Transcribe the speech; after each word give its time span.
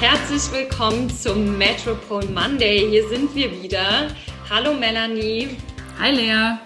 Herzlich 0.00 0.52
willkommen 0.52 1.08
zum 1.08 1.56
Metropole 1.56 2.26
Monday. 2.26 2.86
Hier 2.90 3.08
sind 3.08 3.34
wir 3.34 3.50
wieder. 3.62 4.08
Hallo 4.50 4.74
Melanie. 4.74 5.56
Hi 5.98 6.10
Lea. 6.10 6.58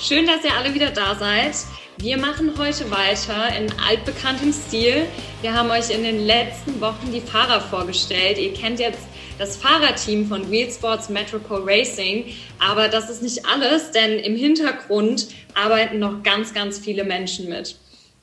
Schön, 0.00 0.26
dass 0.26 0.42
ihr 0.42 0.56
alle 0.56 0.72
wieder 0.72 0.90
da 0.90 1.14
seid. 1.16 1.54
Wir 1.98 2.16
machen 2.16 2.54
heute 2.56 2.90
weiter 2.90 3.54
in 3.58 3.70
altbekanntem 3.78 4.54
Stil. 4.54 5.04
Wir 5.42 5.52
haben 5.52 5.70
euch 5.70 5.90
in 5.90 6.02
den 6.02 6.24
letzten 6.24 6.80
Wochen 6.80 7.12
die 7.12 7.20
Fahrer 7.20 7.60
vorgestellt. 7.60 8.38
Ihr 8.38 8.54
kennt 8.54 8.80
jetzt 8.80 9.02
das 9.38 9.58
Fahrerteam 9.58 10.26
von 10.26 10.50
Wheel 10.50 10.70
Sports 10.70 11.10
Metropole 11.10 11.66
Racing. 11.66 12.24
Aber 12.58 12.88
das 12.88 13.10
ist 13.10 13.22
nicht 13.22 13.44
alles, 13.44 13.90
denn 13.90 14.18
im 14.18 14.34
Hintergrund 14.34 15.28
arbeiten 15.52 15.98
noch 15.98 16.22
ganz, 16.22 16.54
ganz 16.54 16.78
viele 16.78 17.04
Menschen 17.04 17.50
mit. 17.50 17.76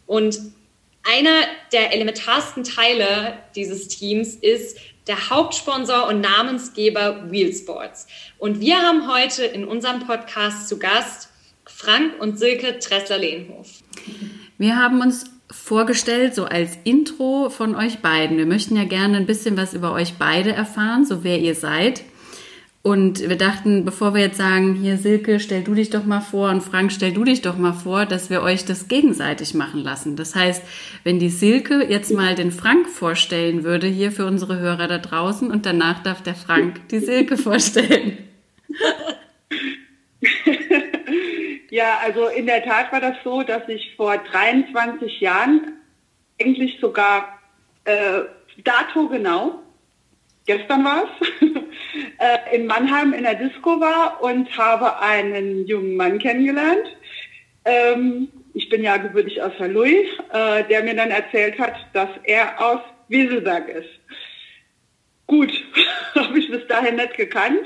Und 0.08 0.40
einer 1.04 1.46
der 1.72 1.94
elementarsten 1.94 2.64
Teile 2.64 3.40
dieses 3.56 3.88
Teams 3.88 4.36
ist 4.36 4.78
der 5.08 5.30
Hauptsponsor 5.30 6.08
und 6.08 6.22
Namensgeber 6.22 7.32
Wheel 7.32 7.54
Sports. 7.54 8.08
Und 8.38 8.60
wir 8.60 8.78
haben 8.78 9.12
heute 9.12 9.44
in 9.44 9.66
unserem 9.66 10.00
Podcast 10.06 10.70
zu 10.70 10.78
Gast 10.78 11.30
Frank 11.66 12.20
und 12.20 12.38
Silke 12.38 12.80
Tressler-Lehnhof. 12.80 13.68
Wir 14.58 14.78
haben 14.78 15.02
uns 15.02 15.26
vorgestellt, 15.50 16.36
so 16.36 16.46
als 16.46 16.78
Intro 16.84 17.50
von 17.50 17.76
euch 17.76 18.00
beiden. 18.00 18.38
Wir 18.38 18.46
möchten 18.46 18.76
ja 18.76 18.86
gerne 18.86 19.18
ein 19.18 19.26
bisschen 19.26 19.58
was 19.58 19.74
über 19.74 19.92
euch 19.92 20.14
beide 20.18 20.52
erfahren, 20.54 21.06
so 21.06 21.24
wer 21.24 21.40
ihr 21.40 21.56
seid. 21.56 22.04
Und 22.84 23.30
wir 23.30 23.38
dachten, 23.38 23.86
bevor 23.86 24.16
wir 24.16 24.22
jetzt 24.22 24.38
sagen, 24.38 24.74
hier 24.74 24.98
Silke, 24.98 25.40
stell 25.40 25.64
du 25.64 25.76
dich 25.76 25.92
doch 25.92 26.04
mal 26.04 26.20
vor 26.20 26.50
und 26.50 26.62
Frank, 26.62 26.92
stell 26.92 27.14
du 27.14 27.24
dich 27.24 27.44
doch 27.44 27.56
mal 27.56 27.74
vor, 27.74 28.08
dass 28.08 28.32
wir 28.32 28.42
euch 28.42 28.66
das 28.66 28.88
gegenseitig 28.88 29.54
machen 29.54 29.82
lassen. 29.84 30.16
Das 30.16 30.34
heißt, 30.34 30.64
wenn 31.04 31.20
die 31.20 31.30
Silke 31.30 31.86
jetzt 31.88 32.12
mal 32.12 32.34
den 32.34 32.52
Frank 32.52 32.90
vorstellen 32.90 33.64
würde, 33.64 33.86
hier 33.86 34.12
für 34.12 34.26
unsere 34.26 34.58
Hörer 34.58 34.88
da 34.88 34.98
draußen, 34.98 35.52
und 35.52 35.68
danach 35.68 36.02
darf 36.02 36.24
der 36.24 36.34
Frank 36.34 36.88
die 36.90 37.00
Silke 37.00 37.38
vorstellen. 37.38 38.18
Ja, 41.72 42.00
also 42.04 42.28
in 42.28 42.48
der 42.48 42.64
Tat 42.64 42.92
war 42.92 43.00
das 43.00 43.16
so, 43.24 43.44
dass 43.44 43.68
ich 43.70 43.96
vor 43.96 44.18
23 44.18 45.22
Jahren, 45.22 45.78
eigentlich 46.40 46.80
sogar 46.82 47.40
äh, 47.86 48.24
dato 48.64 49.08
genau, 49.08 49.62
gestern 50.46 50.84
war 50.84 51.06
es, 51.06 51.61
äh, 52.20 52.56
in 52.56 52.66
Mannheim 52.68 53.14
in 53.14 53.24
der 53.24 53.36
Disco 53.36 53.80
war 53.80 54.22
und 54.22 54.58
habe 54.58 55.00
einen 55.00 55.66
jungen 55.68 55.96
Mann 55.96 56.20
kennengelernt. 56.20 56.96
Ähm, 57.66 58.30
ich 58.54 58.70
bin 58.70 58.84
ja 58.84 58.98
gebürtig 58.98 59.42
aus 59.42 59.54
Louis, 59.60 60.08
äh, 60.32 60.64
der 60.66 60.84
mir 60.84 60.96
dann 60.96 61.12
erzählt 61.12 61.58
hat, 61.60 61.76
dass 61.94 62.10
er 62.24 62.62
aus 62.62 62.82
Wieselberg 63.08 63.70
ist. 63.70 63.90
Gut, 65.28 65.52
habe 66.16 66.40
ich 66.40 66.50
bis 66.50 66.68
dahin 66.68 66.96
nicht 66.96 67.16
gekannt, 67.16 67.64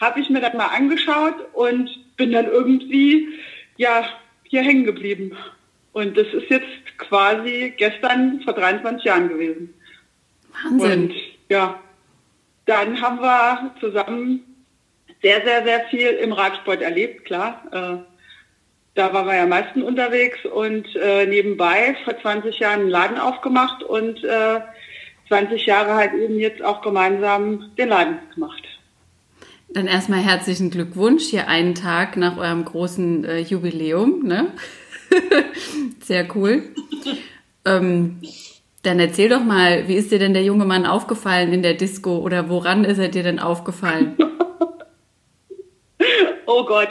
habe 0.00 0.20
ich 0.20 0.30
mir 0.30 0.40
das 0.40 0.54
mal 0.54 0.66
angeschaut 0.66 1.34
und 1.52 1.90
bin 2.16 2.32
dann 2.32 2.46
irgendwie 2.46 3.28
ja 3.76 4.04
hier 4.44 4.62
hängen 4.62 4.84
geblieben. 4.84 5.36
Und 5.92 6.16
das 6.16 6.26
ist 6.28 6.48
jetzt 6.48 6.98
quasi 6.98 7.74
gestern 7.76 8.40
vor 8.42 8.54
23 8.54 9.04
Jahren 9.04 9.28
gewesen. 9.28 9.74
Wahnsinn. 10.64 11.10
Und 11.10 11.14
ja, 11.48 11.80
dann 12.66 13.00
haben 13.00 13.20
wir 13.20 13.74
zusammen 13.80 14.40
sehr, 15.20 15.42
sehr, 15.44 15.64
sehr 15.64 15.84
viel 15.88 16.08
im 16.08 16.32
Radsport 16.32 16.82
erlebt, 16.82 17.24
klar. 17.24 17.62
Äh, 17.70 18.12
da 18.94 19.12
waren 19.14 19.26
wir 19.26 19.36
ja 19.36 19.44
am 19.44 19.48
meisten 19.48 19.82
unterwegs 19.82 20.44
und 20.44 20.94
äh, 20.96 21.26
nebenbei 21.26 21.96
vor 22.04 22.18
20 22.20 22.58
Jahren 22.58 22.80
einen 22.80 22.90
Laden 22.90 23.18
aufgemacht 23.18 23.82
und 23.82 24.22
äh, 24.22 24.60
20 25.28 25.64
Jahre 25.64 25.94
halt 25.94 26.12
eben 26.12 26.38
jetzt 26.38 26.62
auch 26.62 26.82
gemeinsam 26.82 27.70
den 27.78 27.88
Laden 27.88 28.18
gemacht. 28.34 28.62
Dann 29.70 29.86
erstmal 29.86 30.20
herzlichen 30.20 30.70
Glückwunsch 30.70 31.24
hier 31.24 31.48
einen 31.48 31.74
Tag 31.74 32.18
nach 32.18 32.36
eurem 32.36 32.66
großen 32.66 33.24
äh, 33.24 33.38
Jubiläum. 33.38 34.24
Ne? 34.24 34.52
Sehr 36.00 36.28
cool. 36.36 36.62
Ähm, 37.64 38.20
dann 38.82 38.98
erzähl 38.98 39.28
doch 39.28 39.44
mal, 39.44 39.86
wie 39.86 39.94
ist 39.94 40.10
dir 40.10 40.18
denn 40.18 40.34
der 40.34 40.42
junge 40.42 40.64
Mann 40.64 40.86
aufgefallen 40.86 41.52
in 41.52 41.62
der 41.62 41.74
Disco 41.74 42.18
oder 42.18 42.48
woran 42.48 42.84
ist 42.84 42.98
er 42.98 43.08
dir 43.08 43.22
denn 43.22 43.38
aufgefallen? 43.38 44.16
oh 46.46 46.64
Gott, 46.64 46.88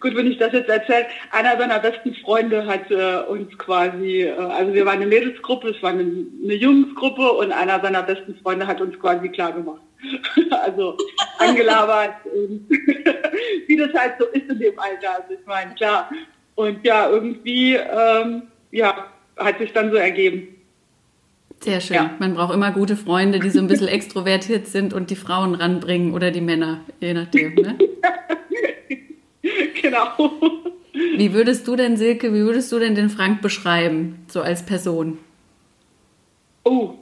gut, 0.00 0.16
wenn 0.16 0.30
ich 0.30 0.38
das 0.38 0.52
jetzt 0.52 0.70
erzähle. 0.70 1.06
Einer 1.30 1.58
seiner 1.58 1.80
besten 1.80 2.14
Freunde 2.14 2.66
hat 2.66 2.90
äh, 2.90 3.18
uns 3.28 3.56
quasi, 3.58 4.22
äh, 4.22 4.32
also 4.32 4.72
wir 4.72 4.86
waren 4.86 4.96
eine 4.96 5.06
Mädelsgruppe, 5.06 5.68
es 5.68 5.82
war 5.82 5.90
eine, 5.90 6.02
eine 6.02 6.54
Jungsgruppe 6.54 7.30
und 7.32 7.52
einer 7.52 7.78
seiner 7.80 8.02
besten 8.02 8.34
Freunde 8.36 8.66
hat 8.66 8.80
uns 8.80 8.98
quasi 8.98 9.28
klar 9.28 9.52
gemacht. 9.52 9.82
also 10.50 10.96
angelabert 11.38 12.14
wie 13.66 13.76
das 13.76 13.92
halt 13.92 14.14
so 14.18 14.26
ist 14.26 14.48
in 14.48 14.58
dem 14.58 14.78
Alter. 14.78 15.22
Also 15.22 15.34
ich 15.34 15.46
meine, 15.46 15.74
klar. 15.74 16.10
Und 16.54 16.84
ja, 16.84 17.08
irgendwie, 17.08 17.74
ähm, 17.74 18.42
ja, 18.70 19.06
hat 19.36 19.58
sich 19.58 19.72
dann 19.72 19.90
so 19.90 19.96
ergeben. 19.96 20.57
Sehr 21.60 21.80
schön. 21.80 21.96
Ja. 21.96 22.14
Man 22.18 22.34
braucht 22.34 22.54
immer 22.54 22.70
gute 22.70 22.96
Freunde, 22.96 23.40
die 23.40 23.50
so 23.50 23.58
ein 23.58 23.66
bisschen 23.66 23.88
extrovertiert 23.88 24.66
sind 24.66 24.92
und 24.92 25.10
die 25.10 25.16
Frauen 25.16 25.54
ranbringen 25.54 26.14
oder 26.14 26.30
die 26.30 26.40
Männer, 26.40 26.84
je 27.00 27.14
nachdem. 27.14 27.54
Ne? 27.54 27.78
genau. 29.82 30.32
Wie 31.16 31.32
würdest 31.32 31.66
du 31.66 31.76
denn, 31.76 31.96
Silke, 31.96 32.32
wie 32.32 32.40
würdest 32.40 32.70
du 32.70 32.78
denn 32.78 32.94
den 32.94 33.10
Frank 33.10 33.42
beschreiben, 33.42 34.24
so 34.28 34.40
als 34.40 34.64
Person? 34.64 35.18
Oh, 36.64 36.94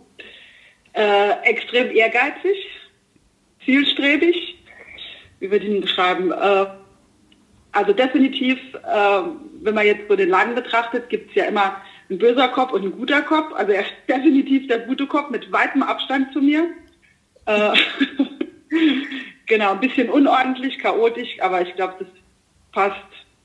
äh, 0.92 1.32
extrem 1.42 1.94
ehrgeizig, 1.94 2.56
zielstrebig. 3.64 4.56
Wie 5.40 5.50
würde 5.50 5.66
ich 5.66 5.74
ihn 5.74 5.80
beschreiben? 5.82 6.32
Äh, 6.32 6.66
also 7.72 7.92
definitiv, 7.92 8.58
äh, 8.74 9.22
wenn 9.60 9.74
man 9.74 9.84
jetzt 9.84 10.08
so 10.08 10.16
den 10.16 10.30
Laden 10.30 10.54
betrachtet, 10.54 11.10
gibt 11.10 11.30
es 11.30 11.36
ja 11.36 11.44
immer 11.44 11.82
ein 12.10 12.18
böser 12.18 12.48
Kopf 12.48 12.72
und 12.72 12.84
ein 12.84 12.92
guter 12.92 13.22
Kopf. 13.22 13.52
Also 13.54 13.72
er 13.72 13.82
ist 13.82 13.92
definitiv 14.08 14.68
der 14.68 14.80
gute 14.80 15.06
Kopf 15.06 15.30
mit 15.30 15.50
weitem 15.52 15.82
Abstand 15.82 16.32
zu 16.32 16.40
mir. 16.40 16.68
Äh, 17.46 17.72
genau, 19.46 19.72
ein 19.72 19.80
bisschen 19.80 20.10
unordentlich, 20.10 20.78
chaotisch, 20.78 21.40
aber 21.40 21.62
ich 21.62 21.74
glaube, 21.74 21.94
das 22.00 22.08
passt 22.72 22.96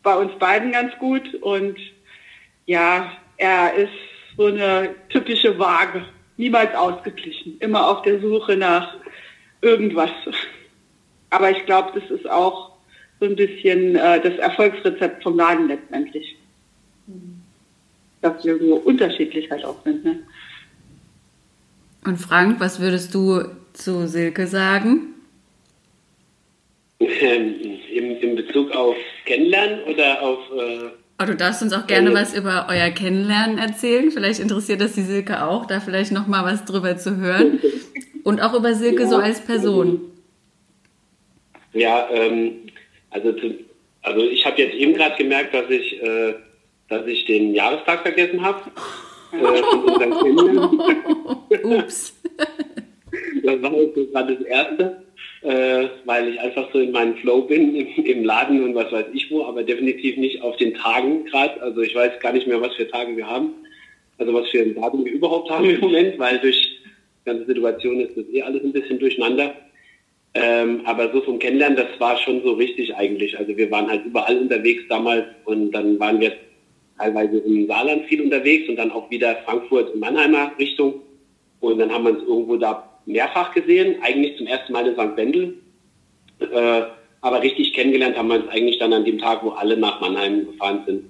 bei 0.04 0.16
uns 0.16 0.38
beiden 0.40 0.72
ganz 0.72 0.98
gut. 1.00 1.36
Und 1.36 1.78
ja, 2.66 3.12
er 3.38 3.74
ist 3.74 3.94
so 4.38 4.46
eine 4.46 4.96
typische 5.10 5.58
Waage, 5.60 6.06
niemals 6.38 6.74
ausgeglichen, 6.76 7.58
immer 7.60 7.88
auf 7.88 8.02
der 8.04 8.20
Suche 8.20 8.56
nach 8.56 8.96
irgendwas. 9.62 10.12
Aber 11.34 11.50
ich 11.50 11.66
glaube, 11.66 11.98
das 11.98 12.10
ist 12.10 12.30
auch 12.30 12.72
so 13.22 13.26
ein 13.26 13.38
bisschen 13.38 13.96
äh, 13.96 14.20
das 14.20 14.36
Erfolgsrezept 14.36 15.24
vom 15.24 15.38
Laden 15.38 15.70
letztendlich. 15.70 16.36
Mhm 17.08 17.41
dass 18.22 18.44
wir 18.44 18.58
so 18.60 18.76
unterschiedlich 18.76 19.50
halt 19.50 19.66
auch 19.66 19.84
sind. 19.84 20.06
Ne? 20.06 20.20
Und 22.06 22.18
Frank, 22.18 22.60
was 22.60 22.80
würdest 22.80 23.14
du 23.14 23.44
zu 23.74 24.08
Silke 24.08 24.48
sagen? 24.48 25.16
Ähm, 27.00 27.56
in, 27.92 28.18
in 28.18 28.36
Bezug 28.36 28.72
auf 28.72 28.96
Kennenlernen 29.26 29.84
oder 29.84 30.22
auf... 30.22 30.40
Äh 30.52 30.90
Oh, 31.22 31.26
du 31.26 31.36
darfst 31.36 31.62
uns 31.62 31.72
auch 31.72 31.86
gerne 31.86 32.16
was 32.16 32.36
über 32.36 32.66
euer 32.68 32.90
Kennenlernen 32.90 33.60
erzählen. 33.60 34.10
Vielleicht 34.10 34.40
interessiert 34.40 34.82
das 34.82 34.94
die 34.94 35.04
Silke 35.04 35.44
auch, 35.46 35.68
da 35.68 35.80
vielleicht 35.80 36.12
noch 36.12 36.26
mal 36.26 36.44
was 36.44 36.66
drüber 36.66 36.98
zu 36.98 37.18
hören. 37.18 37.60
Und 38.24 38.42
auch 38.42 38.56
über 38.56 38.74
Silke 38.74 39.04
ja. 39.04 39.08
so 39.08 39.18
als 39.18 39.40
Person. 39.40 40.02
Ja, 41.74 42.10
ähm, 42.12 42.68
also, 43.12 43.34
zu, 43.34 43.54
also 44.02 44.22
ich 44.24 44.44
habe 44.48 44.64
jetzt 44.64 44.74
eben 44.74 44.96
gerade 44.96 45.16
gemerkt, 45.16 45.54
dass 45.54 45.70
ich 45.70 46.02
äh, 46.02 46.34
dass 46.92 47.08
ich 47.08 47.26
den 47.26 47.56
Jahrestag 47.56 48.02
vergessen 48.02 48.44
habe. 48.44 48.60
Äh, 49.34 49.62
Ups. 51.64 52.22
das 53.44 53.62
war 53.62 53.74
jetzt 53.74 54.12
gerade 54.12 54.36
das 54.36 54.46
Erste, 54.46 55.04
äh, 55.42 55.88
weil 56.04 56.28
ich 56.28 56.38
einfach 56.42 56.68
so 56.74 56.80
in 56.80 56.92
meinem 56.92 57.16
Flow 57.16 57.44
bin, 57.44 57.74
im, 57.74 57.88
im, 58.04 58.26
Laden 58.26 58.62
und 58.62 58.76
was 58.76 58.92
weiß 58.92 59.06
ich 59.14 59.32
wo, 59.32 59.46
aber 59.46 59.64
definitiv 59.64 60.18
nicht 60.18 60.42
auf 60.42 60.58
den 60.58 60.74
Tagen 60.74 61.24
gerade. 61.24 61.62
Also 61.62 61.80
ich 61.80 61.96
weiß 61.96 62.20
gar 62.20 62.34
nicht 62.34 62.46
mehr, 62.46 62.60
was 62.60 62.76
für 62.76 62.90
Tage 62.90 63.16
wir 63.16 63.26
haben. 63.26 63.54
Also 64.18 64.34
was 64.34 64.50
für 64.50 64.60
ein 64.60 64.76
Datum 64.76 65.06
wir 65.06 65.14
überhaupt 65.14 65.50
haben 65.50 65.70
im 65.70 65.80
Moment, 65.80 66.20
weil 66.20 66.38
durch 66.40 66.82
die 67.22 67.30
ganze 67.30 67.46
Situation 67.46 68.02
ist 68.02 68.18
das 68.18 68.26
eh 68.34 68.42
alles 68.42 68.66
ein 68.66 68.74
bisschen 68.74 69.00
durcheinander. 69.00 69.56
Ähm, 70.34 70.82
aber 70.84 71.10
so 71.14 71.22
vom 71.22 71.40
Kennenlernen, 71.40 71.78
das 71.78 71.98
war 72.00 72.18
schon 72.18 72.44
so 72.44 72.52
richtig 72.52 72.94
eigentlich. 72.96 73.40
Also 73.40 73.56
wir 73.56 73.72
waren 73.72 73.90
halt 73.90 74.06
überall 74.06 74.38
unterwegs 74.38 74.84
damals 74.90 75.24
und 75.46 75.72
dann 75.72 75.98
waren 76.02 76.20
wir 76.20 76.34
teilweise 77.02 77.40
im 77.40 77.68
Saarland 77.68 78.06
viel 78.06 78.22
unterwegs 78.22 78.70
und 78.70 78.76
dann 78.76 78.92
auch 78.92 79.10
wieder 79.10 79.36
Frankfurt 79.46 79.94
in 79.94 80.00
Mannheimer 80.00 80.52
Richtung. 80.60 81.02
Und 81.60 81.80
dann 81.80 81.92
haben 81.92 82.06
wir 82.06 82.12
uns 82.12 82.24
irgendwo 82.24 82.58
da 82.58 82.90
mehrfach 83.06 83.54
gesehen, 83.54 83.96
eigentlich 84.02 84.38
zum 84.38 84.48
ersten 84.48 84.74
Mal 84.74 84.88
in 84.88 84.94
St. 84.94 85.18
Wendel. 85.18 85.58
Äh, 86.40 86.82
aber 87.22 87.42
richtig 87.42 87.74
kennengelernt 87.74 88.18
haben 88.18 88.30
wir 88.30 88.36
uns 88.36 88.50
eigentlich 88.50 88.80
dann 88.80 88.94
an 88.94 89.06
dem 89.06 89.20
Tag, 89.20 89.44
wo 89.44 89.50
alle 89.50 89.78
nach 89.78 90.02
Mannheim 90.02 90.46
gefahren 90.46 90.84
sind. 90.86 91.06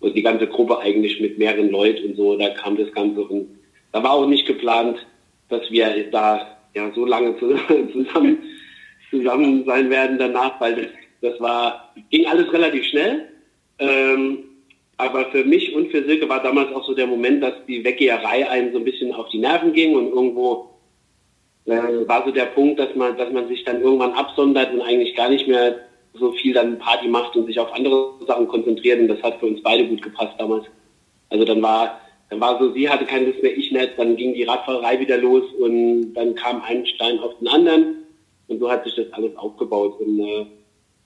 Und 0.00 0.14
die 0.14 0.22
ganze 0.22 0.46
Gruppe 0.46 0.78
eigentlich 0.78 1.20
mit 1.20 1.38
mehreren 1.38 1.70
Leuten 1.70 2.10
und 2.10 2.16
so, 2.16 2.36
da 2.36 2.50
kam 2.50 2.76
das 2.76 2.92
Ganze 2.92 3.22
und 3.22 3.48
da 3.92 4.02
war 4.02 4.12
auch 4.12 4.26
nicht 4.26 4.46
geplant, 4.46 4.98
dass 5.48 5.70
wir 5.70 6.10
da 6.10 6.58
ja 6.74 6.90
so 6.94 7.06
lange 7.06 7.36
zusammen, 7.92 8.42
zusammen 9.10 9.64
sein 9.64 9.88
werden 9.88 10.18
danach, 10.18 10.60
weil 10.60 10.74
das, 10.74 10.86
das 11.22 11.40
war, 11.40 11.94
ging 12.10 12.26
alles 12.26 12.52
relativ 12.52 12.84
schnell. 12.84 13.28
Ähm, 13.78 14.44
aber 14.96 15.26
für 15.30 15.44
mich 15.44 15.74
und 15.74 15.90
für 15.90 16.04
Silke 16.04 16.28
war 16.28 16.42
damals 16.42 16.72
auch 16.72 16.86
so 16.86 16.94
der 16.94 17.06
Moment, 17.06 17.42
dass 17.42 17.54
die 17.66 17.84
Weggeherei 17.84 18.48
einem 18.48 18.72
so 18.72 18.78
ein 18.78 18.84
bisschen 18.84 19.12
auf 19.12 19.28
die 19.30 19.38
Nerven 19.38 19.72
ging 19.72 19.94
und 19.94 20.12
irgendwo 20.12 20.70
äh, 21.66 22.06
war 22.06 22.24
so 22.24 22.30
der 22.30 22.46
Punkt, 22.46 22.78
dass 22.78 22.94
man, 22.94 23.16
dass 23.16 23.32
man 23.32 23.48
sich 23.48 23.64
dann 23.64 23.82
irgendwann 23.82 24.12
absondert 24.12 24.72
und 24.72 24.82
eigentlich 24.82 25.16
gar 25.16 25.28
nicht 25.28 25.48
mehr 25.48 25.80
so 26.14 26.32
viel 26.32 26.54
dann 26.54 26.78
Party 26.78 27.08
macht 27.08 27.36
und 27.36 27.46
sich 27.46 27.58
auf 27.58 27.72
andere 27.72 28.14
Sachen 28.26 28.46
konzentriert. 28.46 29.00
Und 29.00 29.08
das 29.08 29.22
hat 29.22 29.40
für 29.40 29.46
uns 29.46 29.62
beide 29.62 29.86
gut 29.86 30.02
gepasst 30.02 30.34
damals. 30.38 30.66
Also 31.30 31.44
dann 31.44 31.60
war, 31.62 32.00
dann 32.30 32.40
war 32.40 32.58
so, 32.60 32.72
sie 32.72 32.88
hatte 32.88 33.04
keine 33.04 33.26
Lust 33.26 33.42
mehr, 33.42 33.56
ich 33.56 33.72
nicht, 33.72 33.92
dann 33.96 34.16
ging 34.16 34.34
die 34.34 34.44
Radfahrerei 34.44 35.00
wieder 35.00 35.18
los 35.18 35.44
und 35.58 36.14
dann 36.14 36.34
kam 36.36 36.62
ein 36.62 36.86
Stein 36.86 37.18
auf 37.18 37.36
den 37.38 37.48
anderen. 37.48 38.04
Und 38.46 38.60
so 38.60 38.70
hat 38.70 38.84
sich 38.84 38.94
das 38.94 39.12
alles 39.12 39.34
aufgebaut. 39.36 39.98
Und 40.00 40.20
äh, 40.20 40.46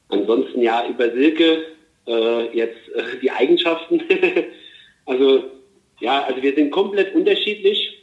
ansonsten 0.08 0.60
ja 0.60 0.86
über 0.86 1.10
Silke 1.10 1.62
äh, 2.08 2.56
jetzt 2.56 2.88
äh, 2.94 3.18
die 3.22 3.30
Eigenschaften. 3.30 4.02
also 5.06 5.44
ja, 6.00 6.24
also 6.24 6.42
wir 6.42 6.54
sind 6.54 6.70
komplett 6.70 7.14
unterschiedlich. 7.14 7.96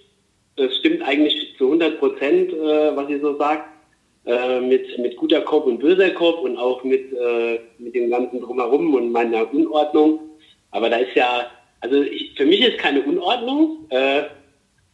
Es 0.58 0.78
stimmt 0.78 1.02
eigentlich 1.02 1.56
zu 1.58 1.66
100 1.66 2.00
Prozent, 2.00 2.54
äh, 2.54 2.96
was 2.96 3.08
sie 3.08 3.20
so 3.20 3.38
sagt. 3.38 3.76
Äh, 4.26 4.60
mit, 4.60 4.98
mit 4.98 5.18
guter 5.18 5.42
Kopf 5.42 5.68
und 5.68 5.78
böser 5.78 6.10
Kopf 6.10 6.40
und 6.40 6.58
auch 6.58 6.84
mit, 6.84 7.14
äh, 7.14 7.60
mit 7.78 7.94
dem 7.94 8.10
ganzen 8.10 8.42
Drumherum 8.42 8.96
und 8.96 9.12
meiner 9.12 9.54
Unordnung. 9.54 10.20
Aber 10.72 10.90
da 10.90 10.98
ist 10.98 11.14
ja, 11.14 11.46
also 11.82 12.02
ich, 12.02 12.34
für 12.36 12.46
mich 12.46 12.62
ist 12.62 12.80
keine 12.80 13.04
Unordnung, 13.04 13.86
äh, 13.90 14.24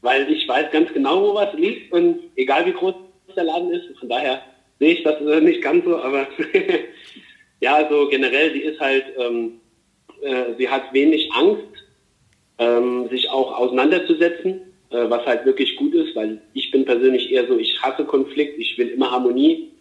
weil 0.01 0.29
ich 0.29 0.45
weiß 0.49 0.69
ganz 0.71 0.91
genau, 0.91 1.21
wo 1.21 1.35
was 1.35 1.53
liegt 1.53 1.93
und 1.93 2.19
egal 2.35 2.65
wie 2.65 2.73
groß 2.73 2.93
der 3.33 3.45
Laden 3.45 3.71
ist. 3.71 3.97
Von 3.99 4.09
daher 4.09 4.41
sehe 4.79 4.95
ich 4.95 5.03
das 5.03 5.21
nicht 5.21 5.61
ganz 5.61 5.85
so, 5.85 5.95
aber 5.95 6.27
Ja, 7.61 7.75
also 7.75 8.09
generell, 8.09 8.51
sie 8.53 8.61
ist 8.61 8.79
halt, 8.79 9.05
ähm, 9.17 9.61
äh, 10.21 10.55
sie 10.57 10.67
hat 10.67 10.93
wenig 10.93 11.31
Angst, 11.31 11.61
ähm, 12.57 13.07
sich 13.09 13.29
auch 13.29 13.57
auseinanderzusetzen, 13.57 14.61
äh, 14.89 15.09
was 15.09 15.25
halt 15.27 15.45
wirklich 15.45 15.75
gut 15.75 15.93
ist, 15.93 16.15
weil 16.15 16.41
ich 16.53 16.71
bin 16.71 16.85
persönlich 16.85 17.31
eher 17.31 17.47
so, 17.47 17.57
ich 17.57 17.79
hasse 17.81 18.03
Konflikt, 18.05 18.57
ich 18.57 18.77
will 18.79 18.89
immer 18.89 19.11
Harmonie 19.11 19.71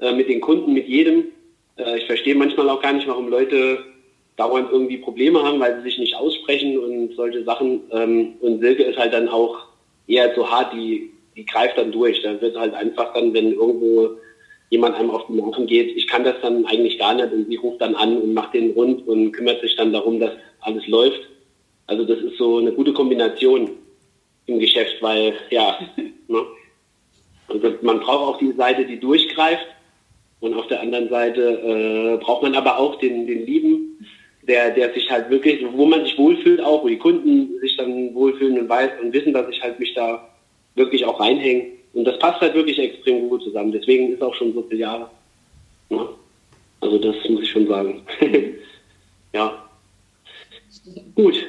äh, 0.00 0.12
mit 0.14 0.28
den 0.28 0.40
Kunden, 0.40 0.72
mit 0.72 0.88
jedem. 0.88 1.26
Äh, 1.76 1.98
ich 1.98 2.06
verstehe 2.06 2.34
manchmal 2.34 2.70
auch 2.70 2.80
gar 2.80 2.94
nicht, 2.94 3.06
warum 3.06 3.28
Leute 3.28 3.84
dauernd 4.36 4.70
irgendwie 4.72 4.96
Probleme 4.96 5.42
haben, 5.42 5.60
weil 5.60 5.76
sie 5.76 5.82
sich 5.82 5.98
nicht 5.98 6.16
aussprechen 6.16 6.78
und 6.78 7.14
solche 7.14 7.44
Sachen. 7.44 7.82
Ähm, 7.92 8.36
und 8.40 8.60
Silke 8.60 8.84
ist 8.84 8.98
halt 8.98 9.12
dann 9.12 9.28
auch 9.28 9.66
eher 10.06 10.34
so 10.34 10.50
hart, 10.50 10.72
die, 10.72 11.10
die 11.36 11.44
greift 11.44 11.76
dann 11.76 11.92
durch. 11.92 12.22
Da 12.22 12.40
wird 12.40 12.56
halt 12.56 12.72
einfach 12.72 13.12
dann, 13.12 13.34
wenn 13.34 13.52
irgendwo 13.52 14.16
jemand 14.70 14.96
einem 14.96 15.10
auf 15.10 15.26
den 15.26 15.36
Nerven 15.36 15.66
geht. 15.66 15.96
Ich 15.96 16.06
kann 16.06 16.24
das 16.24 16.36
dann 16.42 16.66
eigentlich 16.66 16.98
gar 16.98 17.14
nicht 17.14 17.32
und 17.32 17.48
sie 17.48 17.56
ruft 17.56 17.80
dann 17.80 17.94
an 17.94 18.18
und 18.18 18.34
macht 18.34 18.54
den 18.54 18.72
rund 18.72 19.06
und 19.06 19.32
kümmert 19.32 19.60
sich 19.60 19.76
dann 19.76 19.92
darum, 19.92 20.20
dass 20.20 20.32
alles 20.60 20.86
läuft. 20.86 21.20
Also 21.86 22.04
das 22.04 22.18
ist 22.18 22.36
so 22.36 22.58
eine 22.58 22.72
gute 22.72 22.92
Kombination 22.92 23.70
im 24.46 24.58
Geschäft, 24.58 24.96
weil 25.00 25.34
ja, 25.50 25.78
ne? 26.28 26.42
also 27.48 27.74
man 27.82 28.00
braucht 28.00 28.34
auch 28.34 28.38
die 28.38 28.52
Seite, 28.52 28.84
die 28.84 29.00
durchgreift 29.00 29.66
und 30.40 30.54
auf 30.54 30.66
der 30.68 30.80
anderen 30.80 31.08
Seite 31.08 31.40
äh, 31.40 32.22
braucht 32.22 32.42
man 32.42 32.54
aber 32.54 32.78
auch 32.78 32.96
den, 32.96 33.26
den 33.26 33.46
Lieben, 33.46 34.06
der, 34.42 34.70
der 34.70 34.92
sich 34.92 35.10
halt 35.10 35.30
wirklich, 35.30 35.64
wo 35.72 35.86
man 35.86 36.04
sich 36.04 36.16
wohlfühlt 36.18 36.60
auch, 36.60 36.82
wo 36.82 36.88
die 36.88 36.98
Kunden 36.98 37.58
sich 37.60 37.76
dann 37.76 38.14
wohlfühlen 38.14 38.58
und 38.60 38.68
weiß 38.68 38.90
und 39.02 39.12
wissen, 39.12 39.32
dass 39.32 39.48
ich 39.48 39.62
halt 39.62 39.80
mich 39.80 39.94
da 39.94 40.28
wirklich 40.74 41.04
auch 41.04 41.20
reinhänge 41.20 41.77
und 41.98 42.04
das 42.04 42.16
passt 42.20 42.40
halt 42.40 42.54
wirklich 42.54 42.78
extrem 42.78 43.28
gut 43.28 43.42
zusammen. 43.42 43.72
Deswegen 43.72 44.12
ist 44.12 44.22
auch 44.22 44.34
schon 44.36 44.54
so 44.54 44.62
viele 44.62 44.82
Jahre. 44.82 45.10
Ja. 45.90 46.08
Also 46.80 46.96
das 46.96 47.16
muss 47.28 47.42
ich 47.42 47.50
schon 47.50 47.66
sagen. 47.66 48.06
ja. 49.32 49.68
Gut. 51.16 51.44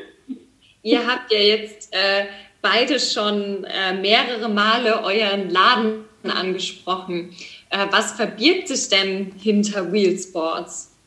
Ihr 0.81 1.05
habt 1.05 1.31
ja 1.31 1.37
jetzt 1.37 1.93
äh, 1.93 2.25
beide 2.63 2.99
schon 2.99 3.63
äh, 3.65 3.93
mehrere 3.93 4.49
Male 4.49 5.03
euren 5.03 5.51
Laden 5.51 6.05
angesprochen. 6.23 7.35
Äh, 7.69 7.85
was 7.91 8.13
verbirgt 8.13 8.69
sich 8.69 8.89
denn 8.89 9.33
hinter 9.39 9.93
Wheel 9.93 10.17
Sports? 10.17 10.97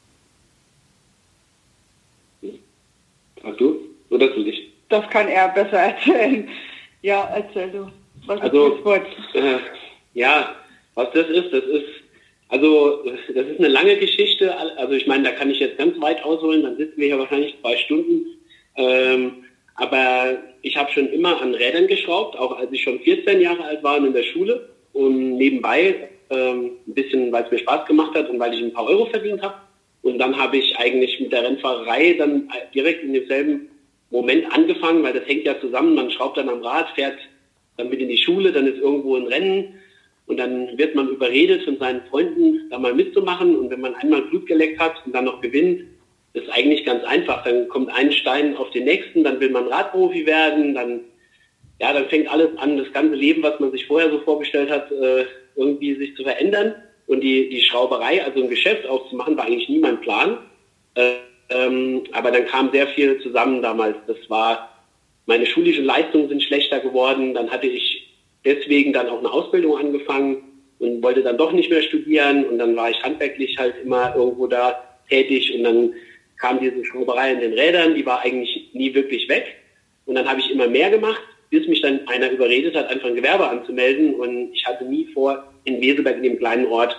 Sag 3.42 3.58
du 3.58 3.76
oder 4.08 4.28
du 4.28 4.44
dich? 4.44 4.70
Das 4.88 5.10
kann 5.10 5.26
er 5.26 5.48
besser 5.48 5.78
erzählen. 5.78 6.48
Ja, 7.00 7.28
erzähl 7.34 7.72
du. 7.72 7.90
Was 8.26 8.40
also, 8.40 8.78
äh, 9.34 9.58
ja, 10.14 10.54
was 10.94 11.08
das 11.12 11.28
ist, 11.28 11.52
das 11.52 11.64
ist, 11.64 11.84
also 12.48 13.04
das 13.34 13.46
ist 13.46 13.58
eine 13.58 13.69
lange 13.69 13.96
Geschichte. 13.96 14.56
Also 14.76 14.92
ich 14.92 15.06
meine, 15.06 15.24
da 15.24 15.32
kann 15.32 15.50
ich 15.50 15.58
jetzt 15.58 15.78
ganz 15.78 16.00
weit 16.00 16.22
ausholen, 16.24 16.62
dann 16.62 16.76
sitzen 16.76 17.00
wir 17.00 17.06
hier 17.06 17.19
wahrscheinlich 17.19 17.56
zwei 17.60 17.76
Stunden. 17.78 18.26
Ähm, 18.76 19.44
aber 19.74 20.38
ich 20.62 20.76
habe 20.76 20.92
schon 20.92 21.08
immer 21.08 21.40
an 21.40 21.54
Rädern 21.54 21.86
geschraubt, 21.86 22.38
auch 22.38 22.56
als 22.58 22.70
ich 22.72 22.82
schon 22.82 23.00
14 23.00 23.40
Jahre 23.40 23.64
alt 23.64 23.82
war 23.82 23.96
und 23.96 24.06
in 24.06 24.12
der 24.12 24.22
Schule. 24.22 24.69
Und 24.92 25.38
nebenbei 25.38 26.10
ähm, 26.30 26.72
ein 26.86 26.94
bisschen, 26.94 27.32
weil 27.32 27.44
es 27.44 27.50
mir 27.50 27.58
Spaß 27.58 27.86
gemacht 27.86 28.14
hat 28.14 28.28
und 28.28 28.38
weil 28.38 28.54
ich 28.54 28.62
ein 28.62 28.72
paar 28.72 28.86
Euro 28.86 29.06
verdient 29.06 29.42
habe. 29.42 29.54
Und 30.02 30.19
dann 30.19 30.36
habe 30.36 30.58
ich 30.58 30.76
eigentlich 30.76 31.20
mit 31.20 31.32
der 31.32 31.44
Rennfahrerei 31.44 32.14
dann 32.19 32.48
direkt 32.74 33.02
in 33.02 33.14
demselben 33.14 33.69
Moment 34.10 34.52
angefangen, 34.52 35.02
weil 35.02 35.14
das 35.14 35.26
hängt 35.26 35.44
ja 35.44 35.58
zusammen. 35.60 35.94
Man 35.94 36.10
schraubt 36.10 36.36
dann 36.36 36.48
am 36.48 36.62
Rad, 36.62 36.90
fährt 36.94 37.19
dann 37.76 37.88
mit 37.88 38.00
in 38.00 38.08
die 38.08 38.19
Schule, 38.19 38.52
dann 38.52 38.66
ist 38.66 38.78
irgendwo 38.78 39.16
ein 39.16 39.26
Rennen 39.26 39.74
und 40.26 40.38
dann 40.38 40.76
wird 40.78 40.94
man 40.94 41.08
überredet 41.08 41.62
von 41.64 41.78
seinen 41.78 42.02
Freunden, 42.10 42.69
da 42.70 42.78
mal 42.78 42.94
mitzumachen 42.94 43.56
und 43.56 43.70
wenn 43.70 43.80
man 43.80 43.94
einmal 43.94 44.22
Blut 44.22 44.46
geleckt 44.46 44.78
hat 44.78 44.94
und 45.04 45.14
dann 45.14 45.24
noch 45.24 45.40
gewinnt, 45.40 45.82
ist 46.34 46.48
eigentlich 46.50 46.84
ganz 46.84 47.04
einfach. 47.04 47.44
Dann 47.44 47.69
kommt 47.69 47.90
ein 47.90 48.12
Stein 48.12 48.56
auf 48.56 48.70
den 48.70 48.84
nächsten, 48.84 49.24
dann 49.24 49.40
will 49.40 49.50
man 49.50 49.69
Radprofi 49.69 50.24
werden, 50.26 50.74
dann 50.74 51.00
ja, 51.82 51.92
dann 51.92 52.08
fängt 52.08 52.30
alles 52.30 52.56
an, 52.58 52.76
das 52.76 52.92
ganze 52.92 53.16
Leben, 53.16 53.42
was 53.42 53.58
man 53.58 53.72
sich 53.72 53.86
vorher 53.86 54.08
so 54.08 54.20
vorgestellt 54.20 54.70
hat, 54.70 54.92
äh, 54.92 55.24
irgendwie 55.56 55.96
sich 55.96 56.14
zu 56.14 56.22
verändern. 56.22 56.76
Und 57.08 57.22
die, 57.22 57.48
die 57.48 57.60
Schrauberei, 57.60 58.24
also 58.24 58.40
ein 58.40 58.48
Geschäft 58.48 58.86
aufzumachen, 58.86 59.36
war 59.36 59.46
eigentlich 59.46 59.69
nie 59.69 59.80
mein 59.80 60.00
Plan. 60.00 60.38
Äh, 60.94 61.14
ähm, 61.50 62.04
aber 62.12 62.30
dann 62.30 62.46
kam 62.46 62.70
sehr 62.70 62.86
viel 62.86 63.20
zusammen 63.20 63.62
damals. 63.62 63.96
Das 64.06 64.16
war 64.28 64.71
meine 65.26 65.46
schulischen 65.46 65.84
Leistungen 65.84 66.29
sind 66.29 66.43
schlechter 66.43 66.81
geworden. 66.81 67.34
Dann 67.34 67.50
hatte 67.50 67.67
ich 67.67 68.08
deswegen 68.44 68.93
dann 68.93 69.08
auch 69.08 69.19
eine 69.19 69.31
Ausbildung 69.31 69.76
angefangen 69.76 70.43
und 70.79 71.02
wollte 71.02 71.22
dann 71.22 71.38
doch 71.38 71.52
nicht 71.52 71.70
mehr 71.70 71.82
studieren. 71.82 72.44
Und 72.44 72.58
dann 72.58 72.76
war 72.76 72.91
ich 72.91 73.02
handwerklich 73.02 73.56
halt 73.58 73.74
immer 73.82 74.14
irgendwo 74.17 74.46
da 74.46 74.82
tätig. 75.08 75.55
Und 75.55 75.64
dann 75.64 75.94
kam 76.38 76.60
diese 76.60 76.84
Schrauberei 76.84 77.32
in 77.32 77.41
den 77.41 77.52
Rädern, 77.52 77.94
die 77.94 78.05
war 78.05 78.20
eigentlich 78.22 78.70
nie 78.72 78.93
wirklich 78.94 79.29
weg. 79.29 79.56
Und 80.06 80.17
dann 80.17 80.29
habe 80.29 80.41
ich 80.41 80.50
immer 80.50 80.67
mehr 80.67 80.91
gemacht, 80.91 81.22
bis 81.50 81.69
mich 81.69 81.81
dann 81.82 82.06
einer 82.08 82.31
überredet 82.31 82.74
hat, 82.74 82.88
einfach 82.88 83.08
ein 83.08 83.14
Gewerbe 83.14 83.48
anzumelden. 83.48 84.14
Und 84.14 84.52
ich 84.52 84.67
hatte 84.67 84.84
nie 84.84 85.06
vor, 85.14 85.52
in 85.64 85.81
Weselberg, 85.81 86.17
in 86.17 86.24
dem 86.24 86.38
kleinen 86.38 86.67
Ort, 86.67 86.96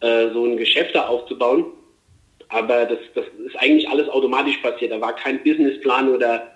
äh, 0.00 0.30
so 0.32 0.46
ein 0.46 0.56
Geschäft 0.56 0.94
da 0.94 1.08
aufzubauen. 1.08 1.66
Aber 2.48 2.86
das, 2.86 2.98
das 3.14 3.26
ist 3.46 3.56
eigentlich 3.56 3.88
alles 3.88 4.08
automatisch 4.08 4.56
passiert. 4.58 4.92
Da 4.92 5.00
war 5.00 5.14
kein 5.14 5.42
Businessplan 5.42 6.08
oder 6.08 6.50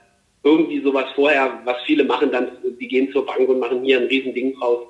irgendwie 0.45 0.81
sowas 0.83 1.07
vorher, 1.15 1.61
was 1.65 1.77
viele 1.87 2.05
machen, 2.05 2.31
dann 2.31 2.49
die 2.79 2.87
gehen 2.87 3.11
zur 3.13 3.25
Bank 3.25 3.49
und 3.49 3.59
machen 3.59 3.83
hier 3.83 3.99
ein 3.99 4.07
Riesending 4.07 4.55
draus. 4.59 4.87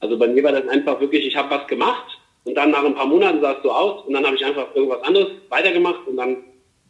Also 0.00 0.18
bei 0.18 0.26
mir 0.26 0.42
war 0.42 0.52
das 0.52 0.66
einfach 0.68 0.98
wirklich, 1.00 1.26
ich 1.26 1.36
habe 1.36 1.50
was 1.50 1.66
gemacht 1.66 2.18
und 2.44 2.54
dann 2.54 2.70
nach 2.70 2.84
ein 2.84 2.94
paar 2.94 3.06
Monaten 3.06 3.40
sah 3.40 3.52
es 3.52 3.62
so 3.62 3.70
aus 3.70 4.06
und 4.06 4.14
dann 4.14 4.24
habe 4.24 4.36
ich 4.36 4.44
einfach 4.44 4.74
irgendwas 4.74 5.02
anderes 5.02 5.28
weitergemacht 5.50 6.06
und 6.06 6.16
dann 6.16 6.38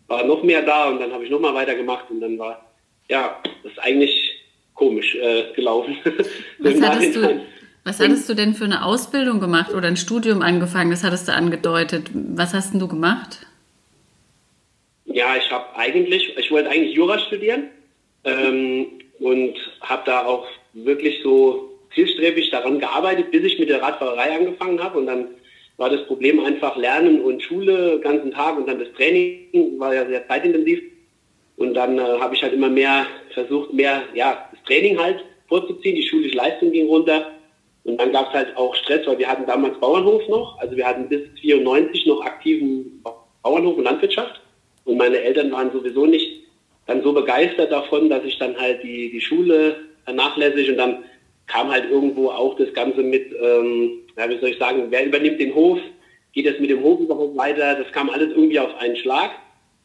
war 0.07 0.25
noch 0.25 0.43
mehr 0.45 0.63
da 0.63 0.89
und 0.89 1.01
dann 1.01 1.13
habe 1.13 1.25
ich 1.25 1.31
nochmal 1.31 1.55
weitergemacht 1.55 2.09
und 2.11 2.21
dann 2.21 2.39
war, 2.39 2.65
ja, 3.09 3.41
das 3.63 3.73
ist 3.73 3.79
eigentlich 3.81 4.15
komisch 4.75 5.17
äh, 5.17 5.53
gelaufen. 5.55 5.97
Was 6.59 6.81
hattest, 6.81 7.17
du, 7.17 7.41
was 7.83 7.99
hattest 7.99 8.29
du 8.29 8.35
denn 8.35 8.55
für 8.55 8.65
eine 8.65 8.85
Ausbildung 8.85 9.41
gemacht 9.41 9.73
oder 9.73 9.89
ein 9.89 9.97
Studium 9.97 10.43
angefangen? 10.43 10.91
Das 10.91 11.03
hattest 11.03 11.29
du 11.29 11.33
angedeutet. 11.33 12.11
Was 12.13 12.53
hast 12.53 12.73
denn 12.73 12.81
du 12.81 12.89
gemacht? 12.89 13.47
Ja, 15.07 15.35
ich 15.37 15.51
habe 15.51 15.75
eigentlich, 15.77 16.37
ich 16.37 16.51
wollte 16.51 16.69
eigentlich 16.69 16.95
Jura 16.95 17.19
studieren 17.19 17.71
ähm, 18.27 18.87
und 19.19 19.55
habe 19.81 20.03
da 20.05 20.27
auch 20.27 20.47
wirklich 20.75 21.23
so 21.23 21.71
zielstrebig 21.95 22.51
daran 22.51 22.79
gearbeitet, 22.79 23.31
bis 23.31 23.45
ich 23.45 23.59
mit 23.59 23.69
der 23.69 23.83
Radfahrerei 23.83 24.37
angefangen 24.37 24.83
habe. 24.83 24.99
Und 24.99 25.07
dann 25.07 25.29
war 25.79 25.91
das 25.91 26.07
Problem 26.07 26.41
einfach 26.41 26.77
Lernen 26.77 27.21
und 27.21 27.43
Schule 27.43 27.93
den 27.93 28.01
ganzen 28.01 28.31
Tag 28.31 28.57
und 28.57 28.69
dann 28.69 28.79
das 28.79 28.93
Training 28.97 29.79
war 29.79 29.95
ja 29.95 30.07
sehr 30.07 30.27
zeitintensiv. 30.29 30.83
Und 31.57 31.75
dann 31.75 31.99
äh, 31.99 32.03
habe 32.03 32.35
ich 32.35 32.43
halt 32.43 32.53
immer 32.53 32.69
mehr 32.69 33.07
versucht, 33.33 33.73
mehr 33.73 34.03
ja, 34.15 34.49
das 34.53 34.63
Training 34.65 34.99
halt 34.99 35.25
vorzuziehen. 35.49 35.97
Die 35.97 36.03
schulische 36.03 36.37
Leistung 36.37 36.71
ging 36.71 36.87
runter. 36.87 37.31
Und 37.85 37.99
dann 38.01 38.13
gab 38.13 38.29
es 38.29 38.35
halt 38.35 38.57
auch 38.57 38.75
Stress, 38.75 39.07
weil 39.07 39.19
wir 39.19 39.29
hatten 39.29 39.47
damals 39.47 39.79
Bauernhof 39.79 40.27
noch. 40.29 40.59
Also 40.59 40.77
wir 40.77 40.87
hatten 40.87 41.09
bis 41.09 41.23
94 41.41 42.07
noch 42.07 42.21
aktiven 42.23 43.03
Bauernhof 43.43 43.77
und 43.77 43.85
Landwirtschaft. 43.85 44.41
Und 44.85 44.99
meine 44.99 45.19
Eltern 45.19 45.51
waren 45.53 45.73
sowieso 45.73 46.05
nicht 46.05 46.43
dann 46.87 47.03
so 47.03 47.13
begeistert 47.13 47.73
davon, 47.73 48.09
dass 48.09 48.25
ich 48.25 48.39
dann 48.39 48.57
halt 48.57 48.83
die, 48.83 49.11
die 49.11 49.21
Schule 49.21 49.77
vernachlässige 50.05 50.73
und 50.73 50.79
dann 50.79 51.05
kam 51.47 51.71
halt 51.71 51.91
irgendwo 51.91 52.29
auch 52.29 52.57
das 52.57 52.73
Ganze 52.73 53.03
mit, 53.03 53.33
ähm, 53.41 53.91
ja, 54.17 54.29
wie 54.29 54.39
soll 54.39 54.51
ich 54.51 54.59
sagen, 54.59 54.87
wer 54.91 55.07
übernimmt 55.07 55.41
den 55.41 55.55
Hof? 55.55 55.79
Geht 56.33 56.47
es 56.47 56.61
mit 56.61 56.71
dem 56.71 56.83
Hof 56.83 57.01
überhaupt 57.01 57.37
weiter? 57.37 57.75
Das 57.75 57.91
kam 57.93 58.11
alles 58.11 58.31
irgendwie 58.31 58.59
auf 58.59 58.75
einen 58.79 58.97
Schlag. 58.97 59.31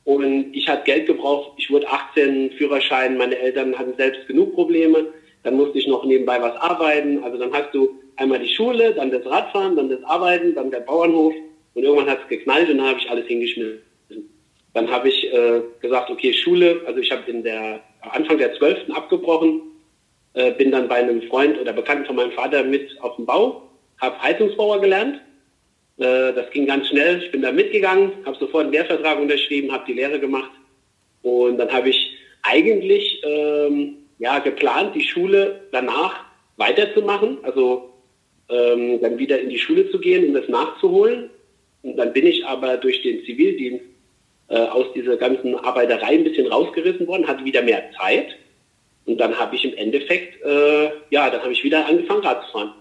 Und 0.03 0.53
ich 0.53 0.67
hatte 0.67 0.83
Geld 0.83 1.05
gebraucht. 1.05 1.53
Ich 1.57 1.69
wurde 1.69 1.87
18, 1.87 2.51
Führerschein. 2.57 3.17
Meine 3.17 3.37
Eltern 3.37 3.77
hatten 3.77 3.93
selbst 3.97 4.27
genug 4.27 4.53
Probleme. 4.55 5.07
Dann 5.43 5.55
musste 5.55 5.77
ich 5.77 5.87
noch 5.87 6.03
nebenbei 6.03 6.41
was 6.41 6.55
arbeiten. 6.55 7.23
Also 7.23 7.37
dann 7.37 7.53
hast 7.53 7.73
du 7.73 7.99
einmal 8.17 8.39
die 8.39 8.53
Schule, 8.53 8.93
dann 8.93 9.11
das 9.11 9.25
Radfahren, 9.25 9.75
dann 9.75 9.89
das 9.89 10.03
Arbeiten, 10.03 10.55
dann 10.55 10.71
der 10.71 10.81
Bauernhof. 10.81 11.33
Und 11.73 11.83
irgendwann 11.83 12.09
hat 12.09 12.21
es 12.23 12.27
geknallt 12.27 12.69
und 12.69 12.79
dann 12.79 12.87
habe 12.87 12.99
ich 12.99 13.09
alles 13.09 13.27
hingeschmissen. 13.27 13.81
Dann 14.73 14.89
habe 14.89 15.09
ich 15.09 15.31
äh, 15.33 15.61
gesagt, 15.81 16.09
okay, 16.09 16.33
Schule, 16.33 16.81
also 16.85 16.99
ich 16.99 17.11
habe 17.11 17.29
in 17.29 17.43
der 17.43 17.81
Anfang 18.01 18.37
der 18.37 18.53
12. 18.55 18.89
abgebrochen, 18.91 19.61
äh, 20.33 20.51
bin 20.51 20.71
dann 20.71 20.87
bei 20.87 20.95
einem 20.95 21.21
Freund 21.23 21.59
oder 21.59 21.73
Bekannten 21.73 22.05
von 22.05 22.15
meinem 22.15 22.31
Vater 22.31 22.63
mit 22.63 22.89
auf 23.01 23.15
dem 23.17 23.25
Bau, 23.25 23.69
habe 23.99 24.21
Heizungsbauer 24.21 24.79
gelernt. 24.79 25.19
Äh, 25.97 26.33
das 26.33 26.49
ging 26.51 26.65
ganz 26.65 26.87
schnell. 26.87 27.21
Ich 27.21 27.31
bin 27.31 27.41
da 27.41 27.51
mitgegangen, 27.51 28.13
habe 28.25 28.37
sofort 28.39 28.63
einen 28.63 28.73
Lehrvertrag 28.73 29.19
unterschrieben, 29.19 29.71
habe 29.71 29.83
die 29.85 29.93
Lehre 29.93 30.19
gemacht. 30.19 30.51
Und 31.21 31.57
dann 31.57 31.71
habe 31.71 31.89
ich 31.89 32.17
eigentlich 32.43 33.21
ähm, 33.23 33.97
ja, 34.19 34.39
geplant, 34.39 34.95
die 34.95 35.03
Schule 35.03 35.61
danach 35.71 36.23
weiterzumachen, 36.57 37.39
also 37.43 37.91
ähm, 38.49 39.01
dann 39.01 39.17
wieder 39.17 39.39
in 39.39 39.49
die 39.49 39.59
Schule 39.59 39.89
zu 39.91 39.99
gehen, 39.99 40.27
um 40.27 40.33
das 40.33 40.47
nachzuholen. 40.47 41.29
Und 41.83 41.97
dann 41.97 42.13
bin 42.13 42.25
ich 42.25 42.45
aber 42.45 42.77
durch 42.77 43.01
den 43.01 43.23
Zivildienst 43.25 43.85
äh, 44.51 44.67
aus 44.67 44.91
dieser 44.93 45.15
ganzen 45.15 45.55
Arbeiterei 45.55 46.09
ein 46.09 46.25
bisschen 46.25 46.47
rausgerissen 46.47 47.07
worden, 47.07 47.25
hatte 47.25 47.45
wieder 47.45 47.61
mehr 47.61 47.89
Zeit. 47.97 48.35
Und 49.05 49.17
dann 49.17 49.37
habe 49.39 49.55
ich 49.55 49.63
im 49.63 49.73
Endeffekt, 49.75 50.43
äh, 50.43 50.89
ja, 51.09 51.29
dann 51.29 51.41
habe 51.41 51.53
ich 51.53 51.63
wieder 51.63 51.85
angefangen 51.85 52.21
Rad 52.21 52.45
zu 52.45 52.51
fahren. 52.51 52.73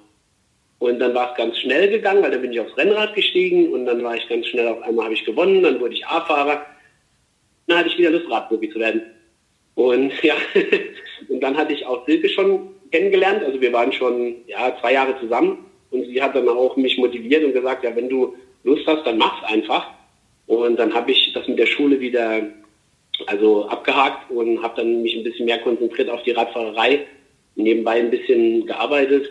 Und 0.80 0.98
dann 0.98 1.14
war 1.14 1.30
es 1.30 1.36
ganz 1.36 1.58
schnell 1.58 1.88
gegangen, 1.88 2.24
weil 2.24 2.32
dann 2.32 2.42
bin 2.42 2.52
ich 2.52 2.60
aufs 2.60 2.76
Rennrad 2.76 3.14
gestiegen 3.14 3.72
und 3.72 3.86
dann 3.86 4.02
war 4.02 4.16
ich 4.16 4.28
ganz 4.28 4.46
schnell, 4.46 4.66
auf 4.66 4.82
einmal 4.82 5.04
habe 5.04 5.14
ich 5.14 5.24
gewonnen, 5.24 5.62
dann 5.62 5.78
wurde 5.78 5.94
ich 5.94 6.04
A-Fahrer. 6.06 6.66
Dann 7.66 7.78
hatte 7.78 7.88
ich 7.88 7.98
wieder 7.98 8.10
Lust, 8.10 8.28
Radprofi 8.28 8.70
zu 8.70 8.80
werden. 8.80 9.02
Und 9.76 10.12
ja, 10.22 10.34
und 11.28 11.40
dann 11.40 11.56
hatte 11.56 11.72
ich 11.72 11.86
auch 11.86 12.04
Silke 12.04 12.28
schon 12.30 12.74
kennengelernt. 12.90 13.44
Also 13.44 13.60
wir 13.60 13.72
waren 13.72 13.92
schon 13.92 14.36
ja, 14.48 14.76
zwei 14.80 14.94
Jahre 14.94 15.16
zusammen 15.20 15.66
und 15.92 16.04
sie 16.06 16.20
hat 16.20 16.34
dann 16.34 16.48
auch 16.48 16.76
mich 16.76 16.98
motiviert 16.98 17.44
und 17.44 17.52
gesagt, 17.52 17.84
ja, 17.84 17.94
wenn 17.94 18.08
du 18.08 18.34
Lust 18.64 18.86
hast, 18.88 19.06
dann 19.06 19.18
mach's 19.18 19.44
einfach. 19.44 19.99
Und 20.50 20.80
dann 20.80 20.92
habe 20.92 21.12
ich 21.12 21.32
das 21.32 21.46
mit 21.46 21.60
der 21.60 21.66
Schule 21.66 22.00
wieder 22.00 22.42
also 23.28 23.68
abgehakt 23.68 24.32
und 24.32 24.60
habe 24.60 24.80
dann 24.80 25.00
mich 25.00 25.14
ein 25.14 25.22
bisschen 25.22 25.46
mehr 25.46 25.60
konzentriert 25.60 26.10
auf 26.10 26.24
die 26.24 26.32
Radfahrerei, 26.32 27.06
nebenbei 27.54 28.00
ein 28.00 28.10
bisschen 28.10 28.66
gearbeitet 28.66 29.30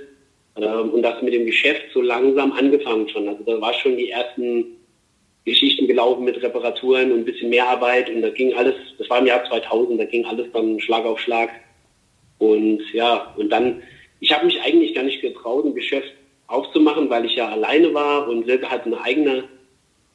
ähm, 0.56 0.92
und 0.92 1.02
das 1.02 1.22
mit 1.22 1.34
dem 1.34 1.46
Geschäft 1.46 1.88
so 1.94 2.02
langsam 2.02 2.54
angefangen 2.54 3.10
schon. 3.10 3.28
Also 3.28 3.44
da 3.44 3.60
war 3.60 3.74
schon 3.74 3.98
die 3.98 4.12
ersten 4.12 4.78
Geschichten 5.44 5.88
gelaufen 5.88 6.24
mit 6.24 6.42
Reparaturen 6.42 7.12
und 7.12 7.20
ein 7.20 7.26
bisschen 7.26 7.50
mehr 7.50 7.68
Arbeit 7.68 8.10
und 8.10 8.22
da 8.22 8.30
ging 8.30 8.54
alles, 8.54 8.76
das 8.98 9.10
war 9.10 9.20
im 9.20 9.26
Jahr 9.26 9.44
2000, 9.44 10.00
da 10.00 10.06
ging 10.06 10.24
alles 10.24 10.48
dann 10.54 10.80
Schlag 10.80 11.04
auf 11.04 11.20
Schlag. 11.20 11.50
Und 12.38 12.82
ja, 12.94 13.34
und 13.36 13.50
dann, 13.50 13.84
ich 14.22 14.32
habe 14.32 14.46
mich 14.46 14.62
eigentlich 14.62 14.96
gar 14.96 15.04
nicht 15.04 15.20
getraut, 15.20 15.66
ein 15.66 15.76
Geschäft 15.76 16.14
aufzumachen, 16.48 17.10
weil 17.10 17.26
ich 17.26 17.36
ja 17.36 17.50
alleine 17.50 17.94
war 17.94 18.26
und 18.30 18.46
Silke 18.46 18.72
hat 18.72 18.86
eine 18.86 19.02
eigene 19.02 19.44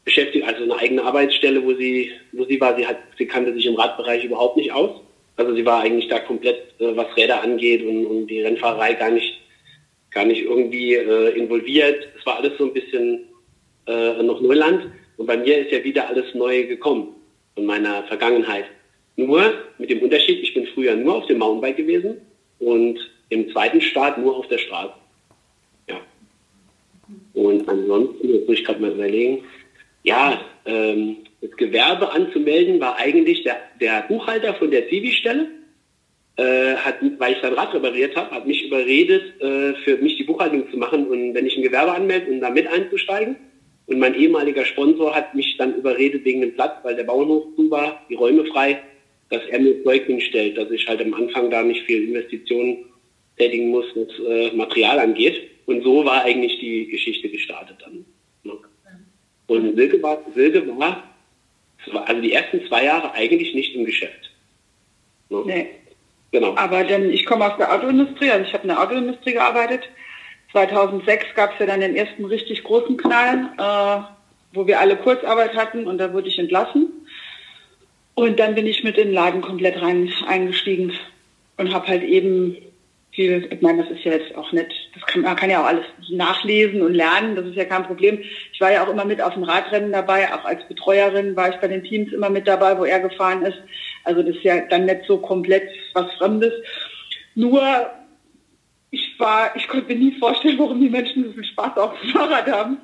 Beschäftigung, 0.04 0.46
also 0.46 0.64
eine 0.64 0.76
eigene 0.76 1.02
Arbeitsstelle, 1.02 1.64
wo 1.64 1.74
sie, 1.74 2.12
wo 2.32 2.44
sie 2.44 2.60
war. 2.60 2.76
Sie 2.76 2.86
hat, 2.86 2.98
sie 3.16 3.26
kannte 3.26 3.54
sich 3.54 3.66
im 3.66 3.74
Radbereich 3.74 4.24
überhaupt 4.24 4.56
nicht 4.56 4.72
aus. 4.72 5.00
Also 5.36 5.54
sie 5.54 5.64
war 5.64 5.82
eigentlich 5.82 6.08
da 6.08 6.20
komplett, 6.20 6.78
äh, 6.78 6.94
was 6.96 7.16
Räder 7.16 7.42
angeht 7.42 7.84
und, 7.84 8.06
und 8.06 8.26
die 8.26 8.42
Rennfahrerei 8.42 8.94
gar 8.94 9.10
nicht, 9.10 9.40
gar 10.10 10.24
nicht 10.24 10.42
irgendwie 10.42 10.94
äh, 10.94 11.30
involviert. 11.36 12.08
Es 12.18 12.26
war 12.26 12.36
alles 12.38 12.52
so 12.58 12.66
ein 12.66 12.72
bisschen 12.72 13.20
äh, 13.86 14.22
noch 14.22 14.40
Neuland. 14.40 14.92
Und 15.16 15.26
bei 15.26 15.36
mir 15.36 15.58
ist 15.58 15.72
ja 15.72 15.82
wieder 15.82 16.08
alles 16.08 16.34
neu 16.34 16.66
gekommen 16.66 17.14
von 17.54 17.66
meiner 17.66 18.04
Vergangenheit. 18.04 18.66
Nur 19.16 19.54
mit 19.78 19.90
dem 19.90 20.02
Unterschied, 20.02 20.40
ich 20.42 20.54
bin 20.54 20.66
früher 20.66 20.96
nur 20.96 21.16
auf 21.16 21.26
dem 21.26 21.38
Mountainbike 21.38 21.76
gewesen 21.76 22.16
und 22.58 22.98
im 23.28 23.50
zweiten 23.52 23.80
Start 23.80 24.18
nur 24.18 24.36
auf 24.36 24.48
der 24.48 24.58
Straße. 24.58 24.92
Ja. 25.88 26.00
Und 27.34 27.68
ansonsten, 27.68 28.28
jetzt 28.28 28.48
muss 28.48 28.58
ich 28.58 28.64
gerade 28.64 28.80
mal 28.80 28.92
überlegen, 28.92 29.44
ja, 30.04 30.40
ähm, 30.66 31.16
das 31.40 31.50
Gewerbe 31.56 32.12
anzumelden 32.12 32.78
war 32.80 32.96
eigentlich 32.96 33.42
der, 33.42 33.56
der 33.80 34.02
Buchhalter 34.02 34.54
von 34.54 34.70
der 34.70 34.88
Zivi-Stelle, 34.88 35.48
äh, 36.36 36.74
hat, 36.76 36.96
weil 37.18 37.32
ich 37.34 37.40
sein 37.42 37.54
Rad 37.54 37.74
repariert 37.74 38.16
habe, 38.16 38.30
hat 38.34 38.46
mich 38.46 38.64
überredet, 38.64 39.40
äh, 39.40 39.74
für 39.84 39.96
mich 39.98 40.16
die 40.16 40.24
Buchhaltung 40.24 40.70
zu 40.70 40.76
machen 40.76 41.06
und 41.06 41.34
wenn 41.34 41.46
ich 41.46 41.56
ein 41.56 41.62
Gewerbe 41.62 41.92
anmelde 41.92 42.30
um 42.30 42.40
da 42.40 42.50
mit 42.50 42.66
einzusteigen. 42.66 43.36
Und 43.86 43.98
mein 43.98 44.14
ehemaliger 44.14 44.64
Sponsor 44.64 45.14
hat 45.14 45.34
mich 45.34 45.56
dann 45.58 45.74
überredet 45.74 46.24
wegen 46.24 46.40
dem 46.40 46.54
Platz, 46.54 46.82
weil 46.82 46.96
der 46.96 47.04
Bauernhof 47.04 47.44
zu 47.54 47.70
war, 47.70 48.00
die 48.08 48.14
Räume 48.14 48.46
frei, 48.46 48.82
dass 49.28 49.42
er 49.46 49.60
mir 49.60 49.82
Zeug 49.84 50.06
hinstellt, 50.06 50.56
dass 50.56 50.70
ich 50.70 50.86
halt 50.88 51.02
am 51.02 51.12
Anfang 51.12 51.50
da 51.50 51.62
nicht 51.62 51.82
viel 51.82 52.08
Investitionen 52.08 52.86
tätigen 53.36 53.68
muss, 53.68 53.84
was 53.94 54.08
äh, 54.26 54.56
Material 54.56 54.98
angeht. 54.98 55.50
Und 55.66 55.82
so 55.82 56.04
war 56.04 56.24
eigentlich 56.24 56.58
die 56.60 56.86
Geschichte 56.86 57.28
gestartet 57.28 57.76
dann. 57.80 58.06
Und 59.46 59.76
Silke 59.76 60.02
war, 60.02 60.18
Silke 60.34 60.66
war, 60.78 61.02
also 62.06 62.20
die 62.20 62.32
ersten 62.32 62.66
zwei 62.66 62.84
Jahre 62.84 63.12
eigentlich 63.12 63.54
nicht 63.54 63.74
im 63.74 63.84
Geschäft. 63.84 64.30
Ne? 65.28 65.42
Nee. 65.44 65.66
Genau. 66.32 66.56
Aber 66.56 66.82
denn 66.82 67.10
ich 67.10 67.26
komme 67.26 67.46
aus 67.46 67.56
der 67.58 67.72
Autoindustrie, 67.72 68.30
also 68.30 68.44
ich 68.44 68.52
habe 68.52 68.64
in 68.64 68.68
der 68.68 68.82
Autoindustrie 68.82 69.34
gearbeitet. 69.34 69.82
2006 70.50 71.26
gab 71.36 71.52
es 71.52 71.60
ja 71.60 71.66
dann 71.66 71.80
den 71.80 71.94
ersten 71.94 72.24
richtig 72.24 72.64
großen 72.64 72.96
Knall, 72.96 73.50
äh, 73.56 74.02
wo 74.52 74.66
wir 74.66 74.80
alle 74.80 74.96
Kurzarbeit 74.96 75.54
hatten 75.54 75.86
und 75.86 75.98
da 75.98 76.12
wurde 76.12 76.28
ich 76.28 76.38
entlassen. 76.38 77.06
Und 78.14 78.38
dann 78.38 78.54
bin 78.54 78.66
ich 78.66 78.82
mit 78.82 78.96
in 78.96 79.08
den 79.08 79.14
Laden 79.14 79.42
komplett 79.42 79.80
rein 79.80 80.12
eingestiegen 80.26 80.92
und 81.56 81.72
habe 81.72 81.86
halt 81.86 82.02
eben 82.02 82.56
viel, 83.14 83.48
ich 83.50 83.62
meine, 83.62 83.82
das 83.82 83.92
ist 83.92 84.04
ja 84.04 84.12
jetzt 84.12 84.34
auch 84.34 84.50
nicht, 84.52 84.70
das 84.94 85.04
kann, 85.06 85.22
man 85.22 85.36
kann 85.36 85.50
ja 85.50 85.62
auch 85.62 85.66
alles 85.66 85.84
nachlesen 86.10 86.82
und 86.82 86.94
lernen, 86.94 87.36
das 87.36 87.46
ist 87.46 87.56
ja 87.56 87.64
kein 87.64 87.84
Problem. 87.84 88.18
Ich 88.52 88.60
war 88.60 88.72
ja 88.72 88.84
auch 88.84 88.90
immer 88.90 89.04
mit 89.04 89.22
auf 89.22 89.34
dem 89.34 89.44
Radrennen 89.44 89.92
dabei, 89.92 90.32
auch 90.34 90.44
als 90.44 90.66
Betreuerin 90.68 91.36
war 91.36 91.48
ich 91.48 91.56
bei 91.56 91.68
den 91.68 91.84
Teams 91.84 92.12
immer 92.12 92.30
mit 92.30 92.48
dabei, 92.48 92.78
wo 92.78 92.84
er 92.84 93.00
gefahren 93.00 93.44
ist. 93.44 93.58
Also 94.04 94.22
das 94.22 94.36
ist 94.36 94.44
ja 94.44 94.60
dann 94.68 94.86
nicht 94.86 95.02
so 95.06 95.18
komplett 95.18 95.68
was 95.94 96.12
Fremdes. 96.14 96.52
Nur 97.34 97.62
ich 98.90 99.18
war, 99.18 99.54
ich 99.56 99.66
konnte 99.68 99.92
mir 99.92 99.98
nie 99.98 100.18
vorstellen, 100.18 100.58
warum 100.58 100.80
die 100.80 100.88
Menschen 100.88 101.24
so 101.24 101.32
viel 101.32 101.44
Spaß 101.44 101.76
auf 101.76 102.00
dem 102.00 102.10
Fahrrad 102.10 102.46
haben. 102.46 102.78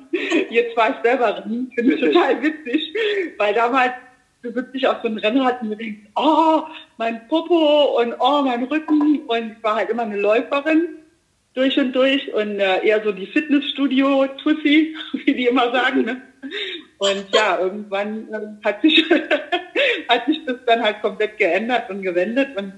Jetzt 0.49 0.75
war 0.75 0.89
ich 0.89 0.95
selber 1.03 1.37
rennen, 1.37 1.71
finde 1.75 1.95
ich 1.95 2.01
total 2.01 2.41
witzig, 2.41 2.93
weil 3.37 3.53
damals 3.53 3.93
du 4.43 4.51
sitzt 4.51 4.73
dich 4.73 4.87
auf 4.87 4.97
so 5.01 5.07
einem 5.07 5.17
Rennrad 5.17 5.61
und 5.61 5.69
du 5.69 5.75
denkst, 5.75 6.09
oh, 6.15 6.63
mein 6.97 7.27
Popo 7.27 7.99
und 8.01 8.15
oh, 8.19 8.41
mein 8.43 8.63
Rücken. 8.63 9.19
Und 9.27 9.55
ich 9.57 9.63
war 9.63 9.75
halt 9.75 9.89
immer 9.89 10.03
eine 10.03 10.17
Läuferin 10.17 10.87
durch 11.53 11.77
und 11.77 11.93
durch 11.93 12.33
und 12.33 12.59
äh, 12.59 12.85
eher 12.85 13.03
so 13.03 13.11
die 13.11 13.27
Fitnessstudio-Tussi, 13.27 14.95
wie 15.25 15.33
die 15.33 15.47
immer 15.47 15.71
sagen. 15.71 16.05
Ne? 16.05 16.21
Und 16.97 17.25
ja, 17.33 17.59
irgendwann 17.59 18.27
äh, 18.33 18.65
hat, 18.65 18.81
sich, 18.81 19.03
hat 20.07 20.25
sich 20.25 20.43
das 20.45 20.57
dann 20.65 20.81
halt 20.81 21.01
komplett 21.01 21.37
geändert 21.37 21.89
und 21.89 22.01
gewendet. 22.01 22.49
Und 22.57 22.73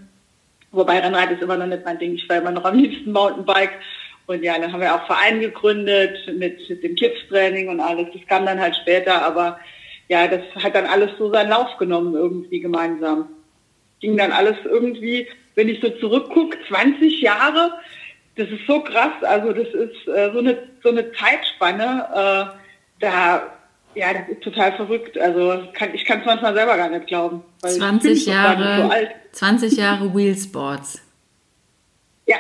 wobei 0.71 0.99
Rennrad 0.99 1.31
ist 1.31 1.41
immer 1.41 1.57
noch 1.57 1.67
nicht 1.67 1.85
mein 1.85 1.99
Ding. 1.99 2.15
Ich 2.15 2.27
war 2.27 2.37
immer 2.37 2.51
noch 2.51 2.65
am 2.65 2.77
liebsten 2.77 3.11
Mountainbike. 3.11 3.79
Und 4.25 4.41
ja, 4.41 4.57
dann 4.57 4.71
haben 4.71 4.79
wir 4.79 4.95
auch 4.95 5.05
Verein 5.05 5.41
gegründet 5.41 6.17
mit, 6.27 6.69
mit 6.69 6.83
dem 6.83 6.95
Kids-Training 6.95 7.67
und 7.67 7.81
alles. 7.81 8.07
Das 8.13 8.25
kam 8.27 8.45
dann 8.45 8.59
halt 8.59 8.75
später, 8.77 9.21
aber 9.21 9.59
ja, 10.09 10.27
das 10.27 10.41
hat 10.61 10.75
dann 10.75 10.85
alles 10.85 11.11
so 11.17 11.31
seinen 11.31 11.49
Lauf 11.49 11.77
genommen 11.77 12.13
irgendwie 12.13 12.59
gemeinsam. 12.59 13.29
Ging 13.99 14.17
dann 14.17 14.31
alles 14.31 14.57
irgendwie, 14.65 15.27
wenn 15.55 15.69
ich 15.69 15.79
so 15.81 15.89
zurückgucke, 15.89 16.57
20 16.67 17.21
Jahre, 17.21 17.73
das 18.35 18.49
ist 18.49 18.65
so 18.67 18.81
krass, 18.81 19.13
also 19.21 19.53
das 19.53 19.67
ist 19.67 20.07
äh, 20.07 20.31
so, 20.33 20.39
eine, 20.39 20.57
so 20.81 20.89
eine 20.89 21.11
Zeitspanne, 21.13 22.07
äh, 22.11 22.57
da, 22.99 23.53
ja, 23.95 24.13
das 24.13 24.29
ist 24.29 24.41
total 24.41 24.75
verrückt. 24.75 25.17
Also 25.17 25.63
kann, 25.73 25.93
ich 25.93 26.05
kann 26.05 26.19
es 26.21 26.25
manchmal 26.25 26.53
selber 26.55 26.75
gar 26.77 26.89
nicht 26.89 27.07
glauben. 27.07 27.43
20 27.59 28.25
Jahre, 28.25 28.89
so 29.31 29.37
20 29.37 29.77
Jahre 29.77 30.15
Wheelsports. 30.15 31.01
Ja, 32.25 32.37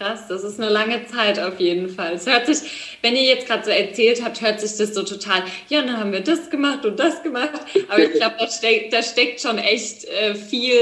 Krass, 0.00 0.28
das 0.28 0.44
ist 0.44 0.58
eine 0.58 0.70
lange 0.70 1.06
Zeit 1.08 1.38
auf 1.38 1.60
jeden 1.60 1.90
Fall. 1.90 2.14
Es 2.14 2.24
hört 2.24 2.46
sich, 2.46 2.96
wenn 3.02 3.14
ihr 3.14 3.24
jetzt 3.24 3.46
gerade 3.46 3.66
so 3.66 3.70
erzählt 3.70 4.24
habt, 4.24 4.40
hört 4.40 4.58
sich 4.58 4.78
das 4.78 4.94
so 4.94 5.02
total, 5.02 5.42
ja, 5.68 5.82
dann 5.82 5.98
haben 5.98 6.12
wir 6.12 6.20
das 6.20 6.48
gemacht 6.48 6.86
und 6.86 6.98
das 6.98 7.22
gemacht. 7.22 7.60
Aber 7.86 8.02
ich 8.02 8.12
glaube, 8.12 8.36
da 8.38 8.48
steckt, 8.48 8.94
da 8.94 9.02
steckt 9.02 9.42
schon 9.42 9.58
echt 9.58 10.06
äh, 10.06 10.34
viel, 10.34 10.72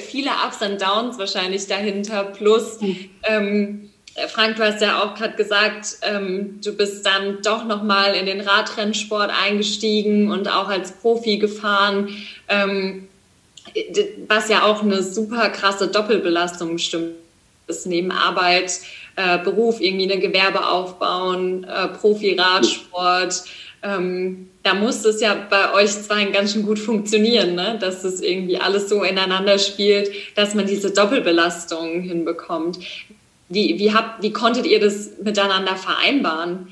viele 0.00 0.30
Ups 0.46 0.62
und 0.62 0.80
Downs 0.80 1.18
wahrscheinlich 1.18 1.66
dahinter. 1.66 2.22
Plus, 2.22 2.78
ähm, 3.24 3.90
Frank, 4.28 4.54
du 4.54 4.62
hast 4.62 4.80
ja 4.80 5.02
auch 5.02 5.16
gerade 5.16 5.34
gesagt, 5.34 5.96
ähm, 6.02 6.60
du 6.62 6.72
bist 6.76 7.04
dann 7.04 7.42
doch 7.42 7.64
nochmal 7.64 8.14
in 8.14 8.26
den 8.26 8.40
Radrennsport 8.40 9.32
eingestiegen 9.32 10.30
und 10.30 10.46
auch 10.46 10.68
als 10.68 10.92
Profi 10.92 11.38
gefahren, 11.38 12.08
ähm, 12.46 13.08
was 14.28 14.48
ja 14.48 14.62
auch 14.62 14.84
eine 14.84 15.02
super 15.02 15.48
krasse 15.48 15.88
Doppelbelastung 15.88 16.78
bestimmt 17.70 17.86
neben 17.86 18.12
Arbeit, 18.12 18.80
äh, 19.16 19.38
Beruf 19.38 19.80
irgendwie 19.80 20.12
ein 20.12 20.20
Gewerbe 20.20 20.66
aufbauen, 20.66 21.64
äh, 21.64 21.88
Profi-Radsport. 21.88 23.44
Ähm, 23.82 24.48
da 24.62 24.74
muss 24.74 25.04
es 25.04 25.20
ja 25.20 25.34
bei 25.48 25.72
euch 25.72 25.90
zwei 25.90 26.24
ganz 26.26 26.52
schön 26.52 26.64
gut 26.64 26.78
funktionieren, 26.78 27.54
ne? 27.54 27.78
dass 27.80 28.04
es 28.04 28.20
irgendwie 28.20 28.58
alles 28.58 28.88
so 28.88 29.02
ineinander 29.02 29.58
spielt, 29.58 30.10
dass 30.36 30.54
man 30.54 30.66
diese 30.66 30.92
Doppelbelastung 30.92 32.00
hinbekommt. 32.02 32.78
Wie, 33.48 33.78
wie, 33.78 33.92
habt, 33.92 34.22
wie 34.22 34.32
konntet 34.32 34.66
ihr 34.66 34.80
das 34.80 35.18
miteinander 35.22 35.76
vereinbaren? 35.76 36.68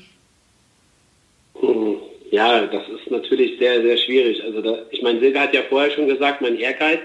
Hm, 1.59 1.95
ja, 2.31 2.67
das 2.67 2.83
ist 2.87 3.09
natürlich 3.09 3.57
sehr, 3.59 3.81
sehr 3.81 3.97
schwierig. 3.97 4.43
Also 4.43 4.61
da, 4.61 4.77
ich 4.91 5.01
meine, 5.01 5.19
Silke 5.19 5.39
hat 5.39 5.53
ja 5.53 5.63
vorher 5.67 5.91
schon 5.91 6.07
gesagt, 6.07 6.41
mein 6.41 6.57
Ehrgeiz. 6.57 6.99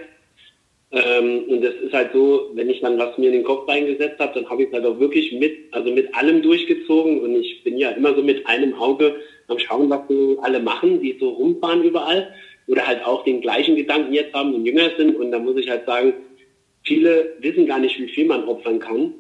Ähm, 0.94 1.44
und 1.48 1.60
das 1.62 1.74
ist 1.74 1.92
halt 1.92 2.12
so, 2.12 2.50
wenn 2.54 2.70
ich 2.70 2.80
dann 2.80 2.98
was 2.98 3.18
mir 3.18 3.26
in 3.26 3.32
den 3.32 3.44
Kopf 3.44 3.68
reingesetzt 3.68 4.20
habe, 4.20 4.32
dann 4.34 4.48
habe 4.48 4.62
ich 4.62 4.68
es 4.68 4.74
halt 4.74 4.86
auch 4.86 5.00
wirklich 5.00 5.32
mit, 5.32 5.56
also 5.72 5.90
mit 5.90 6.14
allem 6.14 6.40
durchgezogen. 6.40 7.20
Und 7.20 7.34
ich 7.34 7.64
bin 7.64 7.78
ja 7.78 7.90
immer 7.90 8.14
so 8.14 8.22
mit 8.22 8.46
einem 8.46 8.74
Auge 8.74 9.16
am 9.48 9.58
Schauen, 9.58 9.90
was 9.90 10.02
so 10.08 10.38
alle 10.42 10.60
machen, 10.60 11.00
die 11.00 11.16
so 11.18 11.30
rumfahren 11.30 11.82
überall. 11.82 12.32
Oder 12.68 12.86
halt 12.86 13.04
auch 13.04 13.24
den 13.24 13.40
gleichen 13.40 13.74
Gedanken 13.74 14.14
jetzt 14.14 14.34
haben 14.34 14.54
und 14.54 14.64
jünger 14.64 14.90
sind. 14.96 15.16
Und 15.16 15.32
da 15.32 15.40
muss 15.40 15.56
ich 15.56 15.68
halt 15.68 15.84
sagen, 15.84 16.14
viele 16.84 17.34
wissen 17.40 17.66
gar 17.66 17.80
nicht, 17.80 17.98
wie 17.98 18.08
viel 18.08 18.26
man 18.26 18.44
opfern 18.44 18.78
kann. 18.78 19.14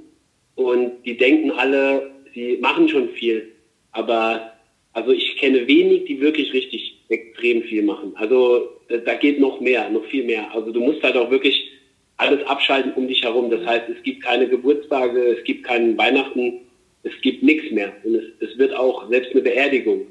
Und 0.54 1.02
die 1.04 1.16
denken 1.16 1.50
alle, 1.50 2.12
sie 2.34 2.58
machen 2.58 2.88
schon 2.88 3.08
viel. 3.10 3.50
Aber 3.90 4.52
also 4.92 5.10
ich 5.10 5.36
kenne 5.38 5.66
wenig, 5.66 6.04
die 6.04 6.20
wirklich 6.20 6.52
richtig 6.52 7.00
extrem 7.08 7.62
viel 7.62 7.82
machen. 7.82 8.12
Also 8.14 8.68
da 8.88 9.14
geht 9.14 9.40
noch 9.40 9.60
mehr, 9.60 9.88
noch 9.90 10.04
viel 10.06 10.24
mehr. 10.24 10.52
Also 10.54 10.72
du 10.72 10.80
musst 10.80 11.02
halt 11.02 11.16
auch 11.16 11.30
wirklich 11.30 11.70
alles 12.16 12.44
abschalten 12.46 12.92
um 12.94 13.08
dich 13.08 13.22
herum. 13.22 13.50
Das 13.50 13.64
heißt, 13.66 13.88
es 13.88 14.02
gibt 14.02 14.22
keine 14.22 14.48
Geburtstage, 14.48 15.36
es 15.38 15.44
gibt 15.44 15.64
keinen 15.64 15.96
Weihnachten, 15.98 16.60
es 17.02 17.12
gibt 17.22 17.42
nichts 17.42 17.70
mehr. 17.72 17.92
Und 18.04 18.14
es, 18.14 18.24
es 18.40 18.58
wird 18.58 18.74
auch, 18.74 19.08
selbst 19.08 19.32
eine 19.32 19.42
Beerdigung 19.42 20.06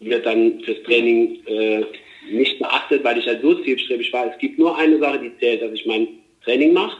wird 0.00 0.24
dann 0.26 0.60
fürs 0.60 0.82
Training 0.84 1.38
äh, 1.46 1.84
nicht 2.30 2.58
beachtet, 2.58 3.04
weil 3.04 3.18
ich 3.18 3.26
halt 3.26 3.42
so 3.42 3.54
zielstrebig 3.54 4.12
war. 4.12 4.32
Es 4.32 4.38
gibt 4.38 4.58
nur 4.58 4.76
eine 4.76 4.98
Sache, 4.98 5.20
die 5.20 5.36
zählt, 5.38 5.62
dass 5.62 5.72
ich 5.72 5.86
mein 5.86 6.08
Training 6.44 6.72
mache 6.72 6.96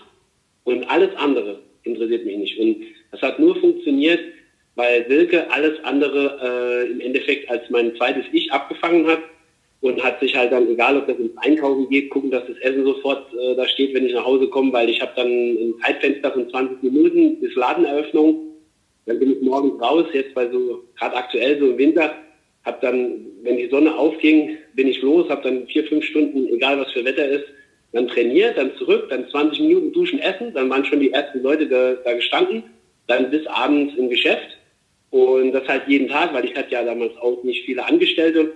und 0.64 0.84
alles 0.84 1.14
andere 1.16 1.60
interessiert 1.82 2.24
mich 2.26 2.36
nicht. 2.36 2.58
Und 2.58 2.76
das 3.10 3.22
hat 3.22 3.38
nur 3.38 3.56
funktioniert, 3.56 4.20
weil 4.74 5.06
Silke 5.08 5.50
alles 5.50 5.82
andere 5.84 6.86
äh, 6.86 6.92
im 6.92 7.00
Endeffekt 7.00 7.50
als 7.50 7.68
mein 7.70 7.94
zweites 7.96 8.24
Ich 8.32 8.52
abgefangen 8.52 9.06
hat 9.06 9.20
und 9.80 10.02
hat 10.02 10.20
sich 10.20 10.36
halt 10.36 10.52
dann, 10.52 10.68
egal 10.68 10.96
ob 10.98 11.06
das 11.06 11.16
ins 11.18 11.36
Einkaufen 11.38 11.88
geht, 11.88 12.10
gucken, 12.10 12.30
dass 12.30 12.46
das 12.46 12.58
Essen 12.58 12.84
sofort 12.84 13.32
äh, 13.34 13.54
da 13.54 13.66
steht, 13.66 13.94
wenn 13.94 14.04
ich 14.04 14.12
nach 14.12 14.24
Hause 14.24 14.48
komme, 14.48 14.72
weil 14.72 14.90
ich 14.90 15.00
habe 15.00 15.12
dann 15.16 15.28
ein 15.28 15.74
Zeitfenster 15.82 16.32
von 16.32 16.48
20 16.50 16.82
Minuten 16.82 17.40
bis 17.40 17.54
Ladeneröffnung. 17.54 18.46
Dann 19.06 19.18
bin 19.18 19.32
ich 19.32 19.40
morgens 19.40 19.80
raus, 19.80 20.06
jetzt 20.12 20.34
bei 20.34 20.48
so, 20.50 20.84
gerade 20.98 21.16
aktuell 21.16 21.58
so 21.58 21.70
im 21.70 21.78
Winter, 21.78 22.14
habe 22.64 22.78
dann, 22.82 23.26
wenn 23.42 23.56
die 23.56 23.68
Sonne 23.68 23.96
aufging, 23.96 24.58
bin 24.74 24.88
ich 24.88 25.00
los, 25.00 25.28
habe 25.30 25.42
dann 25.42 25.66
vier, 25.66 25.84
fünf 25.84 26.04
Stunden, 26.04 26.46
egal 26.48 26.78
was 26.78 26.92
für 26.92 27.04
Wetter 27.04 27.26
ist, 27.26 27.46
dann 27.92 28.06
trainiert, 28.08 28.58
dann 28.58 28.76
zurück, 28.76 29.06
dann 29.08 29.28
20 29.28 29.60
Minuten 29.60 29.92
duschen, 29.92 30.20
essen, 30.20 30.52
dann 30.52 30.68
waren 30.70 30.84
schon 30.84 31.00
die 31.00 31.12
ersten 31.12 31.42
Leute 31.42 31.66
da, 31.66 31.94
da 31.94 32.12
gestanden, 32.12 32.64
dann 33.06 33.30
bis 33.30 33.46
abends 33.46 33.94
im 33.96 34.10
Geschäft 34.10 34.58
und 35.10 35.52
das 35.52 35.66
halt 35.66 35.88
jeden 35.88 36.08
Tag, 36.08 36.32
weil 36.34 36.44
ich 36.44 36.54
hatte 36.54 36.72
ja 36.72 36.84
damals 36.84 37.16
auch 37.16 37.42
nicht 37.42 37.64
viele 37.64 37.84
Angestellte. 37.84 38.52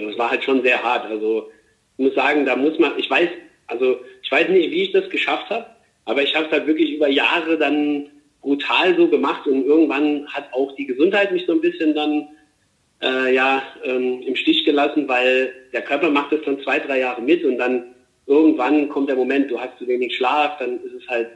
Das 0.00 0.18
war 0.18 0.30
halt 0.30 0.44
schon 0.44 0.62
sehr 0.62 0.82
hart. 0.82 1.06
Also 1.06 1.50
ich 1.96 2.04
muss 2.04 2.14
sagen, 2.14 2.44
da 2.44 2.56
muss 2.56 2.78
man, 2.78 2.98
ich 2.98 3.08
weiß, 3.08 3.28
also 3.66 3.98
ich 4.22 4.30
weiß 4.30 4.48
nicht, 4.48 4.70
wie 4.70 4.82
ich 4.84 4.92
das 4.92 5.08
geschafft 5.10 5.50
habe, 5.50 5.66
aber 6.04 6.22
ich 6.22 6.34
habe 6.34 6.46
es 6.46 6.52
halt 6.52 6.66
wirklich 6.66 6.92
über 6.92 7.08
Jahre 7.08 7.58
dann 7.58 8.10
brutal 8.40 8.94
so 8.96 9.08
gemacht 9.08 9.46
und 9.46 9.64
irgendwann 9.64 10.26
hat 10.28 10.52
auch 10.52 10.74
die 10.76 10.86
Gesundheit 10.86 11.32
mich 11.32 11.46
so 11.46 11.52
ein 11.52 11.60
bisschen 11.60 11.94
dann 11.94 12.28
äh, 13.02 13.34
ja 13.34 13.62
ähm, 13.84 14.22
im 14.22 14.36
Stich 14.36 14.64
gelassen, 14.64 15.08
weil 15.08 15.52
der 15.72 15.82
Körper 15.82 16.10
macht 16.10 16.32
das 16.32 16.42
dann 16.44 16.60
zwei, 16.62 16.78
drei 16.78 17.00
Jahre 17.00 17.22
mit 17.22 17.44
und 17.44 17.58
dann 17.58 17.94
irgendwann 18.26 18.88
kommt 18.88 19.08
der 19.08 19.16
Moment, 19.16 19.50
du 19.50 19.58
hast 19.58 19.78
zu 19.78 19.86
wenig 19.86 20.16
Schlaf, 20.16 20.58
dann 20.58 20.82
ist 20.84 20.92
es 20.92 21.08
halt, 21.08 21.28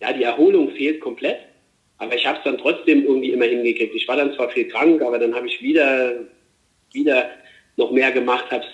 ja, 0.00 0.12
die 0.12 0.22
Erholung 0.22 0.70
fehlt 0.70 1.00
komplett. 1.00 1.38
Aber 1.98 2.14
ich 2.14 2.24
habe 2.26 2.38
es 2.38 2.44
dann 2.44 2.58
trotzdem 2.58 3.04
irgendwie 3.04 3.32
immer 3.32 3.44
hingekriegt. 3.44 3.94
Ich 3.94 4.06
war 4.06 4.16
dann 4.16 4.32
zwar 4.34 4.48
viel 4.50 4.68
krank, 4.68 5.02
aber 5.02 5.18
dann 5.18 5.34
habe 5.34 5.48
ich 5.48 5.60
wieder, 5.60 6.14
wieder 6.92 7.28
noch 7.78 7.90
mehr 7.90 8.12
gemacht, 8.12 8.50
habe 8.50 8.64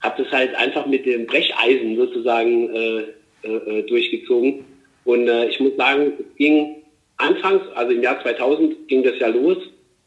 hab 0.00 0.16
das 0.16 0.30
halt 0.32 0.54
einfach 0.54 0.86
mit 0.86 1.06
dem 1.06 1.26
Brecheisen 1.26 1.96
sozusagen 1.96 2.74
äh, 2.74 3.04
äh, 3.42 3.82
durchgezogen. 3.82 4.64
Und 5.04 5.28
äh, 5.28 5.48
ich 5.48 5.60
muss 5.60 5.76
sagen, 5.76 6.12
es 6.18 6.36
ging 6.36 6.76
anfangs, 7.18 7.62
also 7.74 7.92
im 7.92 8.02
Jahr 8.02 8.20
2000 8.22 8.88
ging 8.88 9.02
das 9.02 9.18
ja 9.18 9.28
los, 9.28 9.58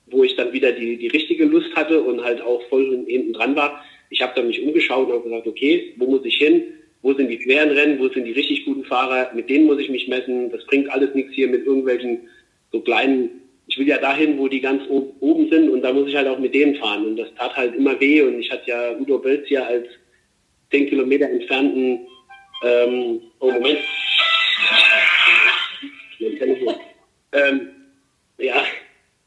wo 0.07 0.23
ich 0.23 0.35
dann 0.35 0.51
wieder 0.51 0.71
die, 0.71 0.97
die 0.97 1.07
richtige 1.07 1.45
Lust 1.45 1.75
hatte 1.75 2.01
und 2.01 2.23
halt 2.23 2.41
auch 2.41 2.61
voll 2.69 3.05
hinten 3.07 3.33
dran 3.33 3.55
war. 3.55 3.83
Ich 4.09 4.21
habe 4.21 4.33
dann 4.35 4.47
mich 4.47 4.61
umgeschaut 4.61 5.07
und 5.07 5.13
habe 5.13 5.23
gesagt, 5.23 5.47
okay, 5.47 5.93
wo 5.97 6.05
muss 6.07 6.25
ich 6.25 6.35
hin? 6.35 6.63
Wo 7.01 7.13
sind 7.13 7.29
die 7.29 7.41
schweren 7.41 7.71
Rennen? 7.71 7.99
Wo 7.99 8.07
sind 8.09 8.25
die 8.25 8.31
richtig 8.31 8.65
guten 8.65 8.85
Fahrer? 8.85 9.31
Mit 9.33 9.49
denen 9.49 9.65
muss 9.65 9.79
ich 9.79 9.89
mich 9.89 10.07
messen. 10.07 10.51
Das 10.51 10.65
bringt 10.65 10.89
alles 10.91 11.13
nichts 11.13 11.33
hier 11.33 11.47
mit 11.47 11.65
irgendwelchen 11.65 12.21
so 12.71 12.79
kleinen, 12.79 13.29
ich 13.67 13.77
will 13.77 13.87
ja 13.87 13.97
dahin, 13.97 14.37
wo 14.37 14.47
die 14.47 14.61
ganz 14.61 14.83
oben 14.89 15.49
sind 15.49 15.69
und 15.69 15.81
da 15.81 15.93
muss 15.93 16.09
ich 16.09 16.15
halt 16.15 16.27
auch 16.27 16.39
mit 16.39 16.53
denen 16.53 16.75
fahren. 16.75 17.05
Und 17.05 17.17
das 17.17 17.33
tat 17.35 17.55
halt 17.55 17.75
immer 17.75 17.99
weh 17.99 18.21
und 18.21 18.39
ich 18.39 18.51
hatte 18.51 18.69
ja 18.69 18.91
Udo 18.97 19.19
Bölz 19.19 19.47
hier 19.47 19.65
als 19.65 19.87
10 20.71 20.89
Kilometer 20.89 21.29
entfernten, 21.29 21.99
ähm, 22.63 23.21
oh 23.39 23.51
Moment, 23.51 23.79
ähm, 27.33 27.69
ja, 28.37 28.63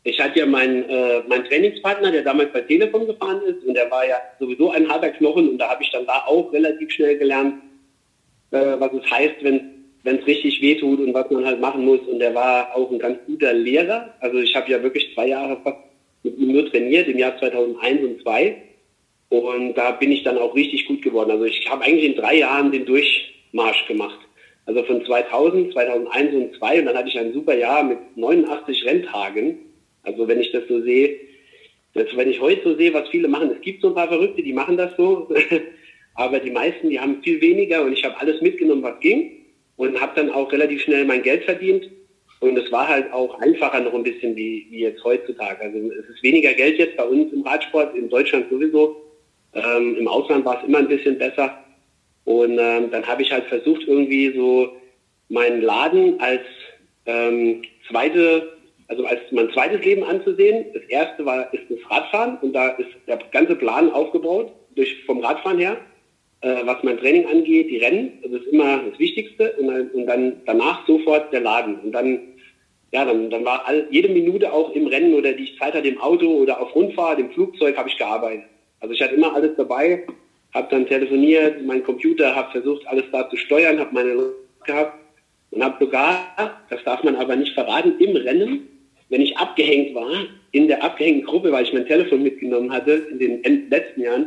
ich 0.05 0.21
hatte 0.21 0.39
ja 0.39 0.47
meinen 0.47 0.89
äh, 0.89 1.23
mein 1.29 1.45
Trainingspartner, 1.45 2.13
der 2.13 2.23
damals 2.23 2.53
bei 2.53 2.61
Telekom 2.63 3.07
gefahren 3.07 3.43
ist 3.43 3.65
und 3.65 3.75
der 3.75 3.91
war 3.91 4.07
ja 4.07 4.17
sowieso 4.39 4.71
ein 4.71 4.89
harter 4.89 5.11
Knochen 5.11 5.51
und 5.51 5.59
da 5.59 5.71
habe 5.71 5.83
ich 5.83 5.91
dann 5.91 6.07
da 6.07 6.25
auch 6.27 6.53
relativ 6.53 6.91
schnell 6.93 7.19
gelernt, 7.19 7.63
äh, 8.53 8.77
was 8.79 8.93
es 8.93 9.11
heißt, 9.11 9.37
wenn 9.43 9.76
wenn 10.07 10.21
es 10.21 10.27
richtig 10.27 10.63
wehtut 10.63 11.01
und 11.01 11.13
was 11.13 11.29
man 11.31 11.45
halt 11.45 11.61
machen 11.61 11.85
muss. 11.85 11.99
Und 12.03 12.21
er 12.21 12.33
war 12.33 12.75
auch 12.77 12.93
ein 12.93 12.99
ganz 13.01 13.19
guter 13.27 13.53
Lehrer. 13.53 14.15
Also 14.21 14.39
ich 14.39 14.55
habe 14.55 14.71
ja 14.71 14.81
wirklich 14.81 15.13
zwei 15.15 15.27
Jahre 15.27 15.59
fast 15.65 15.79
mit 16.23 16.39
ihm 16.39 16.53
nur 16.53 16.71
trainiert, 16.71 17.09
im 17.09 17.19
Jahr 17.19 17.37
2001 17.37 18.03
und 18.03 18.23
2002. 18.23 18.63
Und 19.31 19.75
da 19.75 19.91
bin 19.91 20.13
ich 20.13 20.23
dann 20.23 20.39
auch 20.39 20.55
richtig 20.55 20.87
gut 20.87 21.03
geworden. 21.03 21.33
Also 21.33 21.45
ich 21.45 21.69
habe 21.69 21.83
eigentlich 21.83 22.05
in 22.05 22.15
drei 22.15 22.37
Jahren 22.37 22.71
den 22.71 22.87
Durchmarsch 22.87 23.85
gemacht. 23.89 24.21
Also 24.67 24.85
von 24.85 25.05
2000, 25.05 25.73
2001 25.73 26.35
und 26.35 26.55
2002 26.55 26.79
und 26.79 26.87
dann 26.87 26.97
hatte 26.97 27.09
ich 27.09 27.19
ein 27.19 27.33
super 27.33 27.57
Jahr 27.57 27.83
mit 27.83 27.99
89 28.15 28.85
Renntagen. 28.85 29.59
Also 30.05 30.29
wenn 30.29 30.41
ich 30.41 30.53
das 30.53 30.63
so 30.69 30.83
sehe, 30.83 31.19
das, 31.95 32.07
wenn 32.15 32.31
ich 32.31 32.41
heute 32.41 32.63
so 32.63 32.77
sehe, 32.77 32.95
was 32.95 33.09
viele 33.09 33.27
machen, 33.27 33.51
es 33.51 33.61
gibt 33.61 33.83
so 33.83 33.89
ein 33.89 33.95
paar 33.95 34.09
Verrückte, 34.09 34.43
die 34.43 34.53
machen 34.53 34.77
das 34.77 34.97
so, 34.97 35.29
aber 36.15 36.39
die 36.39 36.51
meisten, 36.51 36.91
die 36.91 37.01
haben 37.01 37.23
viel 37.23 37.41
weniger 37.41 37.83
und 37.83 37.93
ich 37.93 38.05
habe 38.05 38.21
alles 38.21 38.41
mitgenommen, 38.41 38.85
was 38.85 39.01
ging 39.01 39.46
und 39.77 40.01
habe 40.01 40.13
dann 40.15 40.31
auch 40.31 40.51
relativ 40.53 40.83
schnell 40.83 41.05
mein 41.05 41.23
Geld 41.23 41.45
verdient. 41.45 41.91
Und 42.41 42.59
es 42.59 42.71
war 42.71 42.87
halt 42.89 43.13
auch 43.13 43.41
einfacher 43.41 43.81
noch 43.81 43.95
ein 43.95 44.03
bisschen 44.03 44.37
wie, 44.37 44.67
wie 44.71 44.81
jetzt 44.81 45.03
heutzutage. 45.05 45.63
Also 45.63 45.79
es 45.79 46.09
ist 46.09 46.23
weniger 46.23 46.53
Geld 46.53 46.79
jetzt 46.79 46.97
bei 46.97 47.05
uns 47.05 47.33
im 47.33 47.43
Radsport, 47.43 47.95
in 47.97 48.09
Deutschland 48.09 48.51
sowieso. 48.51 49.03
Ähm, 49.55 49.97
Im 49.97 50.09
Ausland 50.09 50.45
war 50.45 50.59
es 50.61 50.69
immer 50.69 50.79
ein 50.79 50.89
bisschen 50.89 51.17
besser. 51.17 51.65
Und 52.25 52.59
ähm, 52.59 52.91
dann 52.91 53.07
habe 53.07 53.23
ich 53.23 53.33
halt 53.33 53.47
versucht, 53.47 53.83
irgendwie 53.87 54.33
so 54.37 54.77
meinen 55.29 55.63
Laden 55.63 56.21
als 56.21 56.43
ähm, 57.07 57.63
zweite, 57.89 58.53
also 58.89 59.07
als 59.07 59.21
mein 59.31 59.51
zweites 59.53 59.85
Leben 59.85 60.05
anzusehen. 60.05 60.67
Das 60.75 60.83
erste 60.85 61.25
war 61.25 61.53
ist 61.55 61.65
das 61.71 61.91
Radfahren 61.91 62.37
und 62.43 62.53
da 62.53 62.69
ist 62.71 62.91
der 63.07 63.19
ganze 63.33 63.57
Plan 63.57 63.91
aufgebaut 63.91 64.53
durch 64.75 65.05
vom 65.05 65.21
Radfahren 65.21 65.59
her 65.59 65.79
äh, 66.41 66.65
was 66.65 66.83
mein 66.83 66.99
Training 66.99 67.27
angeht, 67.27 67.71
die 67.71 67.79
Rennen. 67.79 68.19
Das 68.23 68.33
ist 68.33 68.47
immer 68.49 68.83
das 68.89 68.99
Wichtigste. 68.99 69.53
Und, 69.53 69.95
und 69.95 70.07
dann 70.07 70.41
danach 70.47 70.87
sofort 70.87 71.33
der 71.33 71.41
Laden. 71.41 71.77
Und 71.81 71.93
dann, 71.93 72.21
ja, 72.93 73.05
dann, 73.05 73.31
dann 73.31 73.45
war 73.45 73.67
all, 73.67 73.87
jede 73.91 74.09
Minute 74.09 74.53
auch 74.53 74.75
im 74.75 74.87
Rennen 74.87 75.15
oder 75.15 75.33
die 75.33 75.45
ich 75.45 75.59
Zeit 75.59 75.75
hatte 75.75 75.89
im 75.89 76.01
Auto 76.01 76.27
oder 76.27 76.61
auf 76.61 76.75
Rundfahrt, 76.75 77.19
im 77.19 77.31
Flugzeug, 77.31 77.77
habe 77.77 77.89
ich 77.89 77.99
gearbeitet. 77.99 78.45
Also 78.81 78.95
ich 78.95 79.03
hatte 79.03 79.15
immer 79.15 79.35
alles 79.35 79.57
dabei, 79.57 80.07
habe 80.53 80.69
dann 80.71 80.87
telefoniert, 80.87 81.65
mein 81.65 81.83
Computer, 81.83 82.35
habe 82.35 82.53
versucht, 82.53 82.87
alles 82.87 83.05
da 83.11 83.29
zu 83.29 83.37
steuern, 83.37 83.79
habe 83.79 83.95
meine 83.95 84.17
gehabt 84.65 84.99
und 85.51 85.65
habe 85.65 85.83
sogar, 85.83 86.61
das 86.69 86.83
darf 86.85 87.03
man 87.03 87.17
aber 87.17 87.37
nicht 87.37 87.55
verraten, 87.55 87.99
im 87.99 88.17
Rennen, 88.17 88.69
wenn 89.09 89.21
ich 89.21 89.37
abgehängt 89.37 89.95
war, 89.95 90.27
in 90.53 90.69
der 90.69 90.83
abgehängten 90.83 91.27
Gruppe, 91.27 91.53
weil 91.53 91.65
ich 91.65 91.73
mein 91.73 91.87
Telefon 91.87 92.23
mitgenommen 92.23 92.73
hatte 92.73 92.93
in 93.11 93.19
den 93.19 93.71
letzten 93.71 94.03
Jahren, 94.03 94.27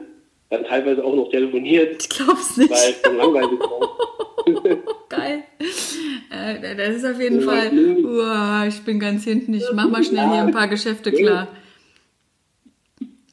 dann 0.50 0.64
teilweise 0.66 1.04
auch 1.04 1.16
noch 1.16 1.30
telefoniert. 1.30 2.02
Ich 2.02 2.10
glaub's 2.10 2.58
nicht. 2.58 2.70
Weil 2.70 2.78
es 2.78 3.02
dann 3.02 3.18
langweilig 3.18 3.60
war. 3.60 3.98
Geil. 5.10 5.44
Äh, 6.32 6.76
das 6.76 6.96
ist 6.96 7.06
auf 7.06 7.22
jeden 7.22 7.42
ja, 7.42 7.46
Fall, 7.46 7.72
uah, 8.04 8.66
ich 8.68 8.84
bin 8.84 9.00
ganz 9.00 9.24
hinten, 9.24 9.54
ich 9.54 9.66
mach 9.74 9.90
mal 9.90 10.04
schnell 10.04 10.28
hier 10.28 10.42
ein 10.42 10.52
paar 10.52 10.68
Geschäfte 10.68 11.12
klar. 11.12 11.48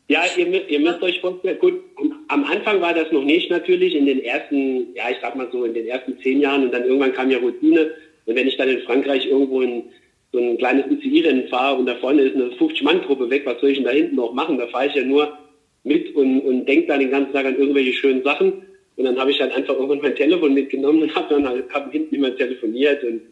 Ja, 0.08 0.22
ihr, 0.36 0.68
ihr 0.68 0.80
müsst 0.80 1.02
euch 1.02 1.20
vorstellen, 1.20 1.58
gut, 1.58 1.80
am 2.28 2.44
Anfang 2.44 2.80
war 2.80 2.94
das 2.94 3.10
noch 3.10 3.24
nicht 3.24 3.50
natürlich, 3.50 3.94
in 3.94 4.06
den 4.06 4.22
ersten, 4.22 4.94
ja, 4.94 5.10
ich 5.10 5.16
sag 5.20 5.34
mal 5.34 5.48
so, 5.50 5.64
in 5.64 5.74
den 5.74 5.86
ersten 5.86 6.18
zehn 6.20 6.40
Jahren 6.40 6.64
und 6.64 6.72
dann 6.72 6.84
irgendwann 6.84 7.12
kam 7.12 7.30
ja 7.30 7.38
Routine. 7.38 7.90
Und 8.26 8.36
wenn 8.36 8.46
ich 8.46 8.56
dann 8.56 8.68
in 8.68 8.82
Frankreich 8.82 9.26
irgendwo 9.26 9.62
in 9.62 9.84
so 10.32 10.38
ein 10.38 10.58
kleines 10.58 10.86
UCI-Rennen 10.86 11.48
fahre 11.48 11.78
und 11.78 11.86
da 11.86 11.94
vorne 11.96 12.22
ist 12.22 12.36
eine 12.36 12.50
50-Mann-Truppe 12.50 13.30
weg, 13.30 13.42
was 13.46 13.60
soll 13.60 13.70
ich 13.70 13.78
denn 13.78 13.86
da 13.86 13.92
hinten 13.92 14.16
noch 14.16 14.32
machen? 14.32 14.58
Da 14.58 14.66
fahre 14.68 14.86
ich 14.86 14.94
ja 14.94 15.02
nur 15.02 15.36
mit 15.86 16.14
und, 16.14 16.40
und 16.40 16.66
denke 16.66 16.88
dann 16.88 17.00
den 17.00 17.10
ganzen 17.10 17.32
Tag 17.32 17.46
an 17.46 17.56
irgendwelche 17.56 17.92
schönen 17.92 18.22
Sachen. 18.22 18.52
Und 18.96 19.04
dann 19.04 19.18
habe 19.18 19.30
ich 19.30 19.40
halt 19.40 19.52
einfach 19.52 19.74
irgendwann 19.74 20.00
mein 20.02 20.16
Telefon 20.16 20.52
mitgenommen 20.52 21.02
und 21.02 21.14
habe 21.14 21.34
dann 21.34 21.46
halt 21.46 21.72
hab 21.72 21.92
hinten 21.92 22.14
immer 22.14 22.34
telefoniert 22.34 23.04
und 23.04 23.22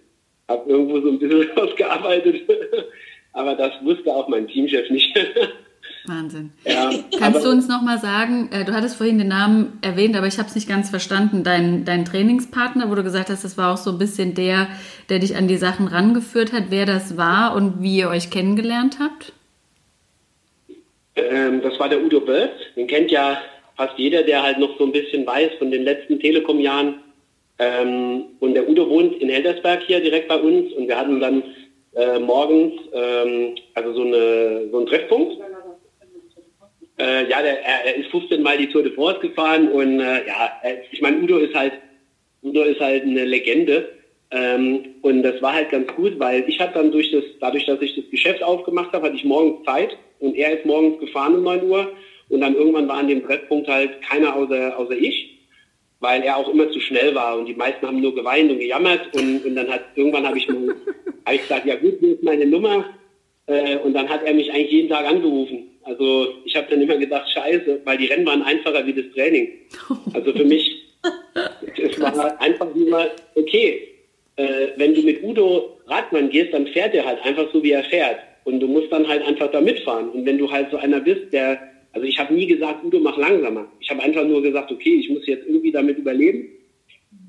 habe 0.49 0.71
irgendwo 0.71 1.01
so 1.01 1.09
ein 1.09 1.19
bisschen 1.19 1.49
was 1.57 1.75
gearbeitet. 1.75 2.43
Aber 3.33 3.55
das 3.57 3.73
wusste 3.83 4.13
auch 4.13 4.29
mein 4.29 4.47
Teamchef 4.47 4.89
nicht. 4.91 5.13
Wahnsinn. 6.07 6.53
Ja, 6.65 6.91
Kannst 7.19 7.45
du 7.45 7.51
uns 7.51 7.67
nochmal 7.67 7.99
sagen, 7.99 8.51
äh, 8.53 8.65
du 8.65 8.75
hattest 8.75 8.97
vorhin 8.97 9.19
den 9.19 9.29
Namen 9.29 9.79
erwähnt, 9.81 10.15
aber 10.17 10.27
ich 10.27 10.39
habe 10.39 10.49
es 10.49 10.55
nicht 10.55 10.69
ganz 10.69 10.91
verstanden, 10.91 11.45
dein, 11.45 11.87
dein 11.87 12.05
Trainingspartner, 12.05 12.91
wo 12.91 12.95
du 12.95 13.03
gesagt 13.03 13.31
hast, 13.31 13.43
das 13.43 13.57
war 13.57 13.73
auch 13.73 13.79
so 13.79 13.91
ein 13.91 13.99
bisschen 13.99 14.35
der, 14.35 14.69
der 15.09 15.19
dich 15.19 15.35
an 15.35 15.49
die 15.49 15.57
Sachen 15.57 15.89
rangeführt 15.89 16.53
hat, 16.53 16.65
wer 16.69 16.85
das 16.85 17.17
war 17.17 17.57
und 17.57 17.83
wie 17.83 17.97
ihr 17.97 18.11
euch 18.11 18.31
kennengelernt 18.31 18.99
habt? 19.01 19.33
Ähm, 21.17 21.63
das 21.63 21.79
war 21.79 21.89
der 21.89 22.03
Udo 22.03 22.21
Böss, 22.21 22.51
den 22.77 22.87
kennt 22.87 23.11
ja 23.11 23.41
fast 23.77 23.99
jeder, 23.99 24.23
der 24.23 24.43
halt 24.43 24.59
noch 24.59 24.79
so 24.79 24.85
ein 24.85 24.93
bisschen 24.93 25.27
weiß 25.27 25.53
von 25.59 25.71
den 25.71 25.83
letzten 25.83 26.19
Telekom-Jahren. 26.21 27.01
Ähm, 27.59 28.25
und 28.41 28.55
der 28.55 28.69
Udo 28.69 28.89
wohnt 28.89 29.21
in 29.21 29.29
Heldersberg 29.29 29.83
hier 29.83 30.01
direkt 30.01 30.29
bei 30.29 30.37
uns 30.37 30.73
und 30.73 30.89
wir 30.89 30.99
hatten 30.99 31.21
dann 31.21 31.43
äh, 31.95 32.19
morgens 32.19 32.81
ähm, 32.93 33.55
also 33.75 33.93
so, 33.93 34.03
eine, 34.03 34.69
so 34.71 34.79
einen 34.79 34.87
Treffpunkt. 34.87 35.37
Äh, 36.99 37.29
ja, 37.29 37.43
der, 37.43 37.65
er, 37.65 37.87
er, 37.87 37.97
ist 37.97 38.11
15 38.11 38.43
Mal 38.43 38.59
die 38.59 38.69
Tour 38.69 38.83
de 38.83 38.93
France 38.93 39.21
gefahren 39.21 39.69
und 39.69 40.01
äh, 40.01 40.27
ja, 40.27 40.53
ich 40.91 41.01
meine, 41.01 41.19
Udo 41.19 41.39
ist 41.39 41.55
halt 41.55 41.75
Udo 42.45 42.63
ist 42.63 42.81
halt 42.81 43.03
eine 43.03 43.25
Legende. 43.25 43.89
Ähm, 44.31 44.97
und 45.03 45.23
das 45.23 45.41
war 45.43 45.55
halt 45.55 45.71
ganz 45.71 45.89
gut, 45.95 46.19
weil 46.19 46.45
ich 46.49 46.61
habe 46.61 46.73
dann 46.75 46.93
durch 46.93 47.11
das, 47.11 47.25
dadurch, 47.41 47.67
dass 47.67 47.81
ich 47.81 47.95
das 47.95 48.11
Geschäft 48.11 48.43
aufgemacht 48.43 48.93
habe, 48.93 49.07
hatte 49.07 49.17
ich 49.17 49.25
morgens 49.25 49.65
Zeit 49.65 49.97
und 50.25 50.37
er 50.37 50.59
ist 50.59 50.67
morgens 50.67 50.99
gefahren 50.99 51.37
um 51.37 51.45
9 51.45 51.65
Uhr 51.65 51.93
und 52.31 52.41
dann 52.41 52.55
irgendwann 52.55 52.89
war 52.89 52.97
an 52.97 53.09
dem 53.09 53.25
Treffpunkt 53.25 53.69
halt 53.69 54.01
keiner 54.03 54.35
außer, 54.35 54.79
außer 54.79 54.97
ich, 54.97 55.39
weil 56.01 56.23
er 56.23 56.37
auch 56.37 56.49
immer 56.49 56.71
zu 56.71 56.81
schnell 56.81 57.15
war 57.15 57.39
und 57.39 57.47
die 57.47 57.55
meisten 57.55 57.87
haben 57.87 58.01
nur 58.01 58.15
geweint 58.15 58.51
und 58.51 58.59
gejammert 58.59 59.15
und, 59.15 59.45
und 59.45 59.55
dann 59.55 59.69
hat 59.69 59.83
irgendwann 59.95 60.27
habe 60.27 60.39
ich, 60.39 60.49
hab 61.27 61.35
ich 61.35 61.43
gesagt, 61.43 61.67
ja 61.67 61.77
gut, 61.77 61.97
hier 62.01 62.15
ist 62.15 62.23
meine 62.23 62.47
Nummer 62.47 62.87
äh, 63.47 63.77
und 63.79 63.93
dann 63.93 64.09
hat 64.09 64.25
er 64.25 64.35
mich 64.35 64.51
eigentlich 64.51 64.71
jeden 64.71 64.89
Tag 64.89 65.07
angerufen. 65.07 65.71
Also 65.83 66.29
ich 66.45 66.57
habe 66.57 66.67
dann 66.71 66.81
immer 66.81 66.97
gedacht, 66.97 67.31
scheiße, 67.31 67.83
weil 67.85 67.99
die 67.99 68.07
Rennen 68.07 68.27
waren 68.27 68.43
einfacher 68.43 68.87
wie 68.87 68.95
das 68.95 69.13
Training. 69.15 69.51
Also 70.15 70.33
für 70.33 70.45
mich, 70.45 70.83
es 71.77 72.01
war 72.01 72.41
einfach 72.41 72.75
immer, 72.75 73.09
okay, 73.35 73.89
äh, 74.37 74.69
wenn 74.77 74.95
du 74.95 75.03
mit 75.03 75.23
Udo 75.23 75.79
Radmann 75.87 76.31
gehst, 76.31 76.55
dann 76.55 76.67
fährt 76.69 76.95
er 76.95 77.05
halt 77.05 77.23
einfach 77.23 77.53
so, 77.53 77.63
wie 77.63 77.73
er 77.73 77.85
fährt. 77.85 78.19
Und 78.45 78.61
du 78.61 78.67
musst 78.67 78.93
dann 78.93 79.09
halt 79.09 79.23
einfach 79.27 79.51
da 79.51 79.61
mitfahren. 79.61 80.11
Und 80.11 80.27
wenn 80.27 80.39
du 80.39 80.51
halt 80.51 80.71
so 80.71 80.77
einer 80.77 81.01
bist, 81.01 81.33
der 81.33 81.59
also 81.95 82.07
ich 82.07 82.19
habe 82.19 82.35
nie 82.35 82.47
gesagt, 82.47 82.85
Udo, 82.85 82.99
mach 82.99 83.17
langsamer. 83.17 83.69
Ich 83.79 83.89
habe 83.89 84.03
einfach 84.03 84.25
nur 84.25 84.43
gesagt, 84.43 84.71
okay, 84.71 84.97
ich 84.97 85.09
muss 85.09 85.27
jetzt 85.27 85.47
irgendwie 85.47 85.71
damit 85.71 85.97
überleben. 85.97 86.49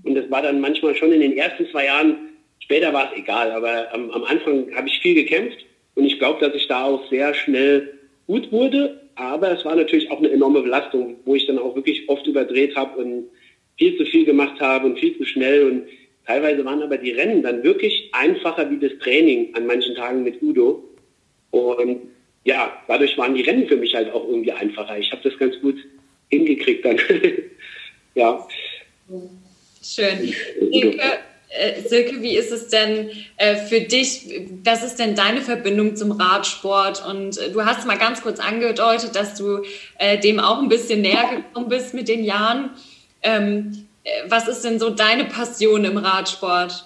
Und 0.04 0.15
das 0.15 0.30
war 0.32 0.41
dann 0.41 0.60
manchmal 0.60 0.95
schon 0.95 1.12
in 1.12 1.21
den 1.21 1.38
ersten 1.38 1.67
zwei 1.69 1.86
Jahren, 1.86 2.30
später 2.60 2.91
war 2.91 3.12
es 3.12 3.19
egal, 3.19 3.51
aber 3.51 3.93
am, 3.93 4.10
am 4.10 4.23
Anfang 4.23 4.75
habe 4.75 4.88
ich 4.88 4.99
viel 4.99 5.13
gekämpft 5.13 5.58
und 5.93 6.06
ich 6.06 6.17
glaube, 6.17 6.43
dass 6.43 6.56
ich 6.56 6.67
da 6.67 6.86
auch 6.86 7.08
sehr 7.10 7.34
schnell 7.36 7.99
gut 8.25 8.51
wurde. 8.51 9.01
Aber 9.15 9.51
es 9.51 9.63
war 9.63 9.75
natürlich 9.75 10.10
auch 10.12 10.17
eine 10.17 10.32
enorme 10.32 10.62
Belastung, 10.62 11.17
wo 11.25 11.36
ich 11.36 11.45
dann 11.45 11.60
auch 11.60 11.75
wirklich 11.75 12.10
oft 12.10 12.25
überdreht 12.25 12.75
habe 12.75 12.99
und 12.99 13.30
viel 13.78 13.95
zu 13.97 14.06
viel 14.06 14.25
gemacht 14.25 14.60
habe 14.60 14.88
und 14.88 14.99
viel 14.99 15.15
zu 15.17 15.25
schnell. 15.25 15.65
Und 15.67 15.84
teilweise 16.25 16.65
waren 16.65 16.82
aber 16.82 16.97
die 16.97 17.12
Rennen 17.12 17.43
dann 17.43 17.63
wirklich 17.63 18.10
einfacher 18.12 18.69
wie 18.71 18.80
das 18.80 18.97
Training 18.99 19.56
an 19.56 19.67
manchen 19.67 19.95
Tagen 19.95 20.23
mit 20.23 20.41
Udo. 20.41 20.84
Und 21.51 22.01
ja, 22.43 22.71
dadurch 22.88 23.17
waren 23.17 23.34
die 23.34 23.41
Rennen 23.41 23.67
für 23.67 23.77
mich 23.77 23.93
halt 23.95 24.12
auch 24.12 24.27
irgendwie 24.27 24.51
einfacher. 24.51 24.97
Ich 24.97 25.12
habe 25.12 25.27
das 25.27 25.38
ganz 25.39 25.60
gut 25.62 25.77
hingekriegt 26.29 26.86
dann. 26.86 26.99
ja. 28.15 28.47
Schön. 29.81 30.34
Silke, 30.60 30.99
äh, 31.49 31.81
Silke, 31.81 32.21
wie 32.21 32.36
ist 32.36 32.51
es 32.51 32.67
denn 32.67 33.12
äh, 33.38 33.55
für 33.55 33.81
dich? 33.81 34.47
Was 34.63 34.84
ist 34.84 34.97
denn 34.97 35.15
deine 35.15 35.41
Verbindung 35.41 35.95
zum 35.95 36.12
Radsport? 36.12 37.05
Und 37.05 37.38
äh, 37.38 37.51
du 37.51 37.63
hast 37.65 37.86
mal 37.88 37.97
ganz 37.97 38.21
kurz 38.21 38.39
angedeutet, 38.39 39.15
dass 39.15 39.36
du 39.36 39.63
äh, 39.97 40.19
dem 40.19 40.39
auch 40.39 40.62
ein 40.62 40.69
bisschen 40.69 41.01
näher 41.01 41.29
gekommen 41.36 41.69
bist 41.69 41.93
mit 41.93 42.08
den 42.08 42.23
Jahren. 42.23 42.71
Ähm, 43.21 43.88
äh, 44.03 44.10
was 44.27 44.47
ist 44.47 44.63
denn 44.63 44.79
so 44.79 44.89
deine 44.89 45.25
Passion 45.25 45.86
im 45.86 45.97
Radsport? 45.97 46.86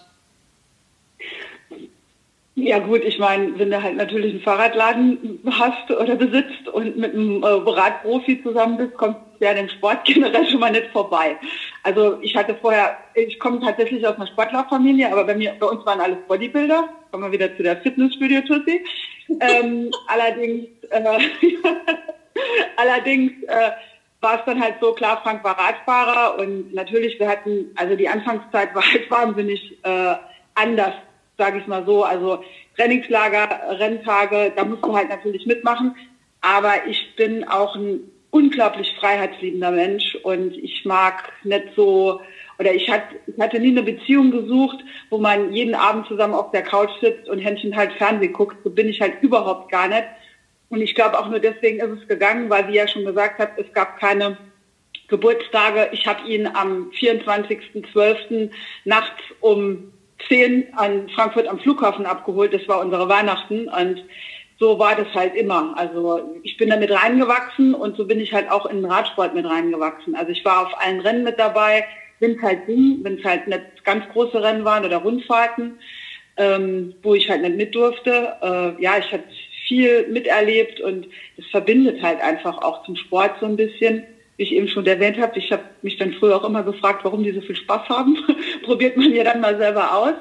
Ja 2.61 2.79
gut, 2.79 3.03
ich 3.05 3.17
meine, 3.19 3.57
wenn 3.57 3.71
du 3.71 3.81
halt 3.81 3.95
natürlich 3.95 4.33
einen 4.33 4.41
Fahrradladen 4.41 5.39
hast 5.49 5.89
oder 5.91 6.15
besitzt 6.15 6.67
und 6.67 6.97
mit 6.97 7.13
einem 7.13 7.41
äh, 7.41 7.47
Radprofi 7.47 8.43
zusammen 8.43 8.77
bist, 8.77 8.95
kommt 8.95 9.17
ja 9.39 9.53
dem 9.53 9.69
Sport 9.69 10.03
generell 10.03 10.45
schon 10.49 10.59
mal 10.59 10.71
nicht 10.71 10.87
vorbei. 10.91 11.37
Also 11.83 12.17
ich 12.21 12.35
hatte 12.35 12.55
vorher, 12.55 12.97
ich 13.13 13.39
komme 13.39 13.61
tatsächlich 13.61 14.05
aus 14.05 14.17
einer 14.17 14.27
Sportlerfamilie, 14.27 15.09
aber 15.09 15.23
bei 15.23 15.35
mir, 15.35 15.55
bei 15.57 15.67
uns 15.67 15.85
waren 15.85 16.01
alles 16.01 16.17
Bodybuilder. 16.27 16.89
Kommen 17.11 17.23
wir 17.23 17.31
wieder 17.31 17.55
zu 17.55 17.63
der 17.63 17.77
Fitnessstudio 17.77 18.41
Tussi. 18.41 18.83
ähm, 19.39 19.89
allerdings, 20.07 20.67
äh, 20.89 21.01
allerdings 22.75 23.31
äh, 23.43 23.71
war 24.19 24.39
es 24.39 24.45
dann 24.45 24.61
halt 24.61 24.75
so, 24.81 24.91
klar, 24.91 25.21
Frank 25.23 25.45
war 25.45 25.57
Radfahrer 25.57 26.39
und 26.39 26.73
natürlich, 26.73 27.17
wir 27.19 27.29
hatten, 27.29 27.71
also 27.75 27.95
die 27.95 28.09
Anfangszeit 28.09 28.75
war 28.75 28.83
halt 28.83 29.09
wahnsinnig 29.09 29.77
äh, 29.83 30.15
anders 30.55 30.93
sage 31.39 31.57
ich 31.57 31.65
mal 31.65 31.83
so. 31.85 32.03
Also 32.03 32.43
Trainingslager, 32.75 33.79
Renntage, 33.79 34.53
da 34.55 34.63
musst 34.63 34.85
du 34.85 34.95
halt 34.95 35.09
natürlich 35.09 35.47
mitmachen. 35.47 35.95
Aber 36.41 36.87
ich 36.87 37.15
bin 37.15 37.43
auch 37.47 37.75
ein 37.75 38.01
unglaublich 38.31 38.93
freiheitsliebender 38.99 39.71
Mensch 39.71 40.15
und 40.23 40.55
ich 40.55 40.85
mag 40.85 41.31
nicht 41.43 41.65
so, 41.75 42.21
oder 42.59 42.73
ich, 42.73 42.89
hat, 42.89 43.03
ich 43.25 43.39
hatte 43.39 43.59
nie 43.59 43.69
eine 43.69 43.83
Beziehung 43.83 44.29
gesucht, 44.31 44.77
wo 45.09 45.17
man 45.17 45.51
jeden 45.51 45.73
Abend 45.73 46.07
zusammen 46.07 46.35
auf 46.35 46.51
der 46.51 46.61
Couch 46.61 46.91
sitzt 47.01 47.27
und 47.27 47.39
Händchen 47.39 47.75
halt 47.75 47.93
Fernsehen 47.93 48.33
guckt. 48.33 48.57
So 48.63 48.69
bin 48.69 48.87
ich 48.87 49.01
halt 49.01 49.21
überhaupt 49.21 49.71
gar 49.71 49.87
nicht. 49.87 50.05
Und 50.69 50.81
ich 50.81 50.93
glaube 50.93 51.17
auch 51.17 51.27
nur 51.27 51.39
deswegen 51.39 51.79
ist 51.79 52.01
es 52.01 52.07
gegangen, 52.07 52.49
weil, 52.49 52.67
wie 52.67 52.77
er 52.77 52.87
schon 52.87 53.05
gesagt 53.05 53.39
hat, 53.39 53.57
es 53.57 53.73
gab 53.73 53.99
keine 53.99 54.37
Geburtstage. 55.07 55.89
Ich 55.91 56.05
habe 56.05 56.27
ihn 56.27 56.45
am 56.45 56.91
24.12. 56.91 58.51
nachts 58.85 59.23
um 59.39 59.91
zehn 60.27 60.67
an 60.75 61.09
Frankfurt 61.09 61.47
am 61.47 61.59
Flughafen 61.59 62.05
abgeholt. 62.05 62.53
Das 62.53 62.67
war 62.67 62.81
unsere 62.81 63.07
Weihnachten 63.07 63.67
und 63.67 64.03
so 64.59 64.77
war 64.77 64.95
das 64.95 65.07
halt 65.13 65.35
immer. 65.35 65.73
Also 65.77 66.39
ich 66.43 66.57
bin 66.57 66.69
da 66.69 66.77
mit 66.77 66.91
reingewachsen 66.91 67.73
und 67.73 67.95
so 67.95 68.05
bin 68.05 68.19
ich 68.19 68.33
halt 68.33 68.51
auch 68.51 68.65
in 68.65 68.81
den 68.81 68.91
Radsport 68.91 69.33
mit 69.33 69.45
reingewachsen. 69.45 70.15
Also 70.15 70.31
ich 70.31 70.43
war 70.43 70.67
auf 70.67 70.81
allen 70.81 70.99
Rennen 70.99 71.23
mit 71.23 71.39
dabei, 71.39 71.85
wenn 72.19 72.35
es 72.35 72.41
halt 72.41 72.65
ging, 72.65 72.99
wenn 73.03 73.19
es 73.19 73.23
halt 73.23 73.47
nicht 73.47 73.85
ganz 73.85 74.03
große 74.11 74.43
Rennen 74.43 74.65
waren 74.65 74.83
oder 74.83 74.97
Rundfahrten, 74.97 75.79
ähm, 76.35 76.93
wo 77.01 77.13
ich 77.15 77.29
halt 77.29 77.41
nicht 77.41 77.55
mit 77.55 77.73
durfte. 77.73 78.35
Äh, 78.41 78.83
ja, 78.83 78.97
ich 78.97 79.11
habe 79.13 79.23
viel 79.67 80.07
miterlebt 80.09 80.81
und 80.81 81.07
es 81.37 81.45
verbindet 81.47 82.01
halt 82.01 82.19
einfach 82.21 82.57
auch 82.57 82.83
zum 82.83 82.97
Sport 82.97 83.35
so 83.39 83.45
ein 83.45 83.55
bisschen 83.55 84.03
wie 84.39 84.43
ich 84.43 84.53
eben 84.53 84.69
schon 84.69 84.85
erwähnt 84.85 85.19
habe, 85.19 85.37
ich 85.37 85.51
habe 85.51 85.65
mich 85.81 85.97
dann 85.97 86.13
früher 86.13 86.37
auch 86.37 86.45
immer 86.45 86.63
gefragt, 86.63 87.03
warum 87.03 87.23
die 87.23 87.33
so 87.33 87.41
viel 87.41 87.57
Spaß 87.57 87.89
haben. 87.89 88.17
Probiert 88.63 88.95
man 88.95 89.13
ja 89.13 89.25
dann 89.25 89.41
mal 89.41 89.57
selber 89.57 89.93
aus. 89.93 90.13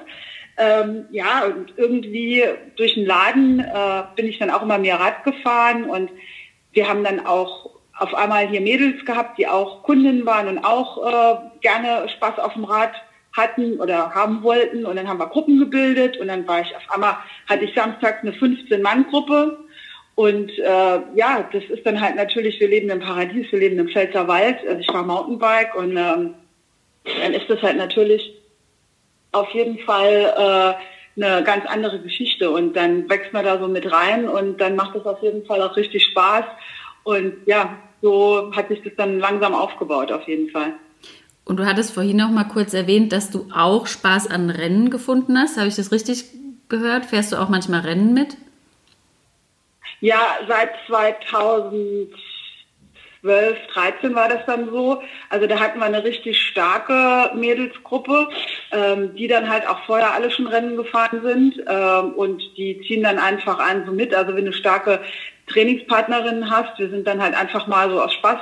Ähm, 0.57 1.05
ja, 1.13 1.45
und 1.45 1.73
irgendwie 1.77 2.43
durch 2.75 2.95
den 2.95 3.07
Laden 3.07 3.61
äh, 3.61 4.03
bin 4.17 4.27
ich 4.27 4.41
dann 4.41 4.51
auch 4.51 4.63
immer 4.63 4.79
mehr 4.79 4.99
Rad 4.99 5.23
gefahren 5.23 5.85
und 5.85 6.11
wir 6.73 6.89
haben 6.89 7.05
dann 7.05 7.25
auch 7.25 7.71
auf 7.97 8.13
einmal 8.13 8.49
hier 8.49 8.61
Mädels 8.61 9.05
gehabt, 9.05 9.39
die 9.39 9.47
auch 9.47 9.85
Kundinnen 9.85 10.27
waren 10.27 10.49
und 10.49 10.65
auch 10.65 10.99
äh, 11.07 11.39
gerne 11.61 12.09
Spaß 12.09 12.41
auf 12.41 12.55
dem 12.55 12.65
Rad 12.65 12.95
hatten 13.37 13.79
oder 13.79 14.13
haben 14.17 14.43
wollten 14.43 14.85
und 14.85 14.97
dann 14.97 15.07
haben 15.07 15.21
wir 15.21 15.29
Gruppen 15.29 15.61
gebildet 15.61 16.17
und 16.17 16.27
dann 16.27 16.49
war 16.49 16.61
ich 16.63 16.75
auf 16.75 16.83
einmal, 16.93 17.19
hatte 17.49 17.65
ich 17.65 17.73
samstags 17.73 18.23
eine 18.23 18.33
15-Mann-Gruppe 18.33 19.59
und 20.19 20.51
äh, 20.59 21.01
ja, 21.15 21.49
das 21.53 21.63
ist 21.71 21.87
dann 21.87 22.01
halt 22.01 22.17
natürlich, 22.17 22.59
wir 22.59 22.67
leben 22.67 22.91
im 22.91 22.99
Paradies, 22.99 23.53
wir 23.53 23.61
leben 23.61 23.79
im 23.79 23.89
Pfälzer 23.89 24.27
Wald, 24.27 24.57
also 24.67 24.81
ich 24.81 24.87
fahre 24.89 25.07
Mountainbike 25.07 25.77
und 25.77 25.97
ähm, 25.97 26.35
dann 27.23 27.35
ist 27.35 27.49
das 27.49 27.63
halt 27.63 27.77
natürlich 27.77 28.35
auf 29.31 29.49
jeden 29.51 29.79
Fall 29.79 30.35
äh, 31.17 31.23
eine 31.23 31.45
ganz 31.45 31.67
andere 31.67 32.01
Geschichte 32.01 32.51
und 32.51 32.75
dann 32.75 33.09
wächst 33.09 33.33
man 33.33 33.45
da 33.45 33.61
so 33.61 33.69
mit 33.69 33.93
rein 33.93 34.29
und 34.29 34.61
dann 34.61 34.75
macht 34.75 34.97
es 34.97 35.07
auf 35.07 35.23
jeden 35.23 35.47
Fall 35.47 35.63
auch 35.63 35.77
richtig 35.77 36.05
Spaß 36.07 36.47
und 37.05 37.35
ja, 37.47 37.77
so 38.03 38.51
hat 38.57 38.67
sich 38.71 38.83
das 38.83 38.95
dann 38.97 39.21
langsam 39.21 39.55
aufgebaut 39.55 40.11
auf 40.11 40.27
jeden 40.27 40.51
Fall. 40.51 40.73
Und 41.45 41.61
du 41.61 41.65
hattest 41.65 41.95
vorhin 41.95 42.17
noch 42.17 42.31
mal 42.31 42.43
kurz 42.43 42.75
erwähnt, 42.75 43.13
dass 43.13 43.31
du 43.31 43.47
auch 43.55 43.87
Spaß 43.87 44.27
an 44.27 44.51
Rennen 44.51 44.91
gefunden 44.91 45.39
hast. 45.39 45.57
Habe 45.59 45.69
ich 45.69 45.77
das 45.77 45.93
richtig 45.93 46.25
gehört? 46.69 47.07
Fährst 47.07 47.31
du 47.31 47.37
auch 47.37 47.49
manchmal 47.49 47.83
Rennen 47.83 48.15
mit? 48.15 48.37
Ja, 50.01 50.39
seit 50.47 50.71
2012 50.87 52.09
12, 53.21 53.59
13 53.75 54.15
war 54.15 54.29
das 54.29 54.45
dann 54.47 54.71
so. 54.71 55.03
Also 55.29 55.47
da 55.47 55.59
hatten 55.59 55.79
wir 55.79 55.87
eine 55.87 56.05
richtig 56.05 56.41
starke 56.41 57.35
Mädelsgruppe, 57.35 58.29
ähm, 58.73 59.15
die 59.15 59.29
dann 59.29 59.49
halt 59.49 59.67
auch 59.67 59.85
vorher 59.87 60.13
alle 60.13 60.31
schon 60.31 60.47
Rennen 60.47 60.77
gefahren 60.77 61.21
sind 61.23 61.63
ähm, 61.69 62.13
und 62.15 62.43
die 62.57 62.81
ziehen 62.87 63.03
dann 63.03 63.19
einfach 63.19 63.59
an 63.59 63.85
so 63.87 63.93
mit. 63.93 64.15
Also 64.15 64.35
wenn 64.37 64.45
du 64.45 64.53
starke 64.53 65.01
Trainingspartnerinnen 65.49 66.51
hast, 66.51 66.79
wir 66.79 66.91
sind 66.91 67.07
dann 67.07 67.23
halt 67.23 67.35
einfach 67.35 67.67
mal 67.67 67.91
so 67.91 68.01
aus 68.01 68.13
Spaß 68.15 68.41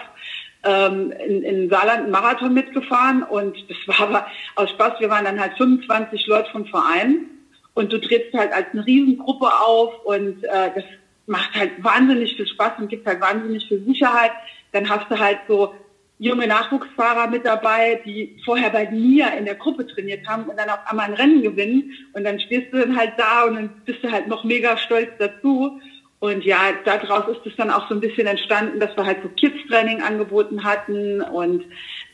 ähm, 0.65 1.13
in, 1.13 1.43
in 1.43 1.71
Saarland 1.71 2.03
einen 2.03 2.11
Marathon 2.11 2.53
mitgefahren 2.53 3.23
und 3.23 3.57
das 3.71 3.77
war 3.87 4.09
aber 4.09 4.27
aus 4.57 4.71
Spaß, 4.71 5.01
wir 5.01 5.09
waren 5.09 5.25
dann 5.25 5.41
halt 5.41 5.57
25 5.57 6.27
Leute 6.27 6.51
vom 6.51 6.67
Verein 6.67 7.31
und 7.75 7.93
du 7.93 7.99
trittst 7.99 8.35
halt 8.35 8.53
als 8.53 8.67
eine 8.73 8.85
Riesengruppe 8.85 9.47
auf 9.47 10.05
und 10.05 10.43
äh, 10.45 10.71
das 10.75 10.85
macht 11.27 11.55
halt 11.55 11.83
wahnsinnig 11.83 12.37
viel 12.37 12.47
Spaß 12.47 12.79
und 12.79 12.89
gibt 12.89 13.07
halt 13.07 13.21
wahnsinnig 13.21 13.67
viel 13.67 13.85
Sicherheit. 13.85 14.33
Dann 14.73 14.89
hast 14.89 15.11
du 15.11 15.19
halt 15.19 15.39
so 15.49 15.75
junge 16.19 16.47
Nachwuchsfahrer 16.47 17.29
mit 17.29 17.45
dabei, 17.45 18.01
die 18.05 18.39
vorher 18.45 18.71
bei 18.71 18.91
mir 18.91 19.33
in 19.33 19.45
der 19.45 19.57
Gruppe 19.57 19.87
trainiert 19.87 20.27
haben 20.27 20.45
und 20.45 20.59
dann 20.59 20.71
auf 20.71 20.79
einmal 20.87 21.07
ein 21.07 21.15
Rennen 21.15 21.43
gewinnen 21.43 21.93
und 22.15 22.25
dann 22.25 22.41
stehst 22.41 22.73
du 22.73 22.79
dann 22.79 22.97
halt 22.97 23.13
da 23.19 23.45
und 23.45 23.55
dann 23.57 23.71
bist 23.85 24.03
du 24.03 24.11
halt 24.11 24.27
noch 24.29 24.45
mega 24.45 24.79
stolz 24.79 25.11
dazu. 25.19 25.81
Und 26.19 26.45
ja, 26.45 26.73
daraus 26.85 27.29
ist 27.29 27.47
es 27.47 27.57
dann 27.57 27.71
auch 27.71 27.89
so 27.89 27.95
ein 27.95 28.01
bisschen 28.01 28.27
entstanden, 28.27 28.81
dass 28.81 28.97
wir 28.97 29.05
halt 29.05 29.19
so 29.23 29.29
Kids-Training 29.29 30.01
angeboten 30.01 30.65
hatten 30.65 31.21
und 31.21 31.65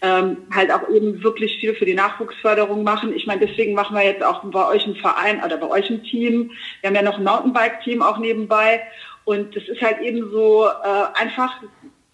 ähm, 0.03 0.39
halt 0.53 0.73
auch 0.73 0.89
eben 0.89 1.23
wirklich 1.23 1.59
viel 1.61 1.75
für 1.75 1.87
die 1.87 1.95
Nachwuchsförderung 1.95 2.83
machen. 2.83 3.15
Ich 3.15 3.27
meine, 3.27 3.47
deswegen 3.47 3.75
machen 3.75 3.97
wir 3.97 4.05
jetzt 4.05 4.23
auch 4.23 4.43
bei 4.43 4.69
euch 4.69 4.85
im 4.87 4.97
Verein 4.97 5.43
oder 5.45 5.57
bei 5.57 5.69
euch 5.69 5.89
im 5.91 6.03
Team. 6.03 6.51
Wir 6.81 6.89
haben 6.89 6.97
ja 6.97 7.03
noch 7.03 7.19
ein 7.19 7.25
Mountainbike-Team 7.25 8.03
auch 8.03 8.19
nebenbei. 8.19 8.83
Und 9.25 9.55
das 9.55 9.63
ist 9.69 9.81
halt 9.81 10.01
eben 10.01 10.31
so 10.33 10.67
äh, 10.67 11.21
einfach 11.21 11.55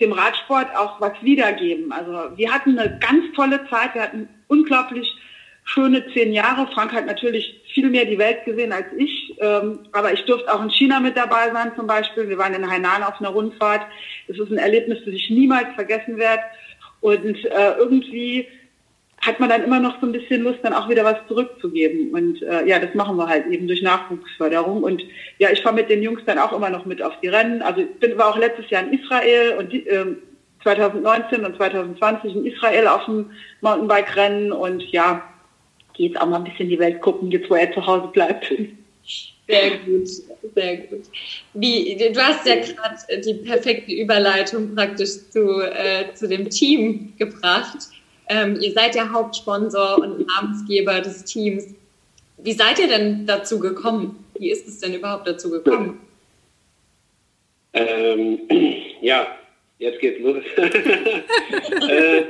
dem 0.01 0.13
Radsport 0.13 0.69
auch 0.77 1.01
was 1.01 1.15
wiedergeben. 1.23 1.91
Also 1.91 2.37
wir 2.37 2.53
hatten 2.53 2.79
eine 2.79 2.99
ganz 2.99 3.25
tolle 3.35 3.67
Zeit, 3.71 3.95
wir 3.95 4.03
hatten 4.03 4.29
unglaublich 4.49 5.11
schöne 5.65 6.05
zehn 6.13 6.33
Jahre. 6.33 6.69
Frank 6.73 6.93
hat 6.93 7.07
natürlich 7.07 7.63
viel 7.75 7.91
mehr 7.91 8.05
die 8.05 8.19
Welt 8.19 8.45
gesehen 8.45 8.73
als 8.73 8.87
ich, 8.97 9.35
ähm, 9.41 9.81
aber 9.93 10.13
ich 10.13 10.25
durfte 10.25 10.53
auch 10.53 10.63
in 10.63 10.71
China 10.71 11.01
mit 11.01 11.17
dabei 11.17 11.51
sein 11.53 11.73
zum 11.75 11.87
Beispiel. 11.87 12.29
Wir 12.29 12.39
waren 12.39 12.55
in 12.55 12.71
Hainan 12.71 13.03
auf 13.03 13.21
einer 13.21 13.31
Rundfahrt. 13.31 13.83
Das 14.29 14.39
ist 14.39 14.51
ein 14.51 14.59
Erlebnis, 14.59 14.99
das 15.05 15.15
ich 15.15 15.31
niemals 15.31 15.75
vergessen 15.75 16.17
werde. 16.17 16.43
Und 17.01 17.45
äh, 17.45 17.73
irgendwie 17.79 18.47
hat 19.21 19.41
man 19.41 19.49
dann 19.49 19.65
immer 19.65 19.81
noch 19.81 20.01
so 20.01 20.07
ein 20.07 20.13
bisschen 20.13 20.43
Lust, 20.43 20.61
dann 20.63 20.73
auch 20.73 20.89
wieder 20.89 21.05
was 21.05 21.17
zurückzugeben. 21.27 22.13
Und 22.13 22.43
äh, 22.43 22.67
ja, 22.67 22.79
das 22.79 22.95
machen 22.95 23.17
wir 23.17 23.27
halt 23.27 23.47
eben 23.47 23.67
durch 23.67 23.83
Nachwuchsförderung. 23.83 24.83
Und 24.83 25.03
ja, 25.39 25.51
ich 25.51 25.63
fahre 25.63 25.75
mit 25.75 25.91
den 25.91 26.03
Jungs 26.03 26.23
dann 26.25 26.39
auch 26.39 26.53
immer 26.53 26.71
noch 26.71 26.87
mit 26.87 27.03
auf 27.03 27.19
die 27.21 27.29
Rennen. 27.29 27.63
Also 27.63 27.81
ich 27.81 27.99
bin, 27.99 28.17
war 28.17 28.29
auch 28.29 28.39
letztes 28.39 28.71
Jahr 28.71 28.85
in 28.85 28.99
Israel 28.99 29.57
und 29.59 29.75
äh, 29.75 30.07
2019 30.63 31.45
und 31.45 31.57
2020 31.57 32.37
in 32.37 32.47
Israel 32.47 32.87
auf 32.87 33.05
dem 33.07 33.31
Mountainbike-Rennen. 33.61 34.53
Und 34.53 34.83
ja, 34.93 35.23
gehe 35.95 36.09
jetzt 36.09 36.21
auch 36.21 36.27
mal 36.27 36.37
ein 36.37 36.45
bisschen 36.45 36.69
die 36.69 36.79
Welt 36.79 37.01
gucken, 37.01 37.31
jetzt 37.31 37.51
wo 37.51 37.57
er 37.57 37.73
zu 37.73 37.85
Hause 37.85 38.09
bleibt. 38.13 38.53
Sehr 39.49 39.79
gut, 39.79 40.09
sehr 40.55 40.77
gut. 40.77 41.05
Wie, 41.55 41.97
du 41.97 42.21
hast 42.21 42.47
ja 42.47 42.57
gerade 42.57 43.21
die 43.25 43.35
perfekte 43.35 43.93
Überleitung 43.93 44.75
praktisch 44.75 45.31
zu, 45.31 45.63
äh, 45.63 46.13
zu 46.13 46.29
dem 46.29 46.51
Team 46.51 47.15
gebracht. 47.17 47.89
Ähm, 48.29 48.59
ihr 48.61 48.73
seid 48.73 48.95
ja 48.95 49.11
Hauptsponsor 49.11 50.01
und 50.01 50.27
Namensgeber 50.27 51.01
des 51.01 51.25
Teams. 51.25 51.65
Wie 52.37 52.53
seid 52.53 52.79
ihr 52.79 52.89
denn 52.89 53.27
dazu 53.27 53.59
gekommen? 53.59 54.23
Wie 54.39 54.51
ist 54.51 54.69
es 54.69 54.81
denn 54.81 54.93
überhaupt 54.93 55.27
dazu 55.27 55.51
gekommen? 55.51 55.99
Ähm, 57.73 58.41
ja, 59.01 59.29
jetzt 59.79 59.99
geht's 60.01 60.21
los. 60.21 60.45
äh, 61.89 62.23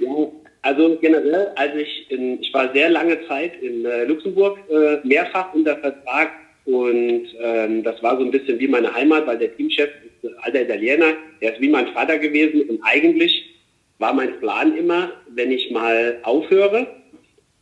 ja, 0.00 0.32
also 0.62 0.98
generell, 1.00 1.52
als 1.54 1.76
ich 1.76 2.10
in, 2.10 2.40
ich 2.42 2.52
war 2.52 2.72
sehr 2.72 2.90
lange 2.90 3.24
Zeit 3.28 3.62
in 3.62 3.84
äh, 3.84 4.02
Luxemburg 4.02 4.58
äh, 4.68 4.98
mehrfach 5.06 5.54
unter 5.54 5.76
Vertrag 5.76 6.32
und 6.66 7.28
ähm, 7.40 7.82
das 7.84 8.02
war 8.02 8.18
so 8.18 8.24
ein 8.24 8.30
bisschen 8.30 8.58
wie 8.58 8.68
meine 8.68 8.92
Heimat, 8.92 9.26
weil 9.26 9.38
der 9.38 9.56
Teamchef 9.56 9.88
ist 10.04 10.30
ein 10.30 10.38
alter 10.40 10.62
Italiener, 10.62 11.14
der 11.40 11.54
ist 11.54 11.60
wie 11.60 11.68
mein 11.68 11.88
Vater 11.88 12.18
gewesen 12.18 12.62
und 12.68 12.80
eigentlich 12.82 13.54
war 13.98 14.12
mein 14.12 14.38
Plan 14.40 14.76
immer, 14.76 15.12
wenn 15.30 15.52
ich 15.52 15.70
mal 15.70 16.18
aufhöre, 16.22 16.86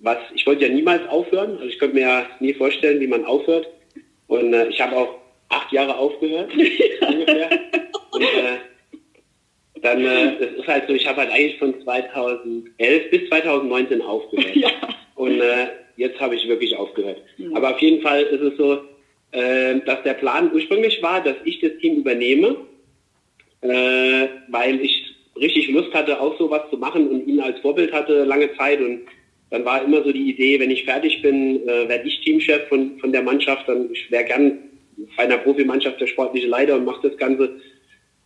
was 0.01 0.19
ich 0.35 0.47
wollte 0.47 0.67
ja 0.67 0.73
niemals 0.73 1.07
aufhören, 1.09 1.53
also 1.53 1.65
ich 1.65 1.79
könnte 1.79 1.97
mir 1.97 2.03
ja 2.03 2.27
nie 2.41 2.55
vorstellen, 2.55 3.01
wie 3.01 3.07
man 3.07 3.25
aufhört. 3.25 3.69
Und 4.27 4.53
äh, 4.53 4.69
ich 4.69 4.81
habe 4.81 4.97
auch 4.97 5.19
acht 5.49 5.73
Jahre 5.73 5.97
aufgehört 5.97 6.51
ungefähr. 7.01 7.51
Und 8.11 8.23
äh, 8.23 8.59
dann, 9.81 10.05
äh, 10.05 10.39
das 10.39 10.53
ist 10.59 10.67
halt 10.67 10.85
so, 10.89 10.95
ich 10.95 11.07
habe 11.07 11.21
halt 11.21 11.31
eigentlich 11.31 11.59
von 11.59 11.81
2011 11.83 13.11
bis 13.11 13.29
2019 13.29 14.03
aufgehört. 14.03 14.47
Ja. 14.57 14.71
Und 15.15 15.41
äh, 15.41 15.69
jetzt 15.97 16.19
habe 16.21 16.35
ich 16.35 16.49
wirklich 16.49 16.77
aufgehört. 16.77 17.23
Mhm. 17.39 17.57
Aber 17.57 17.71
auf 17.75 17.81
jeden 17.81 18.03
Fall 18.03 18.23
ist 18.23 18.41
es 18.41 18.57
so, 18.57 18.81
äh, 19.33 19.81
dass 19.81 20.03
der 20.03 20.15
Plan 20.15 20.53
ursprünglich 20.53 21.03
war, 21.03 21.23
dass 21.23 21.37
ich 21.45 21.61
das 21.61 21.73
Team 21.81 21.97
übernehme, 21.97 22.57
äh, 23.63 24.29
weil 24.49 24.81
ich 24.81 25.15
richtig 25.37 25.69
Lust 25.69 25.93
hatte, 25.93 26.21
auch 26.21 26.39
sowas 26.39 26.63
zu 26.71 26.77
machen 26.77 27.09
und 27.09 27.27
ihn 27.27 27.41
als 27.41 27.59
Vorbild 27.61 27.93
hatte 27.93 28.25
lange 28.25 28.55
Zeit. 28.57 28.81
Und 28.81 29.03
dann 29.51 29.65
war 29.65 29.85
immer 29.85 30.03
so 30.03 30.13
die 30.13 30.31
Idee, 30.31 30.61
wenn 30.61 30.71
ich 30.71 30.85
fertig 30.85 31.23
bin, 31.23 31.67
äh, 31.69 31.89
werde 31.89 32.09
ich 32.09 32.21
Teamchef 32.21 32.69
von, 32.69 32.99
von 32.99 33.13
der 33.13 33.23
Mannschaft, 33.23 33.69
dann 33.69 33.91
ich 33.93 34.11
wäre 34.11 34.25
gern 34.25 34.59
bei 35.17 35.25
einer 35.25 35.39
Profimannschaft 35.39 36.01
der 36.01 36.07
sportliche 36.07 36.47
Leiter 36.47 36.77
und 36.77 36.85
mache 36.85 37.09
das 37.09 37.19
Ganze 37.19 37.61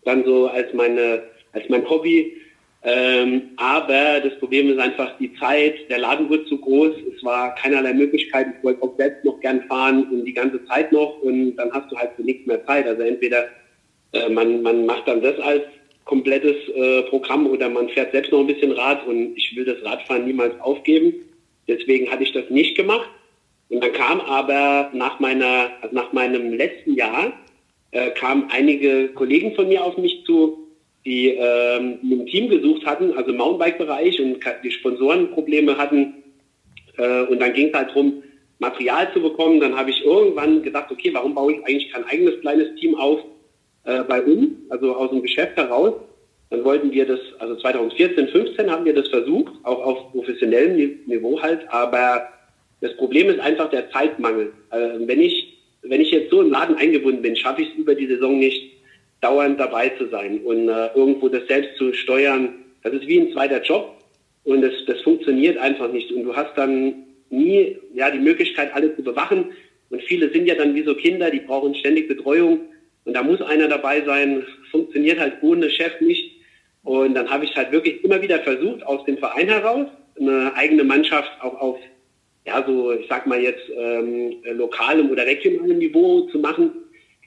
dann 0.05 0.25
so 0.25 0.47
als 0.49 0.73
meine 0.75 1.23
als 1.53 1.69
mein 1.69 1.89
Hobby. 1.89 2.37
Ähm, 2.85 3.51
aber 3.57 4.21
das 4.21 4.39
Problem 4.39 4.71
ist 4.71 4.79
einfach 4.79 5.19
die 5.19 5.35
Zeit, 5.35 5.91
der 5.91 5.99
Laden 5.99 6.31
wird 6.31 6.47
zu 6.47 6.59
groß, 6.59 6.95
es 7.17 7.25
war 7.25 7.55
keinerlei 7.57 7.93
Möglichkeit, 7.93 8.47
ich 8.57 8.65
wollte 8.65 8.83
auch 8.83 8.97
selbst 8.97 9.25
noch 9.25 9.41
gern 9.41 9.63
fahren 9.65 10.07
und 10.11 10.25
die 10.25 10.33
ganze 10.33 10.65
Zeit 10.67 10.93
noch 10.93 11.21
und 11.23 11.57
dann 11.57 11.73
hast 11.73 11.91
du 11.91 11.97
halt 11.97 12.13
für 12.15 12.23
nichts 12.23 12.47
mehr 12.47 12.65
Zeit. 12.67 12.87
Also 12.87 13.03
entweder 13.03 13.49
äh, 14.13 14.29
man, 14.29 14.63
man 14.63 14.87
macht 14.87 15.09
dann 15.09 15.23
das 15.23 15.39
als 15.41 15.65
komplettes 16.05 16.57
äh, 16.75 17.03
Programm 17.03 17.47
oder 17.47 17.69
man 17.69 17.89
fährt 17.89 18.13
selbst 18.13 18.31
noch 18.33 18.41
ein 18.41 18.47
bisschen 18.47 18.73
Rad 18.73 19.07
und 19.07 19.37
ich 19.37 19.55
will 19.57 19.65
das 19.65 19.85
Radfahren 19.85 20.25
niemals 20.25 20.59
aufgeben. 20.61 21.15
Deswegen 21.67 22.11
hatte 22.11 22.23
ich 22.23 22.33
das 22.33 22.49
nicht 22.49 22.77
gemacht. 22.77 23.09
Und 23.69 23.83
dann 23.85 23.93
kam 23.93 24.21
aber 24.21 24.91
nach 24.95 25.21
meiner, 25.21 25.71
nach 25.91 26.13
meinem 26.13 26.55
letzten 26.55 26.95
Jahr, 26.95 27.33
äh, 27.91 28.11
kamen 28.13 28.49
einige 28.51 29.09
Kollegen 29.09 29.55
von 29.55 29.69
mir 29.69 29.85
auf 29.85 29.99
mich 29.99 30.25
zu, 30.25 30.68
die 31.09 31.29
ähm, 31.29 31.99
ein 32.03 32.27
Team 32.27 32.49
gesucht 32.51 32.85
hatten, 32.85 33.13
also 33.17 33.31
im 33.31 33.39
Mountainbike-Bereich 33.39 34.21
und 34.21 34.39
die 34.63 34.71
Sponsorenprobleme 34.71 35.79
hatten. 35.79 36.15
Äh, 36.97 37.23
und 37.23 37.41
dann 37.41 37.55
ging 37.55 37.69
es 37.69 37.75
halt 37.75 37.89
darum, 37.91 38.23
Material 38.59 39.13
zu 39.13 39.23
bekommen. 39.23 39.61
Dann 39.61 39.77
habe 39.77 39.91
ich 39.91 40.05
irgendwann 40.05 40.63
gedacht, 40.63 40.91
okay, 40.91 41.11
warum 41.13 41.35
baue 41.35 41.55
ich 41.55 41.65
eigentlich 41.65 41.91
kein 41.91 42.05
eigenes 42.05 42.41
kleines 42.41 42.75
Team 42.79 42.95
auf? 42.95 43.21
äh, 43.89 44.05
bei 44.05 44.23
uns, 44.23 44.51
also 44.69 44.95
aus 44.95 45.11
dem 45.11 45.23
Geschäft 45.23 45.57
heraus. 45.57 45.95
Dann 46.51 46.65
wollten 46.65 46.93
wir 46.93 47.07
das, 47.07 47.21
also 47.39 47.57
2014, 47.57 48.29
15 48.29 48.71
haben 48.71 48.85
wir 48.85 48.95
das 48.95 49.09
versucht, 49.09 49.53
auch 49.65 49.85
auf 49.85 50.13
professionellem 50.13 51.01
Niveau 51.07 51.41
halt, 51.41 51.67
aber 51.69 52.29
das 52.81 52.97
Problem 52.97 53.29
ist 53.29 53.41
einfach 53.41 53.69
der 53.71 53.91
Zeitmangel. 53.91 54.53
Also 54.71 55.07
wenn 55.07 55.21
ich, 55.21 55.59
wenn 55.83 56.01
ich 56.01 56.11
jetzt 56.11 56.31
so 56.31 56.41
im 56.41 56.51
Laden 56.51 56.77
eingebunden 56.77 57.23
bin, 57.23 57.37
schaffe 57.37 57.63
ich 57.63 57.69
es 57.71 57.75
über 57.75 57.95
die 57.95 58.07
Saison 58.07 58.39
nicht, 58.39 58.78
dauernd 59.21 59.59
dabei 59.59 59.91
zu 59.91 60.09
sein 60.09 60.41
und 60.41 60.69
äh, 60.69 60.89
irgendwo 60.95 61.29
das 61.29 61.47
selbst 61.49 61.77
zu 61.77 61.93
steuern. 61.93 62.55
Das 62.83 62.93
ist 62.93 63.07
wie 63.07 63.21
ein 63.21 63.33
zweiter 63.33 63.63
Job 63.63 63.99
und 64.45 64.63
das, 64.63 64.73
das 64.87 65.01
funktioniert 65.03 65.59
einfach 65.59 65.93
nicht. 65.93 66.11
Und 66.13 66.25
du 66.25 66.35
hast 66.35 66.57
dann 66.57 67.05
nie 67.31 67.77
ja, 67.95 68.11
die 68.11 68.19
Möglichkeit, 68.19 68.75
alle 68.75 68.95
zu 68.97 69.03
bewachen. 69.03 69.53
Und 69.91 70.03
viele 70.03 70.31
sind 70.31 70.47
ja 70.47 70.55
dann 70.55 70.75
wie 70.75 70.83
so 70.83 70.95
Kinder, 70.95 71.31
die 71.31 71.41
brauchen 71.41 71.75
ständig 71.75 72.09
Betreuung. 72.09 72.61
Und 73.05 73.15
da 73.15 73.23
muss 73.23 73.41
einer 73.43 73.69
dabei 73.69 74.03
sein, 74.03 74.45
funktioniert 74.71 75.19
halt 75.19 75.35
ohne 75.43 75.71
Chef 75.71 76.01
nicht. 76.01 76.33
Und 76.83 77.15
dann 77.15 77.29
habe 77.31 77.45
ich 77.45 77.57
halt 77.57 77.73
wirklich 77.73 78.03
immer 78.05 78.23
wieder 78.23 78.39
versucht, 78.41 78.87
aus 78.87 79.05
dem 79.05 79.19
Verein 79.19 79.49
heraus 79.49 79.89
eine 80.19 80.55
eigene 80.55 80.85
Mannschaft 80.85 81.31
auch 81.41 81.61
auf, 81.61 81.79
ja, 82.47 82.65
so, 82.67 82.93
ich 82.93 83.07
sag 83.09 83.27
mal 83.27 83.41
jetzt, 83.41 83.65
ähm, 83.77 84.37
lokalem 84.53 85.11
oder 85.11 85.27
regionalem 85.27 85.79
Niveau 85.79 86.23
zu 86.33 86.39
machen. 86.39 86.73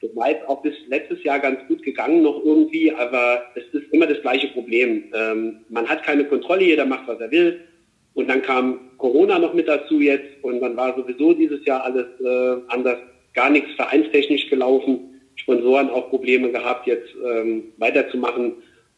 Das 0.01 0.15
war 0.15 0.29
auch 0.47 0.63
bis 0.63 0.73
letztes 0.87 1.23
Jahr 1.23 1.39
ganz 1.39 1.59
gut 1.67 1.83
gegangen 1.83 2.23
noch 2.23 2.43
irgendwie, 2.43 2.91
aber 2.91 3.43
es 3.55 3.63
ist 3.71 3.93
immer 3.93 4.07
das 4.07 4.21
gleiche 4.21 4.47
Problem. 4.47 5.03
Ähm, 5.13 5.57
man 5.69 5.87
hat 5.87 6.03
keine 6.03 6.25
Kontrolle, 6.25 6.63
jeder 6.63 6.85
macht, 6.85 7.07
was 7.07 7.19
er 7.19 7.29
will. 7.29 7.61
Und 8.13 8.27
dann 8.27 8.41
kam 8.41 8.97
Corona 8.97 9.39
noch 9.39 9.53
mit 9.53 9.67
dazu 9.67 10.01
jetzt 10.01 10.43
und 10.43 10.59
dann 10.59 10.75
war 10.75 10.95
sowieso 10.95 11.33
dieses 11.33 11.63
Jahr 11.65 11.83
alles 11.83 12.07
äh, 12.19 12.61
anders, 12.67 12.97
gar 13.33 13.49
nichts 13.49 13.71
vereinstechnisch 13.75 14.49
gelaufen. 14.49 15.21
Sponsoren 15.35 15.89
auch 15.89 16.09
Probleme 16.09 16.51
gehabt, 16.51 16.87
jetzt 16.87 17.09
ähm, 17.25 17.71
weiterzumachen. 17.77 18.53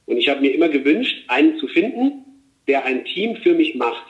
Und 0.06 0.18
ich 0.18 0.30
habe 0.30 0.42
mir 0.42 0.54
immer 0.54 0.70
gewünscht, 0.70 1.26
einen 1.28 1.58
zu 1.60 1.68
finden, 1.68 2.26
der 2.68 2.86
ein 2.86 3.06
Team 3.06 3.36
für 3.38 3.54
mich 3.54 3.76
macht, 3.76 4.08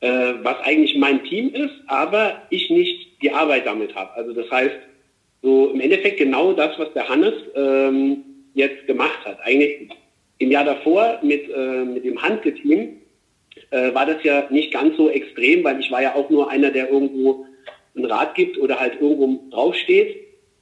äh, 0.00 0.34
was 0.42 0.58
eigentlich 0.62 0.96
mein 0.96 1.22
Team 1.24 1.54
ist, 1.54 1.74
aber 1.86 2.42
ich 2.50 2.70
nicht 2.70 3.22
die 3.22 3.30
Arbeit 3.30 3.66
damit 3.66 3.94
habe. 3.94 4.12
Also 4.14 4.32
das 4.32 4.50
heißt, 4.50 4.74
so 5.46 5.70
im 5.70 5.78
Endeffekt 5.78 6.18
genau 6.18 6.52
das, 6.52 6.76
was 6.76 6.92
der 6.92 7.08
Hannes 7.08 7.34
ähm, 7.54 8.24
jetzt 8.54 8.84
gemacht 8.88 9.24
hat. 9.24 9.38
Eigentlich 9.44 9.88
im 10.38 10.50
Jahr 10.50 10.64
davor 10.64 11.20
mit, 11.22 11.48
äh, 11.48 11.84
mit 11.84 12.04
dem 12.04 12.20
Handke-Team 12.20 12.96
äh, 13.70 13.94
war 13.94 14.06
das 14.06 14.24
ja 14.24 14.48
nicht 14.50 14.72
ganz 14.72 14.96
so 14.96 15.08
extrem, 15.08 15.62
weil 15.62 15.78
ich 15.78 15.88
war 15.92 16.02
ja 16.02 16.16
auch 16.16 16.28
nur 16.30 16.50
einer, 16.50 16.72
der 16.72 16.90
irgendwo 16.90 17.46
ein 17.96 18.04
Rat 18.06 18.34
gibt 18.34 18.58
oder 18.58 18.80
halt 18.80 19.00
irgendwo 19.00 19.48
draufsteht. 19.52 20.16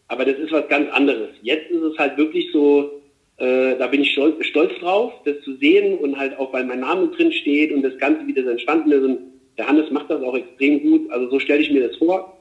Aber 0.09 0.27
das 0.27 0.37
ist 0.37 0.53
was 0.53 0.69
ganz 0.69 0.93
anderes. 0.93 1.31
Jetzt 1.41 1.71
ist 1.71 1.81
es 1.81 1.97
halt 1.97 2.19
wirklich 2.19 2.53
so, 2.53 3.01
äh, 3.39 3.77
da 3.79 3.87
bin 3.87 4.03
ich 4.03 4.13
stolz, 4.13 4.45
stolz, 4.45 4.79
drauf, 4.81 5.15
das 5.25 5.41
zu 5.45 5.57
sehen 5.57 5.97
und 5.97 6.19
halt 6.19 6.39
auch, 6.39 6.53
weil 6.53 6.65
mein 6.65 6.81
Name 6.81 7.09
drin 7.09 7.33
steht 7.33 7.73
und 7.73 7.81
das 7.81 7.97
Ganze 7.97 8.27
wieder 8.27 8.43
so 8.43 8.51
entstanden 8.51 8.93
ist. 8.93 9.03
Und 9.03 9.19
der 9.57 9.67
Hannes 9.67 9.91
macht 9.91 10.11
das 10.11 10.23
auch 10.23 10.37
extrem 10.37 10.83
gut. 10.83 11.11
Also 11.11 11.31
so 11.31 11.39
stelle 11.39 11.63
ich 11.63 11.71
mir 11.71 11.89
das 11.89 11.97
vor. 11.97 12.34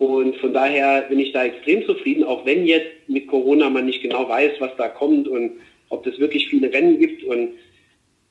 Und 0.00 0.34
von 0.36 0.54
daher 0.54 1.02
bin 1.10 1.18
ich 1.18 1.32
da 1.32 1.44
extrem 1.44 1.84
zufrieden, 1.84 2.24
auch 2.24 2.46
wenn 2.46 2.64
jetzt 2.64 3.06
mit 3.06 3.26
Corona 3.26 3.68
man 3.68 3.84
nicht 3.84 4.00
genau 4.00 4.26
weiß, 4.26 4.52
was 4.58 4.70
da 4.78 4.88
kommt 4.88 5.28
und 5.28 5.58
ob 5.90 6.06
es 6.06 6.18
wirklich 6.18 6.48
viele 6.48 6.72
Rennen 6.72 6.98
gibt. 6.98 7.22
Und 7.24 7.50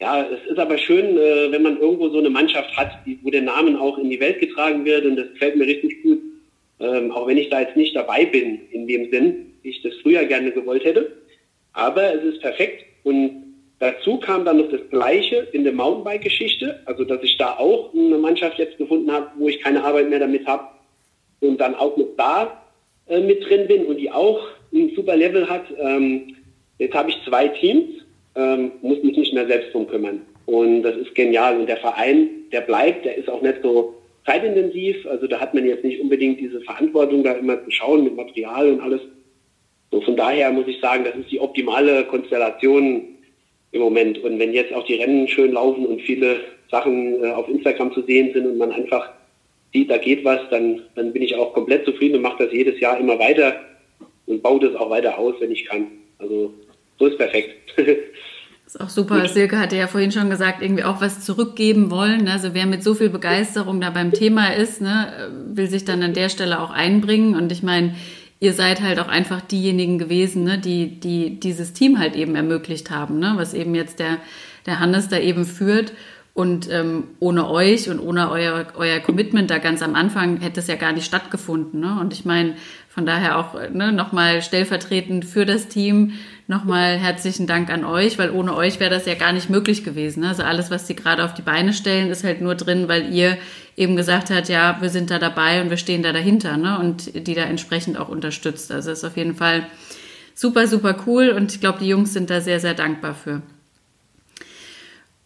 ja, 0.02 0.28
es 0.28 0.50
ist 0.50 0.58
aber 0.58 0.80
schön, 0.80 1.16
äh, 1.16 1.52
wenn 1.52 1.62
man 1.62 1.80
irgendwo 1.80 2.10
so 2.10 2.18
eine 2.18 2.32
Mannschaft 2.32 2.76
hat, 2.76 2.94
wo 3.22 3.30
der 3.30 3.44
Name 3.44 3.80
auch 3.80 4.00
in 4.00 4.10
die 4.10 4.20
Welt 4.20 4.40
getragen 4.40 4.84
wird. 4.84 5.06
Und 5.06 5.16
das 5.16 5.30
gefällt 5.34 5.58
mir 5.58 5.68
richtig 5.68 6.02
gut. 6.02 6.20
Ähm, 6.80 7.12
auch 7.12 7.28
wenn 7.28 7.38
ich 7.38 7.50
da 7.50 7.62
jetzt 7.62 7.78
nicht 7.78 7.96
dabei 7.96 8.26
bin, 8.26 8.62
in 8.72 8.88
dem 8.88 9.12
Sinn, 9.12 9.54
wie 9.62 9.70
ich 9.70 9.84
das 9.84 9.94
früher 10.02 10.26
gerne 10.26 10.52
gewollt 10.52 10.84
hätte. 10.84 11.18
Aber 11.74 12.16
es 12.16 12.24
ist 12.24 12.42
perfekt. 12.42 12.84
Und 13.04 13.44
dazu 13.78 14.18
kam 14.18 14.44
dann 14.44 14.58
noch 14.58 14.72
das 14.72 14.90
Gleiche 14.90 15.48
in 15.52 15.66
der 15.66 15.74
Mountainbike-Geschichte. 15.74 16.82
Also, 16.86 17.04
dass 17.04 17.22
ich 17.22 17.38
da 17.38 17.58
auch 17.60 17.94
eine 17.94 18.18
Mannschaft 18.18 18.58
jetzt 18.58 18.80
gefunden 18.80 19.12
habe, 19.12 19.30
wo 19.38 19.48
ich 19.48 19.62
keine 19.62 19.84
Arbeit 19.84 20.10
mehr 20.10 20.20
damit 20.20 20.48
habe. 20.48 20.79
Und 21.42 21.60
dann 21.60 21.76
auch 21.76 21.96
noch 21.98 22.08
da 22.18 22.62
äh, 23.08 23.22
mit 23.22 23.48
drin 23.48 23.68
bin 23.68 23.86
und 23.86 23.98
die 23.98 24.12
auch 24.12 24.40
ein 24.74 24.92
super 24.96 25.16
Level 25.16 25.50
hat. 25.50 25.66
Ähm, 25.80 26.36
Jetzt 26.80 26.96
habe 26.96 27.10
ich 27.10 27.18
zwei 27.26 27.50
Teams, 27.50 27.90
ähm, 28.36 28.72
muss 28.82 29.04
mich 29.04 29.18
nicht 29.18 29.34
mehr 29.34 29.46
selbst 29.46 29.74
drum 29.74 29.86
kümmern. 29.88 30.22
Und 30.46 30.82
das 30.82 30.96
ist 30.96 31.14
genial. 31.14 31.60
Und 31.60 31.68
der 31.68 31.78
Verein, 31.78 32.30
der 32.52 32.62
bleibt, 32.62 33.06
der 33.06 33.18
ist 33.18 33.30
auch 33.30 33.42
nicht 33.42 33.58
so 33.62 33.94
zeitintensiv. 34.26 35.06
Also 35.06 35.28
da 35.28 35.40
hat 35.40 35.54
man 35.54 35.66
jetzt 35.66 35.84
nicht 35.84 36.00
unbedingt 36.00 36.40
diese 36.40 36.62
Verantwortung, 36.62 37.24
da 37.24 37.34
immer 37.34 37.64
zu 37.64 37.70
schauen 37.70 38.06
mit 38.06 38.16
Material 38.16 38.72
und 38.72 38.80
alles. 38.80 39.02
So 39.92 40.00
von 40.02 40.16
daher 40.16 40.52
muss 40.52 40.68
ich 40.68 40.80
sagen, 40.80 41.04
das 41.04 41.16
ist 41.16 41.32
die 41.32 41.42
optimale 41.42 42.06
Konstellation 42.06 43.04
im 43.72 43.82
Moment. 43.82 44.18
Und 44.20 44.40
wenn 44.40 44.54
jetzt 44.54 44.74
auch 44.74 44.86
die 44.86 44.96
Rennen 44.96 45.28
schön 45.28 45.52
laufen 45.52 45.86
und 45.86 46.02
viele 46.02 46.38
Sachen 46.72 47.22
äh, 47.24 47.28
auf 47.28 47.50
Instagram 47.50 47.94
zu 47.94 48.04
sehen 48.04 48.32
sind 48.34 48.48
und 48.48 48.58
man 48.58 48.72
einfach 48.72 49.12
sieht, 49.74 49.90
da 49.90 49.98
geht 49.98 50.24
was, 50.26 50.42
dann, 50.50 50.82
dann 50.96 51.14
bin 51.14 51.22
ich 51.22 51.36
auch 51.36 51.54
komplett 51.54 51.86
zufrieden 51.86 52.16
und 52.16 52.22
mache 52.22 52.46
das 52.46 52.54
jedes 52.54 52.80
Jahr 52.80 53.00
immer 53.00 53.20
weiter 53.20 53.56
und 54.26 54.42
baue 54.42 54.60
das 54.60 54.76
auch 54.76 54.90
weiter 54.90 55.18
aus, 55.18 55.36
wenn 55.40 55.52
ich 55.52 55.66
kann. 55.66 55.88
Also 56.18 56.54
so 56.98 57.06
ist 57.08 57.18
perfekt. 57.18 57.56
Das 57.76 57.88
ist 58.76 58.82
auch 58.82 58.90
super. 58.90 59.28
Silke 59.28 59.58
hatte 59.58 59.76
ja 59.76 59.88
vorhin 59.88 60.12
schon 60.12 60.30
gesagt, 60.30 60.62
irgendwie 60.62 60.84
auch 60.84 61.02
was 61.02 61.26
zurückgeben 61.26 61.92
wollen. 61.92 62.28
Also 62.28 62.54
wer 62.54 62.66
mit 62.66 62.84
so 62.84 62.94
viel 62.94 63.10
Begeisterung 63.10 63.82
da 63.82 63.90
beim 63.90 64.12
Thema 64.12 64.54
ist, 64.54 64.82
ne, 64.82 65.32
will 65.48 65.68
sich 65.68 65.86
dann 65.86 66.04
an 66.04 66.14
der 66.14 66.30
Stelle 66.30 66.62
auch 66.62 66.72
einbringen. 66.72 67.36
Und 67.36 67.52
ich 67.52 67.64
meine, 67.64 67.96
ihr 68.40 68.54
seid 68.54 68.82
halt 68.82 69.00
auch 69.00 69.08
einfach 69.08 69.42
diejenigen 69.42 69.98
gewesen, 69.98 70.44
ne, 70.44 70.58
die, 70.58 71.00
die 71.00 71.40
dieses 71.40 71.74
Team 71.74 72.00
halt 72.00 72.16
eben 72.16 72.36
ermöglicht 72.36 72.92
haben, 72.92 73.20
ne, 73.20 73.34
was 73.36 73.54
eben 73.54 73.76
jetzt 73.76 74.00
der, 74.00 74.18
der 74.66 74.80
Hannes 74.80 75.10
da 75.10 75.18
eben 75.18 75.46
führt. 75.46 75.94
Und 76.40 76.72
ähm, 76.72 77.04
ohne 77.20 77.50
euch 77.50 77.90
und 77.90 78.00
ohne 78.00 78.32
euer, 78.32 78.68
euer 78.78 79.02
Commitment 79.02 79.52
da 79.52 79.58
ganz 79.58 79.82
am 79.82 79.94
Anfang 79.94 80.40
hätte 80.40 80.62
es 80.62 80.68
ja 80.68 80.78
gar 80.78 80.94
nicht 80.94 81.04
stattgefunden. 81.04 81.82
Ne? 81.82 81.98
Und 82.00 82.14
ich 82.14 82.24
meine, 82.24 82.54
von 82.88 83.06
daher 83.06 83.38
auch 83.38 83.56
ne, 83.74 83.92
nochmal 83.92 84.42
stellvertretend 84.42 85.26
für 85.26 85.46
das 85.46 85.68
Team 85.68 86.14
nochmal 86.48 86.98
herzlichen 86.98 87.46
Dank 87.46 87.70
an 87.70 87.84
euch, 87.84 88.18
weil 88.18 88.32
ohne 88.32 88.56
euch 88.56 88.80
wäre 88.80 88.90
das 88.90 89.06
ja 89.06 89.16
gar 89.16 89.34
nicht 89.34 89.50
möglich 89.50 89.84
gewesen. 89.84 90.22
Ne? 90.22 90.30
Also 90.30 90.44
alles, 90.44 90.72
was 90.72 90.88
sie 90.88 90.96
gerade 90.96 91.26
auf 91.26 91.34
die 91.34 91.42
Beine 91.42 91.74
stellen, 91.74 92.10
ist 92.10 92.24
halt 92.24 92.40
nur 92.40 92.56
drin, 92.56 92.88
weil 92.88 93.14
ihr 93.14 93.38
eben 93.76 93.98
gesagt 93.98 94.30
habt, 94.30 94.48
ja, 94.48 94.78
wir 94.80 94.90
sind 94.90 95.12
da 95.12 95.20
dabei 95.20 95.62
und 95.62 95.70
wir 95.70 95.76
stehen 95.76 96.04
da 96.04 96.14
dahinter 96.14 96.56
ne? 96.56 96.80
und 96.80 97.28
die 97.28 97.36
da 97.36 97.42
entsprechend 97.42 97.98
auch 97.98 98.08
unterstützt. 98.08 98.72
Also 98.72 98.92
ist 98.92 99.04
auf 99.04 99.18
jeden 99.18 99.36
Fall 99.36 99.66
super, 100.36 100.68
super 100.68 100.96
cool 101.06 101.32
und 101.32 101.54
ich 101.54 101.60
glaube, 101.60 101.80
die 101.80 101.90
Jungs 101.90 102.14
sind 102.14 102.30
da 102.30 102.40
sehr, 102.40 102.62
sehr 102.62 102.76
dankbar 102.76 103.14
für. 103.14 103.42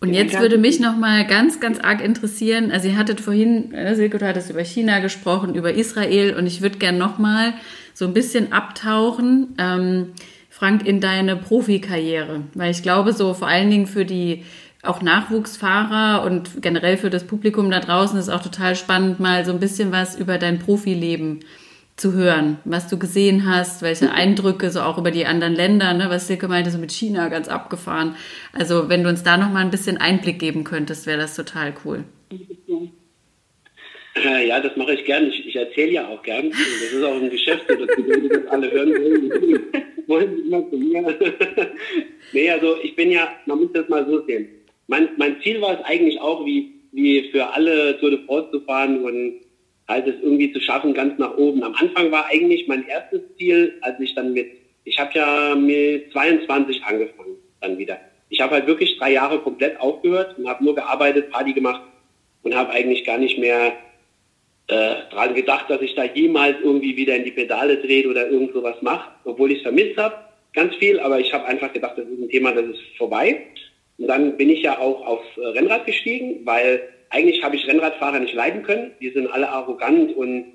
Und 0.04 0.14
jetzt 0.14 0.38
würde 0.38 0.58
mich 0.58 0.82
noch 0.82 0.98
mal 0.98 1.26
ganz, 1.26 1.62
ganz 1.62 1.80
arg 1.80 2.04
interessieren. 2.04 2.72
Also 2.72 2.90
ihr 2.90 2.98
hattet 2.98 3.22
vorhin, 3.22 3.74
äh, 3.74 3.96
Silke, 3.96 4.18
du 4.18 4.28
hattest 4.28 4.50
über 4.50 4.64
China 4.64 5.00
gesprochen, 5.00 5.56
über 5.56 5.74
Israel 5.74 6.36
und 6.36 6.46
ich 6.46 6.62
würde 6.62 6.78
gerne 6.78 6.98
noch 6.98 7.20
mal 7.20 7.54
so 7.94 8.06
ein 8.06 8.14
bisschen 8.14 8.52
abtauchen, 8.52 9.56
ähm, 9.58 10.08
Frank, 10.50 10.86
in 10.86 11.00
deine 11.00 11.38
Profikarriere, 11.38 12.42
weil 12.54 12.72
ich 12.72 12.84
glaube, 12.84 13.14
so 13.14 13.34
vor 13.34 13.48
allen 13.48 13.70
Dingen 13.70 13.88
für 13.88 14.04
die 14.04 14.44
auch 14.82 15.02
Nachwuchsfahrer 15.02 16.26
und 16.26 16.62
generell 16.62 16.98
für 16.98 17.10
das 17.10 17.24
Publikum 17.24 17.72
da 17.72 17.80
draußen 17.80 18.20
ist 18.20 18.28
auch 18.28 18.44
total 18.44 18.76
spannend, 18.76 19.22
mal 19.22 19.46
so 19.46 19.54
ein 19.54 19.60
bisschen 19.62 19.94
was 19.94 20.18
über 20.18 20.38
dein 20.38 20.60
Profileben 20.60 21.40
zu 21.40 21.63
hören, 22.02 22.58
was 22.66 22.90
du 22.90 22.98
gesehen 22.98 23.48
hast, 23.48 23.82
welche 23.82 24.12
Eindrücke, 24.12 24.72
so 24.72 24.82
auch 24.82 24.98
über 24.98 25.12
die 25.12 25.26
anderen 25.26 25.54
Länder, 25.54 25.94
ne, 25.94 26.06
was 26.10 26.28
Silke 26.28 26.48
meinte, 26.48 26.72
so 26.72 26.78
mit 26.78 26.92
China 26.92 27.30
ganz 27.30 27.48
abgefahren. 27.48 28.16
Also 28.52 28.90
wenn 28.90 29.04
du 29.04 29.10
uns 29.10 29.24
da 29.24 29.38
noch 29.38 29.52
mal 29.52 29.60
ein 29.60 29.72
bisschen 29.72 29.98
Einblick 29.98 30.40
geben 30.40 30.64
könntest, 30.64 31.06
wäre 31.06 31.20
das 31.20 31.36
total 31.36 31.74
cool. 31.86 32.04
Ja, 34.48 34.60
das 34.60 34.76
mache 34.76 34.94
ich 34.94 35.06
gern. 35.06 35.28
Ich, 35.28 35.48
ich 35.48 35.56
erzähle 35.56 35.92
ja 35.92 36.08
auch 36.08 36.22
gern. 36.22 36.52
Das 36.52 36.94
ist 36.94 37.04
auch 37.04 37.16
ein 37.16 37.30
Geschäft, 37.30 37.68
dass 37.68 37.78
die 37.78 38.30
das 38.30 38.48
alle 38.48 38.72
hören 38.72 38.90
wollen. 38.92 39.62
wollen 40.08 40.46
immer 40.46 40.70
zu 40.70 40.78
mir. 40.78 41.18
nee, 42.34 42.50
also 42.50 42.76
ich 42.84 42.96
bin 42.96 43.12
ja, 43.12 43.36
man 43.46 43.60
muss 43.60 43.72
das 43.74 43.90
mal 43.90 44.06
so 44.06 44.24
sehen. 44.26 44.48
Mein, 44.88 45.10
mein 45.18 45.42
Ziel 45.42 45.62
war 45.62 45.80
es 45.80 45.86
eigentlich 45.86 46.20
auch, 46.20 46.46
wie, 46.46 46.74
wie 46.92 47.30
für 47.32 47.54
alle 47.54 47.98
Tour 48.00 48.12
de 48.12 48.26
France 48.26 48.52
zu 48.52 48.60
fahren 48.62 49.04
und 49.04 49.42
halt 49.88 50.08
es 50.08 50.16
irgendwie 50.22 50.52
zu 50.52 50.60
schaffen, 50.60 50.94
ganz 50.94 51.18
nach 51.20 51.38
oben. 51.38 51.64
Am 51.64 51.76
Anfang 51.76 52.12
war 52.12 52.26
eigentlich 52.28 52.68
mein 52.68 52.88
erstes 52.88 53.22
Ziel, 53.38 53.78
als 53.82 54.00
ich 54.00 54.16
dann 54.16 54.34
mit, 54.34 54.52
ich 54.86 55.00
habe 55.00 55.12
ja 55.14 55.56
mit 55.56 56.12
22 56.12 56.84
angefangen, 56.84 57.38
dann 57.62 57.78
wieder. 57.78 58.00
Ich 58.30 58.42
habe 58.42 58.56
halt 58.56 58.68
wirklich 58.68 58.98
drei 58.98 59.12
Jahre 59.12 59.40
komplett 59.40 59.80
aufgehört 59.80 60.38
und 60.38 60.48
habe 60.48 60.64
nur 60.64 60.76
gearbeitet, 60.76 61.30
Party 61.30 61.54
gemacht 61.54 61.82
und 62.44 62.56
habe 62.56 62.72
eigentlich 62.72 63.06
gar 63.06 63.18
nicht 63.18 63.38
mehr 63.38 63.74
äh, 64.68 64.96
daran 65.12 65.36
gedacht, 65.36 65.70
dass 65.70 65.82
ich 65.82 65.94
da 65.96 66.06
jemals 66.06 66.58
irgendwie 66.64 66.96
wieder 66.96 67.16
in 67.16 67.26
die 67.26 67.32
Pedale 67.32 67.78
drehe 67.78 68.08
oder 68.08 68.30
irgend 68.30 68.54
sowas 68.54 68.78
mache, 68.82 69.12
obwohl 69.26 69.52
ich 69.52 69.58
es 69.58 69.64
vermisst 69.64 69.98
habe, 69.98 70.16
ganz 70.54 70.76
viel, 70.76 71.00
aber 71.00 71.20
ich 71.20 71.34
habe 71.34 71.46
einfach 71.46 71.74
gedacht, 71.74 71.98
das 71.98 72.08
ist 72.08 72.20
ein 72.20 72.30
Thema, 72.30 72.54
das 72.54 72.66
ist 72.66 72.82
vorbei. 72.98 73.46
Und 73.98 74.08
dann 74.08 74.38
bin 74.38 74.50
ich 74.50 74.64
ja 74.64 74.80
auch 74.80 75.06
aufs 75.06 75.38
Rennrad 75.38 75.86
gestiegen, 75.86 76.46
weil 76.46 76.82
eigentlich 77.14 77.44
habe 77.44 77.56
ich 77.56 77.68
Rennradfahrer 77.68 78.20
nicht 78.20 78.34
leiden 78.34 78.64
können. 78.64 78.92
Die 79.00 79.10
sind 79.12 79.28
alle 79.28 79.48
arrogant 79.50 80.16
und 80.16 80.54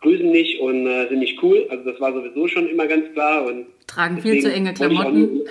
grüßen 0.00 0.30
nicht 0.30 0.60
und 0.60 0.86
äh, 0.86 1.08
sind 1.08 1.20
nicht 1.20 1.42
cool. 1.42 1.66
Also 1.70 1.90
das 1.90 2.00
war 2.00 2.12
sowieso 2.12 2.48
schon 2.48 2.68
immer 2.68 2.86
ganz 2.86 3.12
klar. 3.12 3.46
Und 3.46 3.66
Tragen 3.86 4.20
viel 4.20 4.40
zu 4.42 4.52
enge 4.52 4.74
Klamotten. 4.74 5.42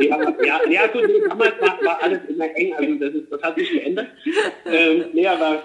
ja, 0.00 0.18
ja, 0.44 0.60
ja, 0.68 0.86
gut, 0.88 1.02
damals 1.28 1.54
war, 1.60 1.78
war, 1.82 2.02
alles 2.02 2.20
immer 2.28 2.54
eng, 2.54 2.74
also 2.74 2.94
das, 2.96 3.14
ist, 3.14 3.32
das 3.32 3.42
hat 3.42 3.56
sich 3.56 3.70
geändert. 3.70 4.08
Ähm, 4.66 5.04
nee, 5.14 5.26
aber, 5.26 5.62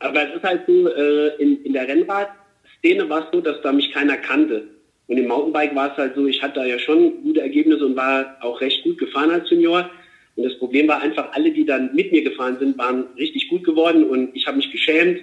aber 0.00 0.28
es 0.28 0.36
ist 0.36 0.42
halt 0.42 0.62
so, 0.66 0.88
äh, 0.88 1.36
in, 1.36 1.64
in 1.64 1.72
der 1.72 1.88
Rennradszene 1.88 3.08
war 3.08 3.24
es 3.24 3.26
so, 3.32 3.40
dass 3.40 3.62
da 3.62 3.72
mich 3.72 3.92
keiner 3.92 4.16
kannte. 4.18 4.68
Und 5.06 5.16
im 5.16 5.28
Mountainbike 5.28 5.74
war 5.74 5.92
es 5.92 5.96
halt 5.96 6.16
so, 6.16 6.26
ich 6.26 6.42
hatte 6.42 6.60
da 6.60 6.64
ja 6.66 6.78
schon 6.78 7.22
gute 7.22 7.40
Ergebnisse 7.40 7.86
und 7.86 7.96
war 7.96 8.36
auch 8.40 8.60
recht 8.60 8.82
gut 8.82 8.98
gefahren 8.98 9.30
als 9.30 9.48
Junior. 9.48 9.90
Und 10.36 10.44
das 10.44 10.58
Problem 10.58 10.88
war 10.88 11.00
einfach, 11.00 11.32
alle, 11.32 11.52
die 11.52 11.64
dann 11.64 11.94
mit 11.94 12.10
mir 12.12 12.22
gefahren 12.22 12.56
sind, 12.58 12.76
waren 12.76 13.06
richtig 13.16 13.48
gut 13.48 13.64
geworden 13.64 14.04
und 14.04 14.34
ich 14.34 14.46
habe 14.46 14.56
mich 14.56 14.70
geschämt, 14.70 15.20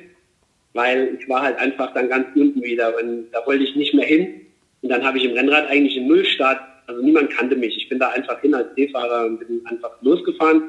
weil 0.73 1.17
ich 1.19 1.27
war 1.27 1.41
halt 1.41 1.57
einfach 1.57 1.93
dann 1.93 2.09
ganz 2.09 2.27
unten 2.35 2.63
wieder 2.63 2.95
und 2.97 3.27
da 3.31 3.45
wollte 3.45 3.63
ich 3.63 3.75
nicht 3.75 3.93
mehr 3.93 4.05
hin. 4.05 4.41
Und 4.81 4.89
dann 4.89 5.03
habe 5.03 5.17
ich 5.17 5.25
im 5.25 5.33
Rennrad 5.33 5.69
eigentlich 5.69 5.97
einen 5.97 6.07
Nullstart, 6.07 6.59
also 6.87 7.01
niemand 7.01 7.29
kannte 7.29 7.55
mich. 7.55 7.75
Ich 7.77 7.89
bin 7.89 7.99
da 7.99 8.09
einfach 8.09 8.39
hin 8.41 8.53
als 8.53 8.73
D-Fahrer 8.75 9.25
und 9.27 9.39
bin 9.39 9.61
einfach 9.65 9.91
losgefahren. 10.01 10.63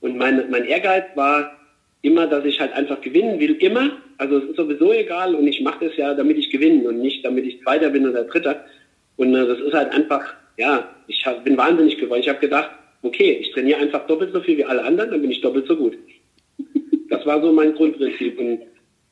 Und 0.00 0.16
mein, 0.16 0.50
mein 0.50 0.64
Ehrgeiz 0.64 1.04
war 1.14 1.56
immer, 2.00 2.26
dass 2.26 2.44
ich 2.44 2.60
halt 2.60 2.72
einfach 2.72 3.00
gewinnen 3.00 3.38
will, 3.38 3.54
immer. 3.56 3.92
Also 4.18 4.38
es 4.38 4.44
ist 4.50 4.56
sowieso 4.56 4.92
egal 4.92 5.34
und 5.34 5.46
ich 5.46 5.60
mache 5.60 5.86
das 5.86 5.96
ja, 5.96 6.14
damit 6.14 6.38
ich 6.38 6.50
gewinne 6.50 6.88
und 6.88 6.98
nicht, 6.98 7.24
damit 7.24 7.44
ich 7.44 7.62
Zweiter 7.62 7.90
bin 7.90 8.08
oder 8.08 8.24
Dritter. 8.24 8.64
Und 9.16 9.34
äh, 9.34 9.46
das 9.46 9.60
ist 9.60 9.74
halt 9.74 9.92
einfach, 9.92 10.34
ja, 10.56 10.88
ich 11.06 11.24
hab, 11.24 11.44
bin 11.44 11.56
wahnsinnig 11.56 11.98
geworden. 11.98 12.20
Ich 12.20 12.28
habe 12.28 12.40
gedacht, 12.40 12.70
okay, 13.02 13.38
ich 13.40 13.52
trainiere 13.52 13.80
einfach 13.80 14.06
doppelt 14.06 14.32
so 14.32 14.40
viel 14.40 14.58
wie 14.58 14.64
alle 14.64 14.84
anderen, 14.84 15.10
dann 15.10 15.20
bin 15.20 15.30
ich 15.30 15.40
doppelt 15.40 15.66
so 15.66 15.76
gut. 15.76 15.96
Das 17.10 17.26
war 17.26 17.42
so 17.42 17.52
mein 17.52 17.74
Grundprinzip. 17.74 18.38
Und 18.38 18.60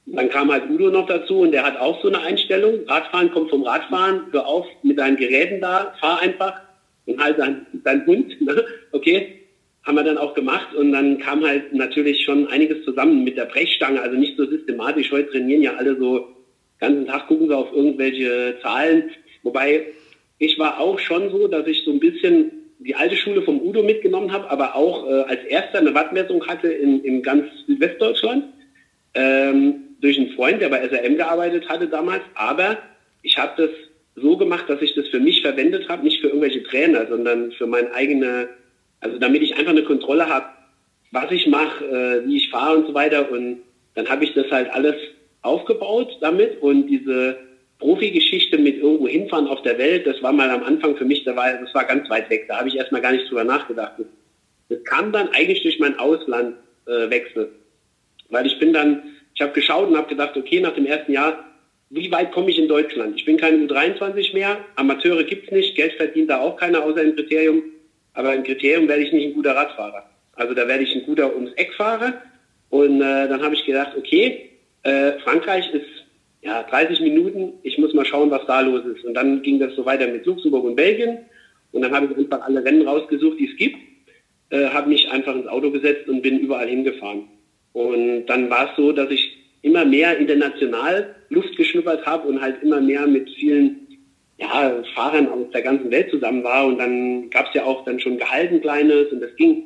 dann 0.06 0.30
kam 0.30 0.50
halt 0.50 0.70
Udo 0.70 0.90
noch 0.90 1.06
dazu 1.06 1.40
und 1.40 1.52
der 1.52 1.64
hat 1.64 1.78
auch 1.78 2.00
so 2.02 2.08
eine 2.08 2.20
Einstellung. 2.20 2.80
Radfahren 2.86 3.30
kommt 3.30 3.50
vom 3.50 3.62
Radfahren, 3.62 4.22
hör 4.32 4.46
auf 4.46 4.66
mit 4.82 4.98
deinen 4.98 5.16
Geräten 5.16 5.60
da, 5.60 5.94
fahr 6.00 6.20
einfach 6.20 6.60
und 7.06 7.22
halt 7.22 7.38
dein, 7.38 7.66
dein 7.84 8.06
Hund. 8.06 8.36
Ne? 8.40 8.64
Okay, 8.92 9.40
haben 9.82 9.96
wir 9.96 10.04
dann 10.04 10.18
auch 10.18 10.34
gemacht 10.34 10.74
und 10.74 10.92
dann 10.92 11.18
kam 11.18 11.44
halt 11.44 11.72
natürlich 11.72 12.24
schon 12.24 12.46
einiges 12.48 12.84
zusammen 12.84 13.24
mit 13.24 13.36
der 13.36 13.46
Brechstange, 13.46 14.00
also 14.00 14.16
nicht 14.16 14.36
so 14.36 14.46
systematisch. 14.46 15.10
Heute 15.10 15.30
trainieren 15.30 15.62
ja 15.62 15.74
alle 15.74 15.96
so 15.96 16.28
ganzen 16.78 17.06
Tag, 17.06 17.28
gucken 17.28 17.48
sie 17.48 17.56
auf 17.56 17.72
irgendwelche 17.72 18.56
Zahlen. 18.62 19.10
Wobei 19.42 19.86
ich 20.38 20.58
war 20.58 20.80
auch 20.80 20.98
schon 20.98 21.30
so, 21.30 21.48
dass 21.48 21.66
ich 21.66 21.84
so 21.84 21.92
ein 21.92 22.00
bisschen 22.00 22.59
die 22.80 22.94
alte 22.94 23.16
Schule 23.16 23.42
vom 23.42 23.60
Udo 23.60 23.82
mitgenommen 23.82 24.32
habe, 24.32 24.50
aber 24.50 24.74
auch 24.74 25.06
äh, 25.06 25.22
als 25.22 25.44
erster 25.44 25.78
eine 25.78 25.94
Wattmessung 25.94 26.46
hatte 26.46 26.68
in, 26.68 27.04
in 27.04 27.22
ganz 27.22 27.44
Südwestdeutschland. 27.66 28.44
Ähm, 29.14 29.74
durch 30.00 30.18
einen 30.18 30.30
Freund, 30.30 30.62
der 30.62 30.70
bei 30.70 30.86
SRM 30.88 31.16
gearbeitet 31.16 31.68
hatte 31.68 31.88
damals. 31.88 32.22
Aber 32.34 32.78
ich 33.22 33.36
habe 33.36 33.52
das 33.62 33.70
so 34.16 34.36
gemacht, 34.36 34.64
dass 34.68 34.80
ich 34.80 34.94
das 34.94 35.08
für 35.08 35.20
mich 35.20 35.42
verwendet 35.42 35.88
habe, 35.88 36.04
nicht 36.04 36.20
für 36.20 36.28
irgendwelche 36.28 36.62
Trainer, 36.62 37.06
sondern 37.06 37.52
für 37.52 37.66
meine 37.66 37.92
eigene, 37.94 38.48
also 39.00 39.18
damit 39.18 39.42
ich 39.42 39.56
einfach 39.56 39.72
eine 39.72 39.84
Kontrolle 39.84 40.28
habe, 40.28 40.46
was 41.10 41.30
ich 41.30 41.46
mache, 41.46 41.84
äh, 41.84 42.26
wie 42.26 42.36
ich 42.36 42.50
fahre 42.50 42.78
und 42.78 42.86
so 42.86 42.94
weiter. 42.94 43.30
Und 43.30 43.60
dann 43.94 44.08
habe 44.08 44.24
ich 44.24 44.32
das 44.34 44.50
halt 44.50 44.70
alles 44.70 44.94
aufgebaut 45.42 46.16
damit 46.20 46.60
und 46.62 46.86
diese 46.86 47.38
Profi-Geschichte 47.80 48.58
mit 48.58 48.76
irgendwo 48.76 49.08
hinfahren 49.08 49.48
auf 49.48 49.62
der 49.62 49.78
Welt, 49.78 50.06
das 50.06 50.22
war 50.22 50.32
mal 50.32 50.50
am 50.50 50.62
Anfang 50.62 50.96
für 50.96 51.04
mich, 51.04 51.24
da 51.24 51.34
war, 51.34 51.52
das 51.52 51.74
war 51.74 51.84
ganz 51.84 52.08
weit 52.08 52.30
weg. 52.30 52.46
Da 52.46 52.58
habe 52.58 52.68
ich 52.68 52.76
erstmal 52.76 53.00
gar 53.00 53.12
nicht 53.12 53.28
drüber 53.28 53.44
nachgedacht. 53.44 53.94
Das 54.68 54.84
kam 54.84 55.12
dann 55.12 55.30
eigentlich 55.30 55.62
durch 55.62 55.80
meinen 55.80 55.98
Auslandwechsel. 55.98 57.44
Äh, 57.44 58.32
Weil 58.32 58.46
ich 58.46 58.58
bin 58.58 58.72
dann, 58.72 59.02
ich 59.34 59.40
habe 59.40 59.52
geschaut 59.52 59.88
und 59.88 59.96
habe 59.96 60.08
gedacht, 60.08 60.36
okay, 60.36 60.60
nach 60.60 60.74
dem 60.74 60.86
ersten 60.86 61.12
Jahr, 61.12 61.44
wie 61.88 62.12
weit 62.12 62.30
komme 62.30 62.50
ich 62.50 62.58
in 62.58 62.68
Deutschland? 62.68 63.16
Ich 63.16 63.24
bin 63.24 63.36
kein 63.36 63.66
U23 63.66 64.32
mehr, 64.34 64.58
Amateure 64.76 65.24
gibt's 65.24 65.50
nicht, 65.50 65.74
Geld 65.74 65.94
verdient 65.94 66.30
da 66.30 66.38
auch 66.38 66.56
keiner 66.56 66.84
außer 66.84 67.02
im 67.02 67.16
Kriterium. 67.16 67.62
Aber 68.12 68.34
im 68.34 68.44
Kriterium 68.44 68.86
werde 68.86 69.02
ich 69.02 69.12
nicht 69.12 69.26
ein 69.26 69.34
guter 69.34 69.56
Radfahrer. 69.56 70.08
Also 70.34 70.54
da 70.54 70.68
werde 70.68 70.84
ich 70.84 70.94
ein 70.94 71.04
guter 71.04 71.34
ums 71.34 71.52
Eck 71.54 71.74
Fahrer. 71.74 72.14
Und 72.68 73.00
äh, 73.00 73.28
dann 73.28 73.42
habe 73.42 73.54
ich 73.54 73.64
gedacht, 73.64 73.92
okay, 73.96 74.50
äh, 74.82 75.12
Frankreich 75.24 75.72
ist 75.72 75.99
ja 76.42 76.62
30 76.62 77.00
Minuten, 77.00 77.54
ich 77.62 77.78
muss 77.78 77.94
mal 77.94 78.04
schauen, 78.04 78.30
was 78.30 78.46
da 78.46 78.60
los 78.60 78.84
ist. 78.84 79.04
Und 79.04 79.14
dann 79.14 79.42
ging 79.42 79.58
das 79.58 79.74
so 79.74 79.84
weiter 79.84 80.06
mit 80.08 80.26
Luxemburg 80.26 80.64
und 80.64 80.76
Belgien. 80.76 81.18
Und 81.72 81.82
dann 81.82 81.92
habe 81.92 82.06
ich 82.06 82.16
einfach 82.16 82.42
alle 82.42 82.64
Rennen 82.64 82.86
rausgesucht, 82.86 83.38
die 83.38 83.48
es 83.48 83.56
gibt, 83.56 83.76
äh, 84.50 84.66
habe 84.68 84.88
mich 84.88 85.10
einfach 85.10 85.34
ins 85.34 85.46
Auto 85.46 85.70
gesetzt 85.70 86.08
und 86.08 86.22
bin 86.22 86.40
überall 86.40 86.68
hingefahren. 86.68 87.24
Und 87.72 88.26
dann 88.26 88.50
war 88.50 88.70
es 88.70 88.76
so, 88.76 88.92
dass 88.92 89.10
ich 89.10 89.36
immer 89.62 89.84
mehr 89.84 90.16
international 90.18 91.14
Luft 91.28 91.56
geschnuppert 91.56 92.04
habe 92.06 92.26
und 92.26 92.40
halt 92.40 92.62
immer 92.62 92.80
mehr 92.80 93.06
mit 93.06 93.30
vielen 93.30 93.86
ja, 94.38 94.82
Fahrern 94.94 95.28
aus 95.28 95.50
der 95.52 95.62
ganzen 95.62 95.90
Welt 95.90 96.10
zusammen 96.10 96.42
war. 96.42 96.66
Und 96.66 96.78
dann 96.78 97.30
gab 97.30 97.48
es 97.48 97.54
ja 97.54 97.64
auch 97.64 97.84
dann 97.84 98.00
schon 98.00 98.18
Gehalt 98.18 98.50
ein 98.50 98.62
kleines 98.62 99.12
und 99.12 99.20
das 99.20 99.34
ging 99.36 99.64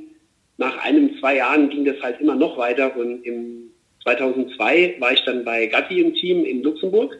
nach 0.57 0.77
einem, 0.85 1.18
zwei 1.18 1.37
Jahren 1.37 1.68
ging 1.68 1.85
das 1.85 2.01
halt 2.01 2.20
immer 2.20 2.35
noch 2.35 2.57
weiter 2.59 2.97
und 2.97 3.25
im 3.25 3.63
2002 4.05 4.96
war 4.98 5.12
ich 5.12 5.24
dann 5.24 5.44
bei 5.44 5.66
Gatti 5.66 6.00
im 6.00 6.14
Team 6.14 6.44
in 6.44 6.62
Luxemburg. 6.62 7.18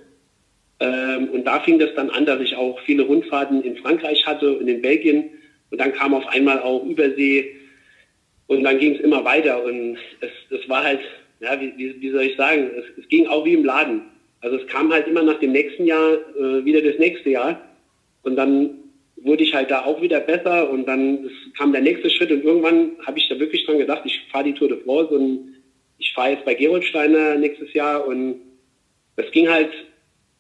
Ähm, 0.81 1.31
und 1.31 1.45
da 1.45 1.61
fing 1.61 1.79
das 1.79 1.95
dann 1.97 2.11
an, 2.11 2.27
dass 2.27 2.41
ich 2.41 2.55
auch 2.57 2.79
viele 2.81 3.05
Rundfahrten 3.05 3.63
in 3.63 3.77
Frankreich 3.79 4.27
hatte 4.27 4.59
und 4.59 4.69
in 4.69 4.83
Belgien. 4.83 5.31
Und 5.71 5.81
dann 5.81 5.93
kam 5.93 6.15
auf 6.15 6.27
einmal 6.29 6.61
auch 6.61 6.85
Übersee. 6.85 7.57
Und 8.47 8.63
dann 8.65 8.79
ging 8.79 8.95
es 8.95 9.01
immer 9.01 9.25
weiter. 9.25 9.65
Und 9.65 9.97
es, 10.21 10.31
es 10.51 10.69
war 10.69 10.85
halt, 10.85 11.01
ja, 11.41 11.59
wie, 11.61 11.73
wie, 12.01 12.11
soll 12.11 12.25
ich 12.25 12.37
sagen, 12.37 12.71
es, 12.77 12.85
es, 13.03 13.09
ging 13.09 13.27
auch 13.27 13.45
wie 13.45 13.55
im 13.55 13.65
Laden. 13.65 14.03
Also 14.43 14.57
es 14.57 14.67
kam 14.67 14.93
halt 14.93 15.09
immer 15.09 15.23
nach 15.23 15.41
dem 15.41 15.53
nächsten 15.53 15.87
Jahr 15.87 16.13
äh, 16.39 16.65
wieder 16.65 16.83
das 16.83 16.99
nächste 16.99 17.31
Jahr. 17.31 17.61
Und 18.23 18.37
dann 18.37 18.71
wurde 19.17 19.43
ich 19.43 19.55
halt 19.55 19.71
da 19.71 19.85
auch 19.85 20.03
wieder 20.03 20.21
besser. 20.21 20.69
Und 20.69 20.87
dann 20.87 21.31
kam 21.57 21.73
der 21.73 21.81
nächste 21.81 22.11
Schritt. 22.11 22.31
Und 22.31 22.45
irgendwann 22.45 22.91
habe 23.07 23.19
ich 23.19 23.29
da 23.31 23.39
wirklich 23.41 23.65
dran 23.65 23.79
gedacht, 23.79 24.03
ich 24.05 24.21
fahre 24.31 24.45
die 24.45 24.55
Tour 24.55 24.69
de 24.69 24.83
France 24.83 25.15
und 25.15 25.55
ich 25.99 26.13
fahre 26.13 26.33
jetzt 26.33 26.45
bei 26.45 26.55
Geroldsteiner 26.55 27.37
nächstes 27.37 27.73
Jahr 27.73 28.07
und 28.07 28.41
das 29.17 29.31
ging 29.31 29.49
halt 29.49 29.71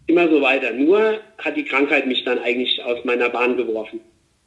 immer 0.06 0.28
so 0.28 0.40
weiter. 0.40 0.72
Nur 0.72 1.20
hat 1.38 1.56
die 1.56 1.64
Krankheit 1.64 2.06
mich 2.06 2.24
dann 2.24 2.38
eigentlich 2.38 2.82
aus 2.82 3.04
meiner 3.04 3.28
Bahn 3.30 3.56
geworfen. 3.56 4.00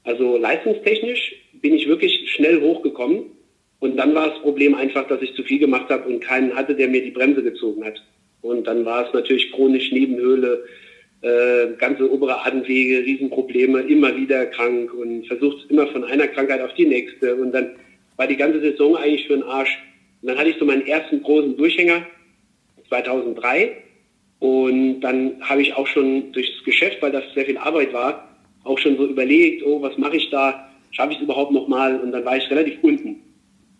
Also 0.03 0.37
leistungstechnisch 0.37 1.35
bin 1.61 1.73
ich 1.73 1.87
wirklich 1.87 2.31
schnell 2.31 2.61
hochgekommen 2.61 3.25
und 3.79 3.97
dann 3.97 4.15
war 4.15 4.29
das 4.29 4.39
Problem 4.39 4.75
einfach, 4.75 5.07
dass 5.07 5.21
ich 5.21 5.35
zu 5.35 5.43
viel 5.43 5.59
gemacht 5.59 5.89
habe 5.89 6.07
und 6.07 6.21
keinen 6.21 6.55
hatte, 6.55 6.75
der 6.75 6.87
mir 6.87 7.03
die 7.03 7.11
Bremse 7.11 7.43
gezogen 7.43 7.83
hat. 7.83 8.01
Und 8.41 8.65
dann 8.65 8.85
war 8.85 9.07
es 9.07 9.13
natürlich 9.13 9.51
chronisch 9.51 9.91
Nebenhöhle, 9.91 10.63
äh, 11.21 11.73
ganze 11.77 12.09
obere 12.11 12.45
Atemwege, 12.45 12.99
Riesenprobleme, 12.99 13.81
immer 13.81 14.15
wieder 14.15 14.45
krank 14.47 14.93
und 14.93 15.27
versucht 15.27 15.69
immer 15.69 15.87
von 15.87 16.03
einer 16.03 16.27
Krankheit 16.27 16.61
auf 16.61 16.73
die 16.75 16.85
nächste. 16.85 17.35
Und 17.35 17.51
dann 17.51 17.75
war 18.15 18.27
die 18.27 18.37
ganze 18.37 18.61
Saison 18.61 18.95
eigentlich 18.95 19.27
für 19.27 19.33
den 19.33 19.43
Arsch. 19.43 19.77
Und 20.21 20.29
dann 20.29 20.37
hatte 20.37 20.49
ich 20.49 20.57
so 20.57 20.65
meinen 20.65 20.85
ersten 20.87 21.21
großen 21.21 21.57
Durchhänger 21.57 22.05
2003. 22.89 23.77
Und 24.39 25.01
dann 25.01 25.41
habe 25.41 25.61
ich 25.61 25.73
auch 25.75 25.87
schon 25.87 26.31
durchs 26.31 26.63
Geschäft, 26.63 27.01
weil 27.01 27.11
das 27.11 27.23
sehr 27.33 27.45
viel 27.45 27.57
Arbeit 27.57 27.93
war, 27.93 28.37
auch 28.63 28.77
schon 28.77 28.97
so 28.97 29.05
überlegt, 29.05 29.63
oh, 29.65 29.81
was 29.81 29.97
mache 29.97 30.17
ich 30.17 30.29
da? 30.29 30.69
Schaffe 30.91 31.11
ich 31.11 31.17
es 31.17 31.23
überhaupt 31.23 31.51
nochmal? 31.51 31.99
Und 31.99 32.11
dann 32.11 32.25
war 32.25 32.37
ich 32.37 32.49
relativ 32.49 32.77
unten. 32.81 33.21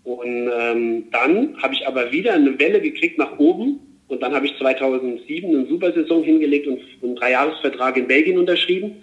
Und 0.04 0.50
ähm, 0.58 1.04
dann 1.12 1.62
habe 1.62 1.74
ich 1.74 1.86
aber 1.86 2.12
wieder 2.12 2.34
eine 2.34 2.58
Welle 2.58 2.80
gekriegt 2.80 3.18
nach 3.18 3.38
oben 3.40 3.80
und 4.08 4.22
dann 4.22 4.34
habe 4.34 4.46
ich 4.46 4.58
2007 4.58 5.50
eine 5.50 5.66
Supersaison 5.66 6.24
hingelegt 6.24 6.66
und 6.68 6.80
einen 7.04 7.16
Dreijahresvertrag 7.16 7.98
in 7.98 8.08
Belgien 8.08 8.38
unterschrieben 8.38 8.96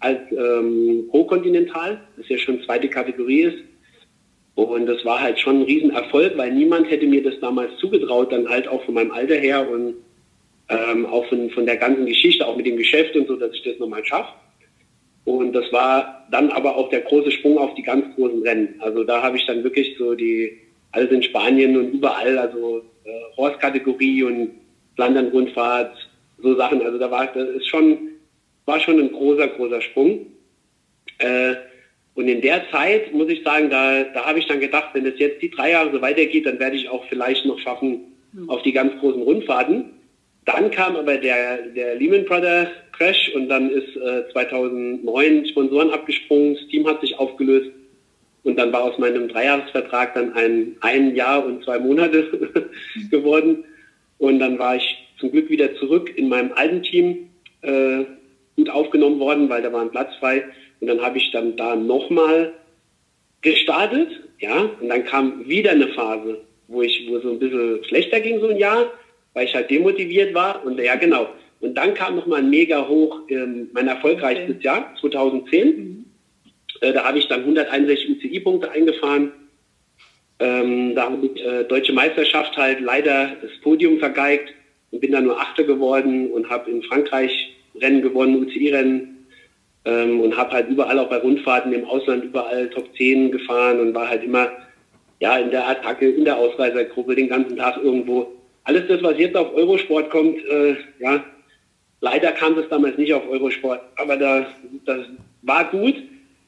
als 0.00 0.20
ähm, 0.32 1.06
Pro-Kontinental, 1.10 2.00
das 2.16 2.28
ja 2.28 2.36
schon 2.38 2.62
zweite 2.64 2.88
Kategorie 2.88 3.42
ist. 3.42 3.56
Und 4.64 4.86
das 4.86 5.04
war 5.04 5.20
halt 5.20 5.38
schon 5.38 5.60
ein 5.60 5.62
Riesenerfolg, 5.62 6.36
weil 6.36 6.52
niemand 6.52 6.90
hätte 6.90 7.06
mir 7.06 7.22
das 7.22 7.38
damals 7.40 7.76
zugetraut, 7.78 8.32
dann 8.32 8.48
halt 8.48 8.68
auch 8.68 8.82
von 8.84 8.94
meinem 8.94 9.12
Alter 9.12 9.36
her 9.36 9.68
und 9.70 9.94
ähm, 10.68 11.06
auch 11.06 11.26
von, 11.26 11.50
von 11.50 11.66
der 11.66 11.76
ganzen 11.76 12.06
Geschichte, 12.06 12.46
auch 12.46 12.56
mit 12.56 12.66
dem 12.66 12.76
Geschäft 12.76 13.16
und 13.16 13.26
so, 13.26 13.36
dass 13.36 13.52
ich 13.54 13.62
das 13.62 13.78
nochmal 13.78 14.04
schaffe. 14.04 14.32
Und 15.24 15.52
das 15.52 15.70
war 15.72 16.26
dann 16.30 16.50
aber 16.50 16.76
auch 16.76 16.88
der 16.90 17.02
große 17.02 17.30
Sprung 17.30 17.58
auf 17.58 17.74
die 17.74 17.82
ganz 17.82 18.14
großen 18.14 18.42
Rennen. 18.42 18.74
Also 18.78 19.04
da 19.04 19.22
habe 19.22 19.36
ich 19.36 19.46
dann 19.46 19.62
wirklich 19.62 19.96
so 19.98 20.14
die, 20.14 20.58
alles 20.92 21.10
in 21.10 21.22
Spanien 21.22 21.76
und 21.76 21.92
überall, 21.92 22.38
also 22.38 22.82
äh, 23.04 23.36
Horse-Kategorie 23.36 24.22
und 24.24 24.50
Flandern-Rundfahrt, 24.96 26.08
so 26.42 26.56
Sachen. 26.56 26.82
Also 26.82 26.98
da 26.98 27.10
war 27.10 27.26
das 27.26 27.48
ist 27.50 27.68
schon, 27.68 27.98
war 28.64 28.80
schon 28.80 28.98
ein 28.98 29.12
großer, 29.12 29.48
großer 29.48 29.80
Sprung. 29.80 30.26
Äh, 31.18 31.54
und 32.14 32.28
in 32.28 32.40
der 32.40 32.68
Zeit 32.70 33.14
muss 33.14 33.28
ich 33.28 33.42
sagen, 33.42 33.70
da, 33.70 34.04
da 34.04 34.26
habe 34.26 34.38
ich 34.38 34.46
dann 34.46 34.60
gedacht, 34.60 34.90
wenn 34.92 35.06
es 35.06 35.18
jetzt 35.18 35.42
die 35.42 35.50
drei 35.50 35.70
Jahre 35.70 35.92
so 35.92 36.02
weitergeht, 36.02 36.46
dann 36.46 36.58
werde 36.58 36.76
ich 36.76 36.88
auch 36.88 37.04
vielleicht 37.08 37.46
noch 37.46 37.58
schaffen 37.58 38.00
mhm. 38.32 38.50
auf 38.50 38.62
die 38.62 38.72
ganz 38.72 38.98
großen 39.00 39.22
Rundfahrten. 39.22 39.84
Dann 40.44 40.70
kam 40.70 40.96
aber 40.96 41.18
der, 41.18 41.68
der 41.68 41.94
Lehman 41.94 42.24
Brothers 42.24 42.68
Crash 42.92 43.30
und 43.34 43.48
dann 43.48 43.70
ist 43.70 43.96
äh, 43.96 44.28
2009 44.32 45.46
Sponsoren 45.46 45.90
abgesprungen, 45.90 46.54
das 46.54 46.66
Team 46.68 46.86
hat 46.86 47.00
sich 47.00 47.18
aufgelöst 47.18 47.70
und 48.42 48.58
dann 48.58 48.72
war 48.72 48.82
aus 48.82 48.98
meinem 48.98 49.28
Dreijahresvertrag 49.28 50.14
dann 50.14 50.32
ein, 50.32 50.76
ein 50.80 51.14
Jahr 51.14 51.44
und 51.44 51.62
zwei 51.64 51.78
Monate 51.78 52.70
geworden. 53.10 53.64
Und 54.18 54.38
dann 54.38 54.58
war 54.58 54.76
ich 54.76 54.98
zum 55.18 55.30
Glück 55.30 55.50
wieder 55.50 55.74
zurück 55.76 56.12
in 56.16 56.28
meinem 56.28 56.52
alten 56.52 56.82
Team, 56.82 57.30
äh, 57.62 58.04
gut 58.56 58.70
aufgenommen 58.70 59.20
worden, 59.20 59.48
weil 59.48 59.62
da 59.62 59.72
war 59.72 59.82
ein 59.82 59.90
Platz 59.90 60.14
frei. 60.16 60.44
Und 60.80 60.86
dann 60.86 61.00
habe 61.00 61.18
ich 61.18 61.30
dann 61.30 61.56
da 61.56 61.76
nochmal 61.76 62.52
gestartet, 63.42 64.08
ja, 64.38 64.70
und 64.80 64.88
dann 64.88 65.04
kam 65.04 65.46
wieder 65.48 65.72
eine 65.72 65.88
Phase, 65.88 66.40
wo 66.68 66.82
ich, 66.82 67.06
wo 67.08 67.18
so 67.20 67.30
ein 67.32 67.38
bisschen 67.38 67.84
schlechter 67.84 68.20
ging, 68.20 68.40
so 68.40 68.48
ein 68.48 68.56
Jahr, 68.56 68.90
weil 69.34 69.46
ich 69.46 69.54
halt 69.54 69.70
demotiviert 69.70 70.34
war. 70.34 70.64
Und 70.64 70.78
ja, 70.80 70.96
genau. 70.96 71.28
Und 71.60 71.74
dann 71.74 71.94
kam 71.94 72.16
nochmal 72.16 72.40
ein 72.40 72.50
mega 72.50 72.88
hoch, 72.88 73.20
ähm, 73.28 73.68
mein 73.72 73.88
erfolgreichstes 73.88 74.56
okay. 74.56 74.64
Jahr, 74.64 74.94
2010. 75.00 75.66
Mhm. 75.68 76.04
Äh, 76.80 76.92
da 76.92 77.04
habe 77.04 77.18
ich 77.18 77.28
dann 77.28 77.40
161 77.40 78.08
UCI-Punkte 78.10 78.70
eingefahren. 78.70 79.32
Ähm, 80.38 80.94
da 80.94 81.10
habe 81.10 81.26
ich 81.26 81.44
äh, 81.44 81.64
deutsche 81.64 81.92
Meisterschaft 81.92 82.56
halt 82.56 82.80
leider 82.80 83.36
das 83.42 83.50
Podium 83.62 83.98
vergeigt 83.98 84.54
und 84.90 85.00
bin 85.00 85.12
dann 85.12 85.24
nur 85.24 85.38
Achter 85.38 85.64
geworden 85.64 86.30
und 86.30 86.48
habe 86.48 86.70
in 86.70 86.82
Frankreich 86.82 87.54
Rennen 87.74 88.00
gewonnen, 88.00 88.36
UCI-Rennen 88.36 89.19
ähm, 89.84 90.20
und 90.20 90.36
habe 90.36 90.52
halt 90.52 90.68
überall 90.68 90.98
auch 90.98 91.08
bei 91.08 91.18
Rundfahrten 91.18 91.72
im 91.72 91.84
Ausland 91.84 92.24
überall 92.24 92.68
Top 92.70 92.88
10 92.96 93.32
gefahren 93.32 93.80
und 93.80 93.94
war 93.94 94.08
halt 94.08 94.24
immer 94.24 94.50
ja 95.20 95.36
in 95.38 95.50
der 95.50 95.68
Attacke, 95.68 96.08
in 96.08 96.24
der 96.24 96.38
Ausreisergruppe 96.38 97.14
den 97.14 97.28
ganzen 97.28 97.56
Tag 97.56 97.76
irgendwo. 97.82 98.26
Alles 98.64 98.86
das, 98.88 99.02
was 99.02 99.18
jetzt 99.18 99.36
auf 99.36 99.54
Eurosport 99.54 100.10
kommt, 100.10 100.44
äh, 100.46 100.76
ja, 100.98 101.24
leider 102.00 102.32
kam 102.32 102.56
das 102.56 102.68
damals 102.68 102.96
nicht 102.98 103.12
auf 103.12 103.28
Eurosport, 103.28 103.80
aber 103.96 104.16
da, 104.16 104.46
das 104.84 105.06
war 105.42 105.70
gut 105.70 105.94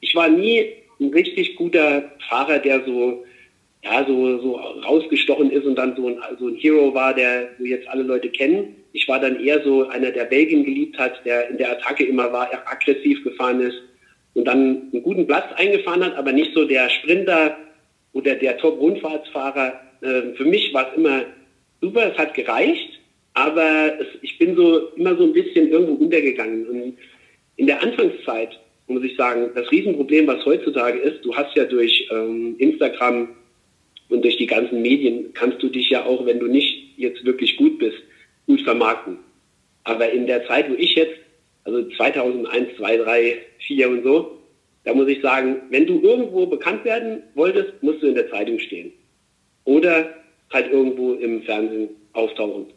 ich 0.03 0.13
war 0.15 0.27
nie 0.27 0.73
ein 0.99 1.09
richtig 1.09 1.55
guter 1.55 2.11
Fahrer, 2.29 2.59
der 2.59 2.83
so, 2.85 3.23
ja, 3.83 4.05
so, 4.07 4.39
so 4.39 4.55
rausgestochen 4.55 5.51
ist 5.51 5.65
und 5.65 5.75
dann 5.75 5.95
so 5.95 6.07
ein, 6.07 6.17
so 6.39 6.47
ein 6.47 6.55
Hero 6.55 6.93
war, 6.93 7.13
der 7.13 7.49
so 7.59 7.65
jetzt 7.65 7.87
alle 7.89 8.03
Leute 8.03 8.29
kennen. 8.29 8.75
Ich 8.93 9.07
war 9.07 9.19
dann 9.19 9.43
eher 9.43 9.61
so 9.63 9.87
einer, 9.87 10.11
der 10.11 10.25
Belgien 10.25 10.63
geliebt 10.63 10.97
hat, 10.97 11.25
der 11.25 11.49
in 11.49 11.57
der 11.57 11.71
Attacke 11.71 12.05
immer 12.05 12.31
war, 12.31 12.49
aggressiv 12.65 13.23
gefahren 13.23 13.59
ist 13.59 13.77
und 14.35 14.45
dann 14.45 14.89
einen 14.91 15.03
guten 15.03 15.27
Platz 15.27 15.45
eingefahren 15.57 16.03
hat, 16.03 16.15
aber 16.15 16.31
nicht 16.31 16.53
so 16.53 16.65
der 16.65 16.89
Sprinter 16.89 17.57
oder 18.13 18.35
der 18.35 18.57
Top-Rundfahrtsfahrer. 18.57 19.79
Ähm, 20.01 20.35
für 20.35 20.45
mich 20.45 20.73
war 20.73 20.89
es 20.89 20.97
immer 20.97 21.23
super, 21.81 22.11
es 22.11 22.17
hat 22.17 22.33
gereicht, 22.35 22.99
aber 23.33 23.99
es, 23.99 24.07
ich 24.21 24.37
bin 24.37 24.55
so 24.55 24.89
immer 24.95 25.17
so 25.17 25.23
ein 25.25 25.33
bisschen 25.33 25.69
irgendwo 25.69 25.93
untergegangen. 26.03 26.67
Und 26.67 26.97
in 27.57 27.67
der 27.67 27.81
Anfangszeit 27.83 28.57
muss 28.87 29.03
ich 29.03 29.17
sagen, 29.17 29.49
das 29.55 29.69
Riesenproblem, 29.71 30.27
was 30.27 30.45
heutzutage 30.45 30.99
ist, 30.99 31.25
du 31.25 31.35
hast 31.35 31.55
ja 31.55 31.65
durch 31.65 32.07
ähm, 32.11 32.55
Instagram 32.59 33.29
und 34.13 34.23
durch 34.23 34.37
die 34.37 34.47
ganzen 34.47 34.81
Medien, 34.81 35.33
kannst 35.33 35.61
du 35.61 35.69
dich 35.69 35.89
ja 35.89 36.05
auch, 36.05 36.25
wenn 36.25 36.39
du 36.39 36.47
nicht 36.47 36.97
jetzt 36.97 37.25
wirklich 37.25 37.57
gut 37.57 37.79
bist, 37.79 37.97
gut 38.45 38.61
vermarkten. 38.61 39.17
Aber 39.83 40.09
in 40.11 40.27
der 40.27 40.45
Zeit, 40.47 40.69
wo 40.69 40.75
ich 40.75 40.95
jetzt, 40.95 41.15
also 41.65 41.83
2001, 41.97 42.77
2, 42.77 42.97
3, 42.97 43.37
4 43.59 43.89
und 43.89 44.03
so, 44.03 44.39
da 44.85 44.93
muss 44.93 45.07
ich 45.07 45.21
sagen, 45.21 45.61
wenn 45.69 45.87
du 45.87 46.01
irgendwo 46.01 46.45
bekannt 46.45 46.85
werden 46.85 47.23
wolltest, 47.35 47.81
musst 47.81 48.03
du 48.03 48.07
in 48.07 48.15
der 48.15 48.29
Zeitung 48.29 48.59
stehen. 48.59 48.91
Oder 49.65 50.13
halt 50.51 50.71
irgendwo 50.71 51.13
im 51.13 51.41
Fernsehen 51.41 51.89
auftauchen. 52.13 52.67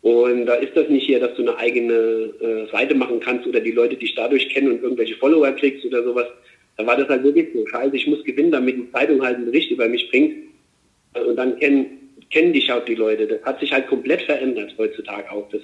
Und 0.00 0.46
da 0.46 0.54
ist 0.54 0.76
das 0.76 0.88
nicht 0.88 1.06
hier, 1.06 1.20
dass 1.20 1.36
du 1.36 1.42
eine 1.42 1.56
eigene 1.58 1.92
äh, 1.92 2.70
Seite 2.72 2.94
machen 2.94 3.20
kannst 3.20 3.46
oder 3.46 3.60
die 3.60 3.70
Leute 3.70 3.96
dich 3.96 4.14
dadurch 4.16 4.48
kennen 4.48 4.72
und 4.72 4.82
irgendwelche 4.82 5.14
Follower 5.16 5.52
kriegst 5.52 5.84
oder 5.84 6.02
sowas. 6.02 6.26
Da 6.76 6.86
war 6.86 6.96
das 6.96 7.08
halt 7.08 7.22
wirklich 7.22 7.48
so, 7.54 7.64
scheiße, 7.66 7.94
ich 7.94 8.08
muss 8.08 8.24
gewinnen, 8.24 8.50
damit 8.50 8.76
die 8.76 8.90
Zeitung 8.90 9.22
halt 9.22 9.36
einen 9.36 9.46
Bericht 9.46 9.70
über 9.70 9.88
mich 9.88 10.10
bringt. 10.10 10.51
Und 11.14 11.36
dann 11.36 11.58
kennen, 11.58 12.10
kennen 12.30 12.52
dich 12.52 12.70
auch 12.72 12.84
die 12.84 12.94
Leute. 12.94 13.26
Das 13.26 13.42
hat 13.42 13.60
sich 13.60 13.72
halt 13.72 13.86
komplett 13.86 14.22
verändert 14.22 14.74
heutzutage 14.78 15.30
auch. 15.30 15.48
Das, 15.50 15.62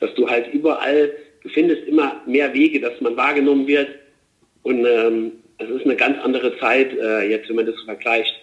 dass 0.00 0.14
du 0.14 0.28
halt 0.28 0.52
überall, 0.52 1.12
du 1.42 1.48
findest 1.48 1.86
immer 1.86 2.20
mehr 2.26 2.52
Wege, 2.52 2.80
dass 2.80 3.00
man 3.00 3.16
wahrgenommen 3.16 3.66
wird. 3.66 3.88
Und 4.62 4.84
ähm, 4.84 5.32
das 5.58 5.70
ist 5.70 5.84
eine 5.84 5.96
ganz 5.96 6.18
andere 6.22 6.58
Zeit, 6.58 6.92
äh, 6.92 7.30
jetzt, 7.30 7.48
wenn 7.48 7.56
man 7.56 7.66
das 7.66 7.80
vergleicht 7.84 8.34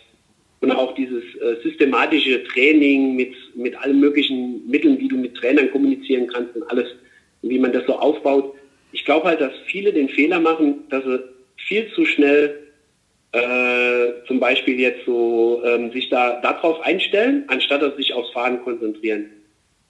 und 0.64 0.72
auch 0.72 0.96
dieses 0.96 1.24
äh, 1.42 1.58
systematische 1.62 2.42
Training 2.46 3.18
mit, 3.18 3.34
mit 3.54 3.76
allen 3.76 4.00
möglichen 4.00 4.66
Mitteln, 4.66 4.98
wie 4.98 5.10
du 5.10 5.18
mit 5.18 5.36
Trainern 5.36 5.70
kommunizieren 5.72 6.28
kannst 6.28 6.56
und 6.56 6.64
alles, 6.72 6.88
wie 7.42 7.60
man 7.60 7.74
das 7.74 7.86
so 7.86 8.00
aufbaut. 8.00 8.56
Ich 8.94 9.04
glaube 9.04 9.28
halt, 9.28 9.42
dass 9.42 9.52
viele 9.66 9.92
den 9.92 10.08
Fehler 10.08 10.40
machen, 10.40 10.86
dass 10.90 11.04
sie 11.04 11.20
viel 11.58 11.92
zu 11.94 12.06
schnell 12.06 12.63
äh, 13.34 14.26
zum 14.28 14.40
Beispiel 14.40 14.80
jetzt 14.80 15.06
so 15.06 15.62
ähm, 15.66 15.92
sich 15.92 16.10
da 16.10 16.40
darauf 16.42 16.80
einstellen, 16.82 17.44
anstatt 17.48 17.82
dass 17.82 17.96
sich 17.96 18.14
aufs 18.14 18.32
Fahren 18.32 18.64
konzentrieren. 18.64 19.30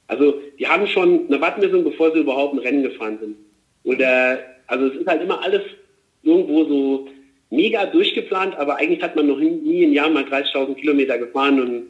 Also 0.07 0.41
die 0.57 0.67
haben 0.67 0.87
schon 0.87 1.27
eine 1.27 1.41
Wattmessung, 1.41 1.83
bevor 1.83 2.11
sie 2.13 2.19
überhaupt 2.19 2.53
ein 2.53 2.59
Rennen 2.59 2.83
gefahren 2.83 3.19
sind. 3.19 3.35
Oder 3.83 4.39
also 4.67 4.87
es 4.87 4.95
ist 4.95 5.07
halt 5.07 5.21
immer 5.21 5.41
alles 5.43 5.61
irgendwo 6.23 6.63
so 6.63 7.07
mega 7.49 7.85
durchgeplant, 7.85 8.55
aber 8.55 8.77
eigentlich 8.77 9.03
hat 9.03 9.15
man 9.15 9.27
noch 9.27 9.39
nie 9.39 9.83
im 9.83 9.93
Jahr 9.93 10.09
mal 10.09 10.23
30.000 10.23 10.75
Kilometer 10.75 11.17
gefahren 11.17 11.59
und 11.59 11.83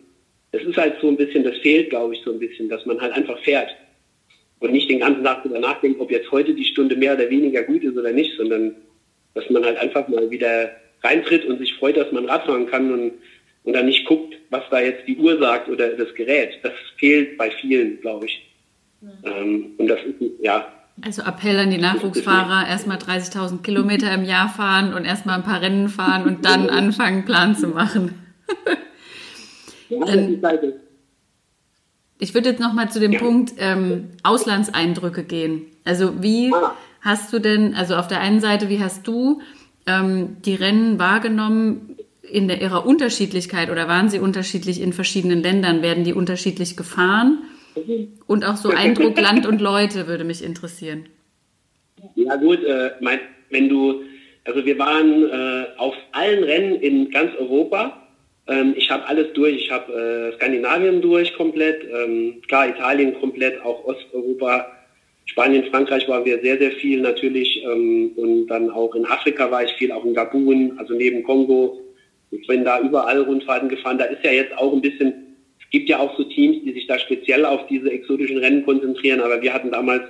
es 0.52 0.64
ist 0.64 0.78
halt 0.78 0.96
so 1.02 1.08
ein 1.08 1.18
bisschen, 1.18 1.44
das 1.44 1.58
fehlt, 1.58 1.92
glaube 1.92 2.16
ich, 2.16 2.22
so 2.24 2.32
ein 2.32 2.40
bisschen, 2.40 2.68
dass 2.68 2.86
man 2.86 3.00
halt 3.00 3.14
einfach 3.14 3.40
fährt 3.40 3.70
und 4.60 4.72
nicht 4.72 4.90
den 4.90 5.00
ganzen 5.00 5.24
Tag 5.24 5.44
darüber 5.44 5.60
nachdenkt, 5.60 6.00
ob 6.00 6.12
jetzt 6.12 6.32
heute 6.32 6.54
die 6.54 6.66
Stunde 6.66 6.96
mehr 6.96 7.14
oder 7.14 7.30
weniger 7.30 7.64
gut 7.64 7.84
ist 7.84 7.98
oder 7.98 8.12
nicht, 8.12 8.36
sondern 8.38 8.76
dass 9.36 9.50
man 9.50 9.64
halt 9.64 9.78
einfach 9.78 10.08
mal 10.08 10.30
wieder 10.30 10.72
reintritt 11.04 11.46
und 11.46 11.60
sich 11.60 11.74
freut, 11.76 11.98
dass 11.98 12.12
man 12.12 12.26
Radfahren 12.26 12.68
kann 12.68 12.92
und, 12.92 13.14
und 13.64 13.74
dann 13.74 13.86
nicht 13.86 14.06
guckt, 14.06 14.36
was 14.50 14.64
da 14.72 14.80
jetzt 14.80 15.08
die 15.08 15.18
Uhr 15.18 15.38
sagt 15.40 15.70
oder 15.70 15.90
das 15.90 16.14
Gerät. 16.16 16.60
Das 16.64 16.74
fehlt 16.98 17.38
bei 17.38 17.52
vielen, 17.52 18.00
glaube 18.02 18.26
ich. 18.26 18.50
Ähm, 19.26 19.72
und 19.78 19.88
das 19.88 20.00
ist, 20.00 20.16
ja, 20.40 20.68
also 21.02 21.24
Appell 21.24 21.58
an 21.58 21.72
die 21.72 21.80
Nachwuchsfahrer, 21.80 22.68
erstmal 22.68 22.98
30.000 22.98 23.64
Kilometer 23.64 24.14
im 24.14 24.24
Jahr 24.24 24.48
fahren 24.48 24.94
und 24.94 25.06
erstmal 25.06 25.38
ein 25.38 25.44
paar 25.44 25.62
Rennen 25.62 25.90
fahren 25.90 26.26
und 26.28 26.46
dann 26.46 26.70
anfangen, 26.70 27.26
Plan 27.26 27.56
zu 27.56 27.68
machen. 27.68 28.14
dann, 29.90 30.42
ich 32.20 32.34
würde 32.34 32.50
jetzt 32.50 32.62
nochmal 32.62 32.92
zu 32.92 33.00
dem 33.00 33.18
Punkt 33.18 33.54
ähm, 33.58 34.12
Auslandseindrücke 34.22 35.24
gehen. 35.24 35.66
Also 35.84 36.22
wie 36.22 36.54
ah. 36.54 36.76
hast 37.02 37.34
du 37.34 37.40
denn, 37.40 37.74
also 37.74 37.96
auf 37.96 38.08
der 38.08 38.20
einen 38.20 38.40
Seite, 38.40 38.70
wie 38.70 38.80
hast 38.80 39.08
du 39.08 39.42
ähm, 39.86 40.38
die 40.46 40.56
Rennen 40.56 41.00
wahrgenommen 41.00 41.98
in 42.22 42.48
der, 42.48 42.62
ihrer 42.62 42.86
Unterschiedlichkeit 42.86 43.70
oder 43.70 43.88
waren 43.88 44.10
sie 44.10 44.20
unterschiedlich 44.20 44.82
in 44.82 44.94
verschiedenen 44.94 45.42
Ländern? 45.42 45.82
Werden 45.82 46.04
die 46.04 46.14
unterschiedlich 46.14 46.78
gefahren? 46.78 47.40
Und 48.28 48.46
auch 48.46 48.58
so 48.58 48.70
Eindruck 48.70 49.18
Land 49.22 49.46
und 49.46 49.62
Leute 49.62 50.08
würde 50.08 50.24
mich 50.24 50.44
interessieren. 50.44 51.08
Ja 52.16 52.36
gut, 52.36 52.64
äh, 52.64 52.92
mein, 53.02 53.20
wenn 53.50 53.70
du, 53.70 54.02
also 54.46 54.66
wir 54.66 54.78
waren 54.78 55.30
äh, 55.30 55.66
auf 55.78 55.96
allen 56.12 56.44
Rennen 56.44 56.76
in 56.76 57.10
ganz 57.12 57.36
Europa. 57.36 58.08
Ähm, 58.48 58.74
ich 58.76 58.90
habe 58.90 59.08
alles 59.08 59.34
durch. 59.34 59.56
Ich 59.56 59.72
habe 59.72 60.32
äh, 60.32 60.36
Skandinavien 60.36 61.02
durch 61.02 61.34
komplett, 61.36 61.84
ähm, 61.84 62.42
klar 62.48 62.68
Italien 62.70 63.20
komplett, 63.20 63.62
auch 63.64 63.86
Osteuropa. 63.86 64.68
Spanien, 65.26 65.66
Frankreich 65.72 66.08
waren 66.08 66.26
wir 66.26 66.42
sehr, 66.42 66.58
sehr 66.58 66.72
viel 66.72 67.02
natürlich 67.02 67.64
ähm, 67.64 68.12
und 68.16 68.48
dann 68.48 68.70
auch 68.70 68.94
in 68.96 69.06
Afrika 69.06 69.50
war 69.50 69.64
ich 69.64 69.72
viel, 69.74 69.92
auch 69.92 70.06
in 70.06 70.14
Gabun, 70.14 70.74
also 70.78 70.94
neben 70.94 71.24
Kongo. 71.24 71.80
Ich 72.32 72.46
bin 72.48 72.66
da 72.66 72.82
überall 72.82 73.22
Rundfahrten 73.22 73.70
gefahren. 73.70 73.98
Da 73.98 74.06
ist 74.06 74.24
ja 74.24 74.32
jetzt 74.32 74.58
auch 74.58 74.74
ein 74.74 74.82
bisschen 74.82 75.24
gibt 75.74 75.90
ja 75.90 76.00
auch 76.00 76.16
so 76.16 76.24
Teams, 76.24 76.64
die 76.64 76.72
sich 76.72 76.86
da 76.86 77.00
speziell 77.00 77.44
auf 77.46 77.66
diese 77.66 77.92
exotischen 77.92 78.38
Rennen 78.38 78.64
konzentrieren, 78.64 79.20
aber 79.20 79.42
wir 79.42 79.52
hatten 79.52 79.72
damals, 79.72 80.04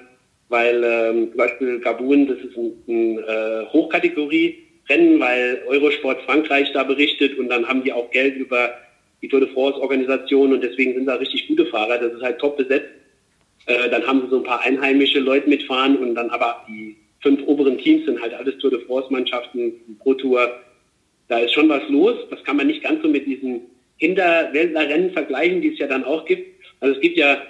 weil 0.50 0.84
ähm, 0.84 1.30
zum 1.30 1.38
Beispiel 1.38 1.80
Gabun, 1.80 2.28
das 2.28 2.38
ist 2.40 2.58
ein, 2.58 2.74
ein 2.90 3.20
äh, 3.20 3.66
Hochkategorie-Rennen, 3.72 5.22
weil 5.22 5.64
Eurosport 5.66 6.22
Frankreich 6.24 6.70
da 6.74 6.84
berichtet 6.84 7.40
und 7.40 7.48
dann 7.48 7.66
haben 7.66 7.82
die 7.82 7.94
auch 7.94 8.12
Geld 8.12 8.36
über 8.36 8.74
die 9.22 9.30
Tour 9.30 9.40
de 9.40 9.50
France-Organisation 9.54 10.52
und 10.52 10.62
deswegen 10.62 10.96
sind 10.96 11.06
da 11.06 11.16
richtig 11.16 11.48
gute 11.48 11.66
Fahrer, 11.68 11.98
das 11.98 12.12
ist 12.12 12.22
halt 12.22 12.40
top 12.40 12.58
besetzt. 12.58 12.90
Äh, 13.66 13.90
dann 13.90 14.06
haben 14.06 14.22
sie 14.22 14.30
so 14.30 14.38
ein 14.38 14.44
paar 14.44 14.62
einheimische 14.62 15.20
Leute 15.20 15.50
mitfahren 15.50 15.98
und 15.98 16.16
dann 16.16 16.30
aber 16.30 16.66
die 16.68 16.98
fünf 17.22 17.42
oberen 17.48 17.78
Teams 17.78 18.06
sind 18.06 18.22
halt 18.22 18.34
alles 18.34 18.58
Tour 18.58 18.70
de 18.70 18.86
France-Mannschaften, 18.86 19.98
Pro 20.00 20.14
Tour. 20.14 20.52
Da 21.30 21.40
ist 21.40 21.54
schon 21.54 21.70
was 21.70 21.88
los. 21.88 22.18
Das 22.30 22.44
kann 22.44 22.58
man 22.58 22.68
nicht 22.68 22.84
ganz 22.84 23.02
so 23.02 23.08
mit 23.08 23.26
diesen 23.26 23.62
Hinterwäldlerrennen 23.98 25.12
vergleichen, 25.12 25.62
die 25.62 25.74
es 25.74 25.80
ja 25.80 25.88
dann 25.88 26.04
auch 26.04 26.26
gibt. 26.26 26.62
Also 26.82 26.96
es 26.96 27.02
gibt 27.02 27.18
ja, 27.18 27.42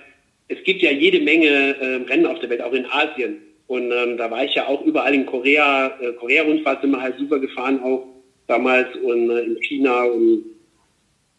es 0.47 0.63
gibt 0.63 0.83
ja 0.83 0.91
jede 0.91 1.19
Menge 1.21 1.47
äh, 1.47 1.95
Rennen 2.07 2.27
auf 2.27 2.39
der 2.39 2.49
Welt, 2.49 2.61
auch 2.61 2.73
in 2.73 2.85
Asien. 2.85 3.37
Und 3.65 3.91
ähm, 3.91 4.17
da 4.17 4.29
war 4.29 4.43
ich 4.43 4.53
ja 4.53 4.67
auch 4.67 4.85
überall 4.85 5.15
in 5.15 5.25
Korea. 5.25 5.87
Äh, 5.99 6.13
Korea-Rundfahrt 6.13 6.81
sind 6.81 6.91
wir 6.91 7.01
halt 7.01 7.17
super 7.17 7.39
gefahren 7.39 7.81
auch 7.81 8.05
damals 8.47 8.95
und 8.97 9.31
äh, 9.31 9.39
in 9.39 9.61
China. 9.63 10.03
Und 10.03 10.45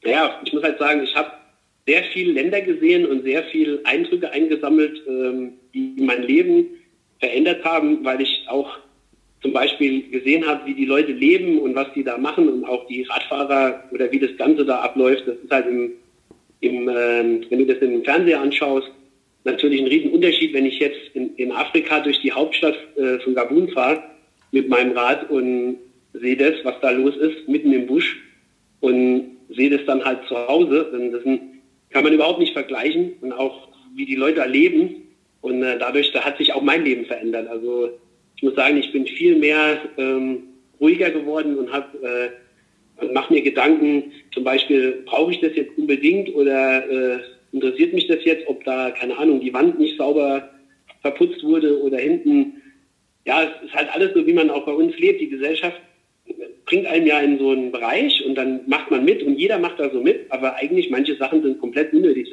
naja, 0.02 0.40
ich 0.44 0.52
muss 0.52 0.64
halt 0.64 0.78
sagen, 0.80 1.04
ich 1.04 1.14
habe 1.14 1.30
sehr 1.86 2.02
viele 2.12 2.32
Länder 2.32 2.60
gesehen 2.60 3.06
und 3.06 3.24
sehr 3.24 3.44
viele 3.44 3.80
Eindrücke 3.84 4.30
eingesammelt, 4.32 5.02
ähm, 5.06 5.52
die 5.74 5.94
mein 5.98 6.22
Leben 6.22 6.66
verändert 7.20 7.64
haben, 7.64 8.04
weil 8.04 8.20
ich 8.20 8.44
auch 8.48 8.78
zum 9.42 9.52
Beispiel 9.52 10.08
gesehen 10.10 10.46
habe, 10.46 10.66
wie 10.66 10.74
die 10.74 10.86
Leute 10.86 11.12
leben 11.12 11.58
und 11.58 11.74
was 11.74 11.92
die 11.94 12.02
da 12.02 12.16
machen 12.16 12.48
und 12.48 12.64
auch 12.64 12.86
die 12.86 13.02
Radfahrer 13.02 13.84
oder 13.90 14.10
wie 14.10 14.18
das 14.18 14.34
Ganze 14.38 14.64
da 14.64 14.78
abläuft, 14.78 15.24
das 15.26 15.36
ist 15.36 15.50
halt 15.50 15.66
im, 15.66 15.92
im 16.60 16.88
äh, 16.88 17.50
wenn 17.50 17.58
du 17.58 17.66
das 17.66 17.78
im 17.78 18.02
Fernseher 18.02 18.40
anschaust, 18.40 18.90
natürlich 19.44 19.82
ein 19.82 19.88
Riesenunterschied, 19.88 20.54
wenn 20.54 20.64
ich 20.64 20.78
jetzt 20.78 20.98
in, 21.12 21.34
in 21.36 21.52
Afrika 21.52 22.00
durch 22.00 22.18
die 22.20 22.32
Hauptstadt 22.32 22.76
äh, 22.96 23.18
von 23.18 23.34
Gabun 23.34 23.68
fahre 23.68 24.02
mit 24.50 24.68
meinem 24.70 24.92
Rad 24.92 25.28
und 25.30 25.76
sehe 26.14 26.36
das, 26.36 26.54
was 26.62 26.74
da 26.80 26.90
los 26.90 27.16
ist, 27.16 27.46
mitten 27.46 27.72
im 27.72 27.86
Busch 27.86 28.16
und 28.80 29.36
sehe 29.50 29.68
das 29.68 29.84
dann 29.86 30.02
halt 30.04 30.20
zu 30.28 30.36
Hause. 30.48 30.88
Das 31.12 31.26
ein, 31.26 31.53
kann 31.94 32.02
man 32.02 32.12
überhaupt 32.12 32.40
nicht 32.40 32.52
vergleichen 32.52 33.12
und 33.20 33.32
auch 33.32 33.68
wie 33.94 34.04
die 34.04 34.16
Leute 34.16 34.36
da 34.40 34.44
leben. 34.44 34.96
Und 35.40 35.62
äh, 35.62 35.78
dadurch 35.78 36.10
da 36.12 36.24
hat 36.24 36.38
sich 36.38 36.52
auch 36.52 36.62
mein 36.62 36.84
Leben 36.84 37.06
verändert. 37.06 37.48
Also 37.48 37.90
ich 38.36 38.42
muss 38.42 38.56
sagen, 38.56 38.76
ich 38.76 38.92
bin 38.92 39.06
viel 39.06 39.36
mehr 39.36 39.78
ähm, 39.96 40.42
ruhiger 40.80 41.10
geworden 41.10 41.56
und 41.56 41.72
habe 41.72 42.32
äh, 43.00 43.06
mache 43.12 43.32
mir 43.32 43.42
Gedanken, 43.42 44.12
zum 44.32 44.42
Beispiel, 44.42 45.02
brauche 45.06 45.30
ich 45.30 45.40
das 45.40 45.54
jetzt 45.54 45.78
unbedingt 45.78 46.34
oder 46.34 46.88
äh, 46.90 47.20
interessiert 47.52 47.92
mich 47.92 48.08
das 48.08 48.24
jetzt, 48.24 48.48
ob 48.48 48.64
da, 48.64 48.90
keine 48.90 49.16
Ahnung, 49.16 49.40
die 49.40 49.54
Wand 49.54 49.78
nicht 49.78 49.96
sauber 49.96 50.50
verputzt 51.00 51.44
wurde 51.44 51.80
oder 51.80 51.98
hinten. 51.98 52.60
Ja, 53.24 53.44
es 53.44 53.66
ist 53.66 53.74
halt 53.74 53.88
alles 53.94 54.14
so, 54.14 54.26
wie 54.26 54.32
man 54.32 54.50
auch 54.50 54.66
bei 54.66 54.72
uns 54.72 54.98
lebt. 54.98 55.20
Die 55.20 55.28
Gesellschaft 55.28 55.80
bringt 56.66 56.86
einem 56.86 57.06
ja 57.06 57.20
in 57.20 57.38
so 57.38 57.50
einen 57.50 57.72
Bereich 57.72 58.24
und 58.24 58.34
dann 58.36 58.60
macht 58.66 58.90
man 58.90 59.04
mit 59.04 59.22
und 59.22 59.38
jeder 59.38 59.58
macht 59.58 59.78
da 59.78 59.90
so 59.90 60.00
mit, 60.00 60.30
aber 60.30 60.56
eigentlich 60.56 60.90
manche 60.90 61.16
Sachen 61.16 61.42
sind 61.42 61.60
komplett 61.60 61.92
unnötig, 61.92 62.28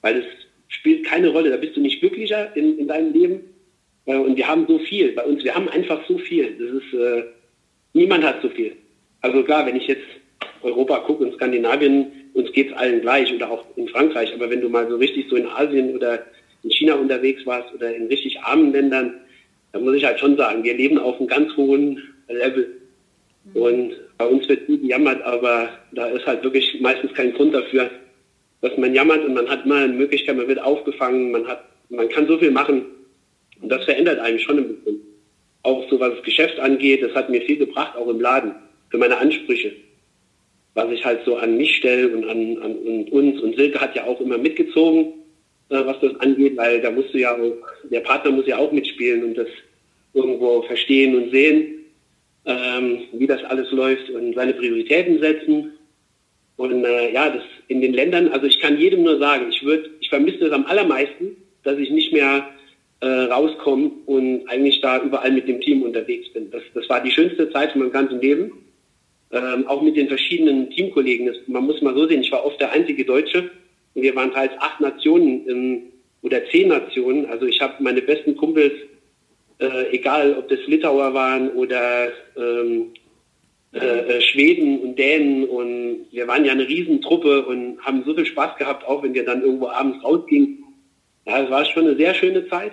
weil 0.00 0.18
es 0.18 0.24
spielt 0.68 1.04
keine 1.04 1.28
Rolle. 1.28 1.50
Da 1.50 1.56
bist 1.56 1.76
du 1.76 1.80
nicht 1.80 2.00
glücklicher 2.00 2.56
in, 2.56 2.78
in 2.78 2.88
deinem 2.88 3.12
Leben 3.12 3.40
äh, 4.06 4.16
und 4.16 4.36
wir 4.36 4.48
haben 4.48 4.66
so 4.66 4.78
viel 4.78 5.12
bei 5.12 5.24
uns. 5.24 5.44
Wir 5.44 5.54
haben 5.54 5.68
einfach 5.68 6.06
so 6.08 6.16
viel. 6.18 6.56
Das 6.58 6.82
ist, 6.82 6.94
äh, 6.94 7.24
niemand 7.92 8.24
hat 8.24 8.40
so 8.40 8.48
viel. 8.48 8.72
Also 9.20 9.42
klar, 9.42 9.66
wenn 9.66 9.76
ich 9.76 9.86
jetzt 9.86 10.06
Europa 10.62 10.98
gucke 11.00 11.24
und 11.24 11.34
Skandinavien, 11.34 12.06
uns 12.32 12.52
geht 12.52 12.68
es 12.70 12.76
allen 12.76 13.00
gleich 13.00 13.32
oder 13.34 13.50
auch 13.50 13.64
in 13.76 13.88
Frankreich. 13.88 14.32
Aber 14.32 14.48
wenn 14.48 14.60
du 14.60 14.68
mal 14.68 14.88
so 14.88 14.96
richtig 14.96 15.26
so 15.28 15.36
in 15.36 15.46
Asien 15.46 15.94
oder 15.94 16.24
in 16.62 16.70
China 16.70 16.94
unterwegs 16.94 17.44
warst 17.44 17.74
oder 17.74 17.94
in 17.94 18.06
richtig 18.06 18.40
armen 18.40 18.72
Ländern, 18.72 19.20
dann 19.72 19.84
muss 19.84 19.94
ich 19.94 20.04
halt 20.04 20.18
schon 20.18 20.36
sagen, 20.36 20.64
wir 20.64 20.74
leben 20.74 20.98
auf 20.98 21.18
einem 21.18 21.28
ganz 21.28 21.54
hohen 21.56 22.02
Level. 22.28 22.79
Und 23.54 23.92
bei 24.18 24.26
uns 24.26 24.48
wird 24.48 24.66
gut 24.66 24.82
gejammert, 24.82 25.22
aber 25.22 25.70
da 25.92 26.06
ist 26.06 26.26
halt 26.26 26.44
wirklich 26.44 26.80
meistens 26.80 27.12
kein 27.14 27.32
Grund 27.32 27.54
dafür, 27.54 27.90
dass 28.60 28.76
man 28.76 28.94
jammert 28.94 29.24
und 29.24 29.34
man 29.34 29.48
hat 29.48 29.66
mal 29.66 29.84
eine 29.84 29.94
Möglichkeit, 29.94 30.36
man 30.36 30.48
wird 30.48 30.60
aufgefangen, 30.60 31.30
man 31.30 31.46
hat, 31.46 31.64
man 31.88 32.08
kann 32.08 32.26
so 32.28 32.38
viel 32.38 32.50
machen. 32.50 32.84
Und 33.60 33.68
das 33.70 33.84
verändert 33.84 34.18
einen 34.20 34.38
schon 34.38 34.58
ein 34.58 34.74
bisschen. 34.74 35.00
auch 35.62 35.88
so 35.90 36.00
was 36.00 36.14
das 36.14 36.24
Geschäft 36.24 36.58
angeht. 36.58 37.02
Das 37.02 37.14
hat 37.14 37.30
mir 37.30 37.40
viel 37.42 37.58
gebracht, 37.58 37.96
auch 37.96 38.08
im 38.08 38.20
Laden, 38.20 38.54
für 38.90 38.98
meine 38.98 39.18
Ansprüche. 39.18 39.72
Was 40.74 40.90
ich 40.90 41.04
halt 41.04 41.20
so 41.24 41.36
an 41.36 41.56
mich 41.56 41.76
stelle 41.76 42.08
und 42.08 42.24
an, 42.28 42.58
an 42.62 42.76
und 42.76 43.12
uns. 43.12 43.40
Und 43.40 43.56
Silke 43.56 43.80
hat 43.80 43.96
ja 43.96 44.04
auch 44.04 44.20
immer 44.20 44.38
mitgezogen, 44.38 45.14
äh, 45.68 45.84
was 45.84 45.98
das 46.00 46.14
angeht, 46.20 46.56
weil 46.56 46.80
da 46.80 46.90
musst 46.90 47.12
du 47.12 47.18
ja 47.18 47.36
der 47.90 48.00
Partner 48.00 48.30
muss 48.30 48.46
ja 48.46 48.58
auch 48.58 48.72
mitspielen 48.72 49.24
und 49.24 49.34
das 49.34 49.48
irgendwo 50.14 50.62
verstehen 50.62 51.14
und 51.16 51.30
sehen, 51.30 51.79
ähm, 52.44 53.02
wie 53.12 53.26
das 53.26 53.42
alles 53.44 53.70
läuft 53.70 54.10
und 54.10 54.34
seine 54.34 54.54
Prioritäten 54.54 55.20
setzen. 55.20 55.72
Und 56.56 56.84
äh, 56.84 57.12
ja, 57.12 57.30
das 57.30 57.42
in 57.68 57.80
den 57.80 57.94
Ländern, 57.94 58.28
also 58.28 58.46
ich 58.46 58.60
kann 58.60 58.78
jedem 58.78 59.02
nur 59.02 59.18
sagen, 59.18 59.46
ich 59.50 59.62
würde, 59.62 59.90
ich 60.00 60.08
vermisse 60.08 60.38
das 60.38 60.52
am 60.52 60.66
allermeisten, 60.66 61.36
dass 61.62 61.78
ich 61.78 61.90
nicht 61.90 62.12
mehr 62.12 62.48
äh, 63.00 63.06
rauskomme 63.06 63.90
und 64.06 64.46
eigentlich 64.48 64.80
da 64.80 65.02
überall 65.02 65.32
mit 65.32 65.48
dem 65.48 65.60
Team 65.60 65.82
unterwegs 65.82 66.30
bin. 66.32 66.50
Das, 66.50 66.62
das 66.74 66.88
war 66.88 67.02
die 67.02 67.10
schönste 67.10 67.50
Zeit 67.50 67.72
von 67.72 67.80
meinem 67.80 67.92
ganzen 67.92 68.20
Leben. 68.20 68.52
Ähm, 69.32 69.66
auch 69.68 69.80
mit 69.80 69.96
den 69.96 70.08
verschiedenen 70.08 70.70
Teamkollegen. 70.70 71.26
Das, 71.26 71.36
man 71.46 71.64
muss 71.64 71.80
mal 71.82 71.94
so 71.94 72.06
sehen, 72.08 72.20
ich 72.20 72.32
war 72.32 72.44
oft 72.44 72.60
der 72.60 72.72
einzige 72.72 73.04
Deutsche 73.04 73.48
und 73.94 74.02
wir 74.02 74.14
waren 74.16 74.32
teils 74.32 74.52
acht 74.58 74.80
Nationen 74.80 75.48
ähm, 75.48 75.82
oder 76.22 76.44
zehn 76.50 76.68
Nationen. 76.68 77.26
Also 77.26 77.46
ich 77.46 77.60
habe 77.60 77.74
meine 77.80 78.02
besten 78.02 78.36
Kumpels, 78.36 78.72
äh, 79.60 79.90
egal 79.92 80.36
ob 80.38 80.48
das 80.48 80.60
Litauer 80.66 81.14
waren 81.14 81.50
oder 81.50 82.08
ähm, 82.36 82.92
äh, 83.72 83.78
äh, 83.78 84.20
Schweden 84.20 84.80
und 84.80 84.98
Dänen 84.98 85.44
und 85.44 86.06
wir 86.10 86.26
waren 86.26 86.44
ja 86.44 86.52
eine 86.52 86.66
Riesentruppe 86.66 87.46
und 87.46 87.80
haben 87.82 88.02
so 88.04 88.14
viel 88.14 88.26
Spaß 88.26 88.56
gehabt, 88.56 88.86
auch 88.86 89.02
wenn 89.02 89.14
wir 89.14 89.24
dann 89.24 89.42
irgendwo 89.42 89.68
abends 89.68 90.02
rausgingen. 90.02 90.64
Ja, 91.26 91.42
es 91.42 91.50
war 91.50 91.64
schon 91.64 91.86
eine 91.86 91.96
sehr 91.96 92.14
schöne 92.14 92.48
Zeit. 92.48 92.72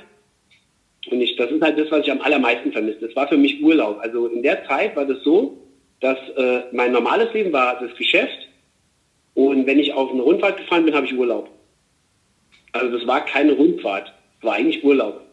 Und 1.11 1.21
ich, 1.21 1.35
das 1.35 1.51
ist 1.51 1.61
halt 1.61 1.77
das, 1.77 1.91
was 1.91 2.01
ich 2.01 2.11
am 2.11 2.21
allermeisten 2.21 2.71
vermisse. 2.71 3.07
Das 3.07 3.15
war 3.15 3.27
für 3.27 3.37
mich 3.37 3.61
Urlaub. 3.61 3.99
Also 4.01 4.27
in 4.27 4.41
der 4.41 4.65
Zeit 4.65 4.95
war 4.95 5.05
das 5.05 5.23
so, 5.23 5.57
dass 5.99 6.17
äh, 6.35 6.63
mein 6.71 6.91
normales 6.91 7.31
Leben 7.33 7.53
war 7.53 7.79
das 7.79 7.95
Geschäft 7.95 8.47
und 9.35 9.67
wenn 9.67 9.77
ich 9.77 9.93
auf 9.93 10.11
eine 10.11 10.23
Rundfahrt 10.23 10.57
gefahren 10.57 10.85
bin, 10.85 10.95
habe 10.95 11.05
ich 11.05 11.13
Urlaub. 11.13 11.49
Also 12.71 12.97
das 12.97 13.05
war 13.05 13.23
keine 13.23 13.53
Rundfahrt, 13.53 14.11
war 14.41 14.55
eigentlich 14.55 14.83
Urlaub. 14.83 15.26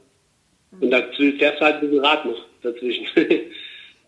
Und 0.80 0.90
da 0.90 1.02
fährst 1.16 1.60
du 1.60 1.64
halt 1.64 1.76
ein 1.76 1.80
bisschen 1.80 2.04
Rad 2.04 2.24
noch 2.24 2.44
dazwischen. 2.62 3.06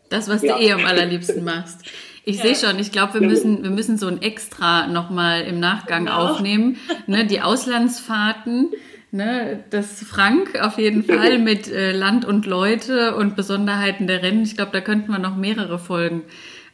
Das, 0.09 0.29
was 0.29 0.43
ja. 0.43 0.57
du 0.57 0.63
eh 0.63 0.71
am 0.71 0.85
allerliebsten 0.85 1.43
machst. 1.43 1.81
Ich 2.25 2.37
ja. 2.37 2.43
sehe 2.43 2.55
schon, 2.55 2.79
ich 2.81 2.93
glaube, 2.93 3.21
wir 3.21 3.27
müssen, 3.27 3.63
wir 3.63 3.71
müssen 3.71 3.99
so 3.99 4.07
ein 4.07 4.23
Extra 4.23 4.87
nochmal 4.87 5.43
im 5.43 5.61
Nachgang 5.61 6.07
genau. 6.07 6.31
aufnehmen. 6.31 6.77
Ne, 7.07 7.27
die 7.27 7.41
Auslandsfahrten, 7.41 8.71
ne, 9.11 9.65
das 9.71 10.03
Frank 10.05 10.61
auf 10.61 10.79
jeden 10.79 11.03
Fall 11.03 11.39
mit 11.39 11.71
äh, 11.71 11.93
Land 11.93 12.25
und 12.25 12.47
Leute 12.47 13.17
und 13.17 13.37
Besonderheiten 13.37 14.07
der 14.07 14.23
Rennen. 14.23 14.43
Ich 14.43 14.57
glaube, 14.57 14.73
da 14.73 14.81
könnten 14.81 15.11
wir 15.11 15.19
noch 15.19 15.37
mehrere 15.37 15.79
Folgen 15.79 16.23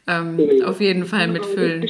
ähm, 0.06 0.40
auf 0.64 0.80
jeden 0.80 1.04
Fall 1.04 1.28
mitfüllen. 1.28 1.86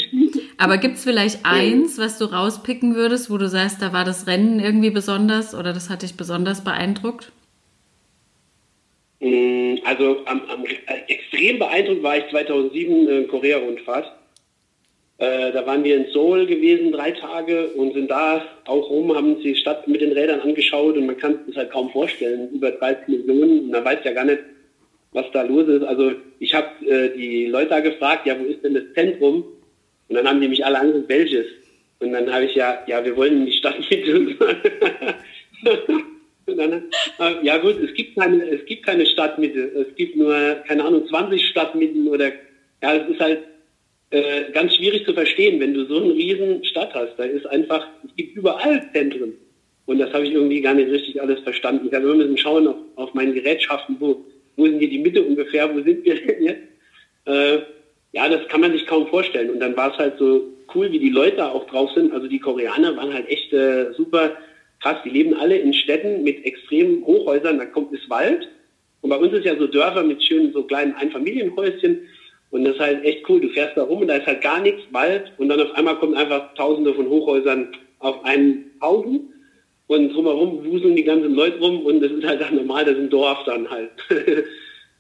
Aber 0.59 0.79
gibt 0.79 0.97
es 0.97 1.05
vielleicht 1.05 1.45
eins, 1.45 1.99
was 1.99 2.19
du 2.19 2.27
rauspicken 2.27 2.95
würdest, 2.95 3.31
wo 3.31 3.39
du 3.39 3.49
sagst, 3.49 3.81
da 3.81 3.93
war 3.93 4.05
das 4.05 4.27
Rennen 4.27 4.61
irgendwie 4.61 4.91
besonders 4.91 5.55
oder 5.55 5.73
das 5.73 5.89
hat 5.89 6.03
dich 6.03 6.17
besonders 6.17 6.63
beeindruckt? 6.63 7.33
Mm, 9.23 9.77
also 9.85 10.23
am, 10.25 10.43
am, 10.51 10.65
äh, 10.65 10.75
extrem 11.07 11.61
beeindruckt 11.61 12.03
war 12.03 12.19
ich 12.19 12.29
2007 12.31 13.09
in 13.09 13.29
Korea-Rundfahrt. 13.29 14.13
Äh, 15.19 15.53
da 15.53 15.65
waren 15.65 15.85
wir 15.85 15.97
in 15.97 16.13
Seoul 16.13 16.45
gewesen, 16.47 16.91
drei 16.91 17.13
Tage, 17.13 17.69
und 17.69 17.95
sind 17.95 18.11
da 18.11 18.45
auch 18.65 18.91
rum, 18.91 19.15
haben 19.15 19.35
uns 19.35 19.43
die 19.45 19.55
Stadt 19.55 19.87
mit 19.87 20.01
den 20.01 20.11
Rädern 20.11 20.41
angeschaut 20.41 20.97
und 20.97 21.07
man 21.07 21.17
kann 21.17 21.39
es 21.49 21.55
halt 21.55 21.71
kaum 21.71 21.91
vorstellen, 21.91 22.51
über 22.51 22.73
30 22.73 23.07
Millionen, 23.07 23.61
und 23.61 23.71
man 23.71 23.85
weiß 23.85 24.01
ja 24.03 24.13
gar 24.13 24.25
nicht, 24.25 24.41
was 25.13 25.27
da 25.33 25.43
los 25.43 25.69
ist. 25.69 25.85
Also 25.85 26.15
ich 26.41 26.53
habe 26.53 26.67
äh, 26.85 27.17
die 27.17 27.47
Leute 27.47 27.69
da 27.69 27.79
gefragt, 27.79 28.27
ja, 28.27 28.37
wo 28.41 28.45
ist 28.45 28.65
denn 28.65 28.75
das 28.75 28.93
Zentrum? 28.95 29.45
Und 30.09 30.17
dann 30.17 30.27
haben 30.27 30.41
die 30.41 30.49
mich 30.49 30.67
alle 30.67 30.81
angeguckt, 30.81 31.09
welches? 31.09 31.47
Und 32.01 32.11
dann 32.13 32.33
habe 32.33 32.47
ich 32.47 32.57
ja, 32.57 32.83
ja, 32.89 33.05
wir 33.05 33.17
wollen 33.17 33.43
in 33.43 33.47
die 33.47 33.53
Stadt 33.53 33.77
mit. 33.89 34.05
äh, 36.47 37.45
ja 37.45 37.59
gut, 37.59 37.77
es 37.83 37.95
gibt 37.95 38.19
keine, 38.19 38.49
es 38.49 38.65
gibt 38.67 38.85
keine 38.85 39.07
Stadtmitte. 39.07 39.87
Es 39.89 39.95
gibt 39.97 40.17
nur, 40.17 40.35
keine 40.67 40.85
Ahnung, 40.85 41.07
20 41.07 41.47
Stadtmitten 41.47 42.09
oder, 42.09 42.29
ja, 42.83 42.97
es 42.97 43.09
ist 43.11 43.21
halt, 43.21 43.39
äh, 44.13 44.53
ganz 44.53 44.77
schwierig 44.77 45.07
zu 45.07 45.15
verstehen, 45.15 45.59
wenn 45.59 45.73
du 45.73 45.87
so 45.87 45.97
eine 45.97 46.13
riesen 46.13 46.63
Stadt 46.65 46.93
hast. 46.95 47.17
Da 47.17 47.25
ist 47.25 47.47
einfach, 47.47 47.89
es 48.07 48.15
gibt 48.15 48.37
überall 48.37 48.87
Zentren. 48.93 49.33
Und 49.87 49.99
das 49.99 50.13
habe 50.13 50.27
ich 50.27 50.33
irgendwie 50.33 50.61
gar 50.61 50.75
nicht 50.75 50.91
richtig 50.91 51.21
alles 51.21 51.41
verstanden. 51.41 51.87
Ich 51.89 51.95
habe 51.95 52.05
immer 52.05 52.17
müssen 52.17 52.37
schauen 52.37 52.69
auf, 52.69 52.77
auf 52.97 53.15
meinen 53.15 53.35
Gerätschaften, 53.35 53.97
wo, 53.99 54.25
wo 54.57 54.67
sind 54.67 54.79
hier 54.79 54.91
die 54.91 54.99
Mitte 54.99 55.23
ungefähr, 55.23 55.75
wo 55.75 55.81
sind 55.83 56.05
wir 56.05 56.15
denn 56.15 56.43
jetzt? 56.45 56.63
Äh, 57.25 57.59
ja, 58.13 58.29
das 58.29 58.47
kann 58.49 58.61
man 58.61 58.73
sich 58.73 58.87
kaum 58.87 59.07
vorstellen. 59.07 59.51
Und 59.51 59.61
dann 59.61 59.77
war 59.77 59.93
es 59.93 59.99
halt 59.99 60.19
so 60.19 60.47
cool, 60.75 60.93
wie 60.93 60.99
die 60.99 61.11
Leute 61.11 61.45
auch 61.45 61.67
drauf 61.67 61.91
sind. 61.95 62.13
Also 62.13 62.29
die 62.29 62.39
Koreaner 62.39 62.97
waren 62.97 63.13
halt 63.13 63.29
echt 63.29 63.53
äh, 63.53 63.93
super 63.95 64.37
krass. 64.83 64.99
Die 65.05 65.11
leben 65.11 65.35
alle 65.35 65.57
in 65.57 65.73
Städten 65.73 66.23
mit 66.25 66.45
extremen 66.45 67.05
Hochhäusern. 67.05 67.59
Da 67.59 67.67
kommt 67.67 67.93
es 67.95 68.11
Wald. 68.11 68.49
Und 69.01 69.11
bei 69.11 69.17
uns 69.17 69.33
ist 69.33 69.45
ja 69.45 69.57
so 69.57 69.67
Dörfer 69.67 70.03
mit 70.03 70.23
schönen 70.23 70.53
so 70.53 70.65
kleinen 70.65 70.95
Einfamilienhäuschen. 70.95 72.01
Und 72.51 72.65
das 72.65 72.75
ist 72.75 72.81
halt 72.81 73.05
echt 73.05 73.29
cool. 73.29 73.41
Du 73.41 73.49
fährst 73.49 73.77
da 73.77 73.83
rum 73.83 74.03
und 74.03 74.09
da 74.09 74.17
ist 74.17 74.27
halt 74.27 74.43
gar 74.43 74.61
nichts, 74.61 74.83
Wald. 74.91 75.33
Und 75.39 75.49
dann 75.49 75.61
auf 75.61 75.73
einmal 75.73 75.97
kommen 75.97 76.15
einfach 76.15 76.55
tausende 76.55 76.95
von 76.95 77.09
Hochhäusern 77.09 77.69
auf 77.99 78.25
einen 78.25 78.71
Haufen. 78.81 79.33
Und 79.87 80.13
drumherum 80.13 80.65
wuseln 80.65 80.97
die 80.97 81.05
ganzen 81.05 81.35
Leute 81.35 81.59
rum. 81.59 81.81
Und 81.85 82.01
das 82.01 82.13
ist 82.13 82.25
halt 82.25 82.41
dann 82.41 82.57
normal, 82.57 82.85
das 82.85 82.95
ist 82.95 83.01
ein 83.01 83.11
Dorf 83.11 83.39
dann 83.45 83.69
halt. 83.69 83.91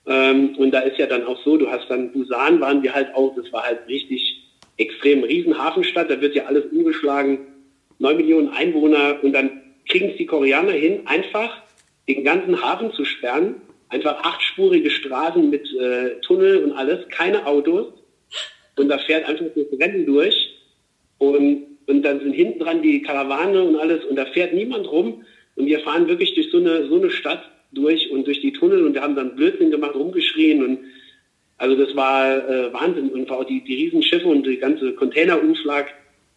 ähm, 0.06 0.54
und 0.56 0.72
da 0.72 0.80
ist 0.80 0.98
ja 0.98 1.06
dann 1.06 1.24
auch 1.24 1.42
so, 1.44 1.56
du 1.56 1.70
hast 1.70 1.88
dann 1.88 2.10
Busan 2.12 2.60
waren 2.60 2.82
wir 2.82 2.94
halt 2.94 3.14
auch. 3.14 3.34
Das 3.36 3.52
war 3.52 3.62
halt 3.62 3.86
richtig 3.88 4.42
extrem 4.78 5.22
Riesenhafenstadt. 5.22 6.10
Da 6.10 6.20
wird 6.20 6.34
ja 6.34 6.46
alles 6.46 6.66
umgeschlagen. 6.72 7.38
Neun 7.98 8.16
Millionen 8.16 8.48
Einwohner. 8.48 9.22
Und 9.22 9.32
dann 9.32 9.61
kriegen 9.88 10.10
es 10.10 10.16
die 10.16 10.26
Koreaner 10.26 10.72
hin, 10.72 11.06
einfach 11.06 11.62
den 12.08 12.24
ganzen 12.24 12.62
Hafen 12.62 12.92
zu 12.92 13.04
sperren 13.04 13.56
einfach 13.92 14.24
achtspurige 14.24 14.90
Straßen 14.90 15.50
mit 15.50 15.70
äh, 15.74 16.18
Tunnel 16.22 16.64
und 16.64 16.72
alles, 16.72 17.06
keine 17.10 17.46
Autos. 17.46 17.92
Und 18.76 18.88
da 18.88 18.98
fährt 18.98 19.28
einfach 19.28 19.44
das 19.54 19.78
Rennen 19.78 20.06
durch. 20.06 20.34
Und, 21.18 21.64
und 21.86 22.02
dann 22.02 22.20
sind 22.20 22.32
hinten 22.32 22.60
dran 22.60 22.80
die 22.80 23.02
Karawane 23.02 23.62
und 23.62 23.76
alles. 23.76 24.04
Und 24.06 24.16
da 24.16 24.24
fährt 24.26 24.54
niemand 24.54 24.90
rum. 24.90 25.24
Und 25.56 25.66
wir 25.66 25.80
fahren 25.80 26.08
wirklich 26.08 26.34
durch 26.34 26.50
so 26.50 26.56
eine, 26.56 26.88
so 26.88 26.96
eine 26.96 27.10
Stadt 27.10 27.42
durch 27.72 28.10
und 28.10 28.26
durch 28.26 28.40
die 28.40 28.54
Tunnel. 28.54 28.86
Und 28.86 28.94
wir 28.94 29.02
haben 29.02 29.14
dann 29.14 29.36
Blödsinn 29.36 29.70
gemacht, 29.70 29.94
rumgeschrien. 29.94 30.64
Und 30.64 30.78
also 31.58 31.76
das 31.76 31.94
war 31.94 32.48
äh, 32.48 32.72
Wahnsinn. 32.72 33.10
Und 33.10 33.30
auch 33.30 33.44
die, 33.44 33.62
die 33.62 33.74
Riesenschiffe 33.74 34.26
und 34.26 34.46
die 34.46 34.56
ganze 34.56 34.94
Containerumschlag, 34.94 35.92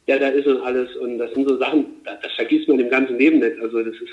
der 0.07 0.19
da 0.19 0.27
ist 0.29 0.47
und 0.47 0.61
alles. 0.61 0.95
Und 0.97 1.17
das 1.17 1.33
sind 1.33 1.47
so 1.47 1.57
Sachen, 1.57 1.85
das, 2.03 2.31
vergisst 2.35 2.67
man 2.67 2.79
im 2.79 2.89
ganzen 2.89 3.17
Leben 3.17 3.39
nicht. 3.39 3.59
Also 3.59 3.81
das 3.81 3.95
ist, 3.95 4.11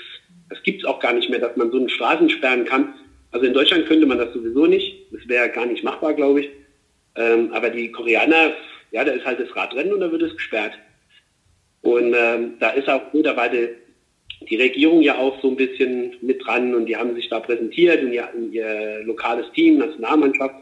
das 0.49 0.61
gibt 0.63 0.81
es 0.81 0.85
auch 0.85 0.99
gar 0.99 1.13
nicht 1.13 1.29
mehr, 1.29 1.39
dass 1.39 1.55
man 1.55 1.71
so 1.71 1.77
einen 1.77 1.89
Straßen 1.89 2.29
sperren 2.29 2.65
kann. 2.65 2.93
Also 3.31 3.45
in 3.45 3.53
Deutschland 3.53 3.85
könnte 3.87 4.05
man 4.05 4.17
das 4.17 4.33
sowieso 4.33 4.65
nicht. 4.65 5.07
Das 5.11 5.27
wäre 5.27 5.49
gar 5.49 5.65
nicht 5.65 5.83
machbar, 5.83 6.13
glaube 6.13 6.41
ich. 6.41 6.49
Ähm, 7.15 7.51
aber 7.53 7.69
die 7.69 7.91
Koreaner, 7.91 8.53
ja, 8.91 9.03
da 9.03 9.11
ist 9.11 9.25
halt 9.25 9.39
das 9.39 9.55
Radrennen 9.55 9.93
und 9.93 9.99
da 9.99 10.11
wird 10.11 10.21
es 10.21 10.33
gesperrt. 10.33 10.73
Und 11.81 12.15
ähm, 12.17 12.53
da 12.59 12.69
ist 12.71 12.89
auch 12.89 13.01
so, 13.11 13.21
da 13.21 13.35
war 13.35 13.49
die, 13.49 13.69
die 14.49 14.55
Regierung 14.55 15.01
ja 15.01 15.17
auch 15.17 15.41
so 15.41 15.49
ein 15.49 15.55
bisschen 15.55 16.13
mit 16.21 16.43
dran 16.45 16.73
und 16.73 16.85
die 16.85 16.95
haben 16.95 17.13
sich 17.15 17.29
da 17.29 17.39
präsentiert 17.39 18.01
und 18.01 18.13
ihr, 18.13 18.27
ihr 18.51 19.01
lokales 19.03 19.51
Team, 19.53 19.77
Nationalmannschaft, 19.77 20.55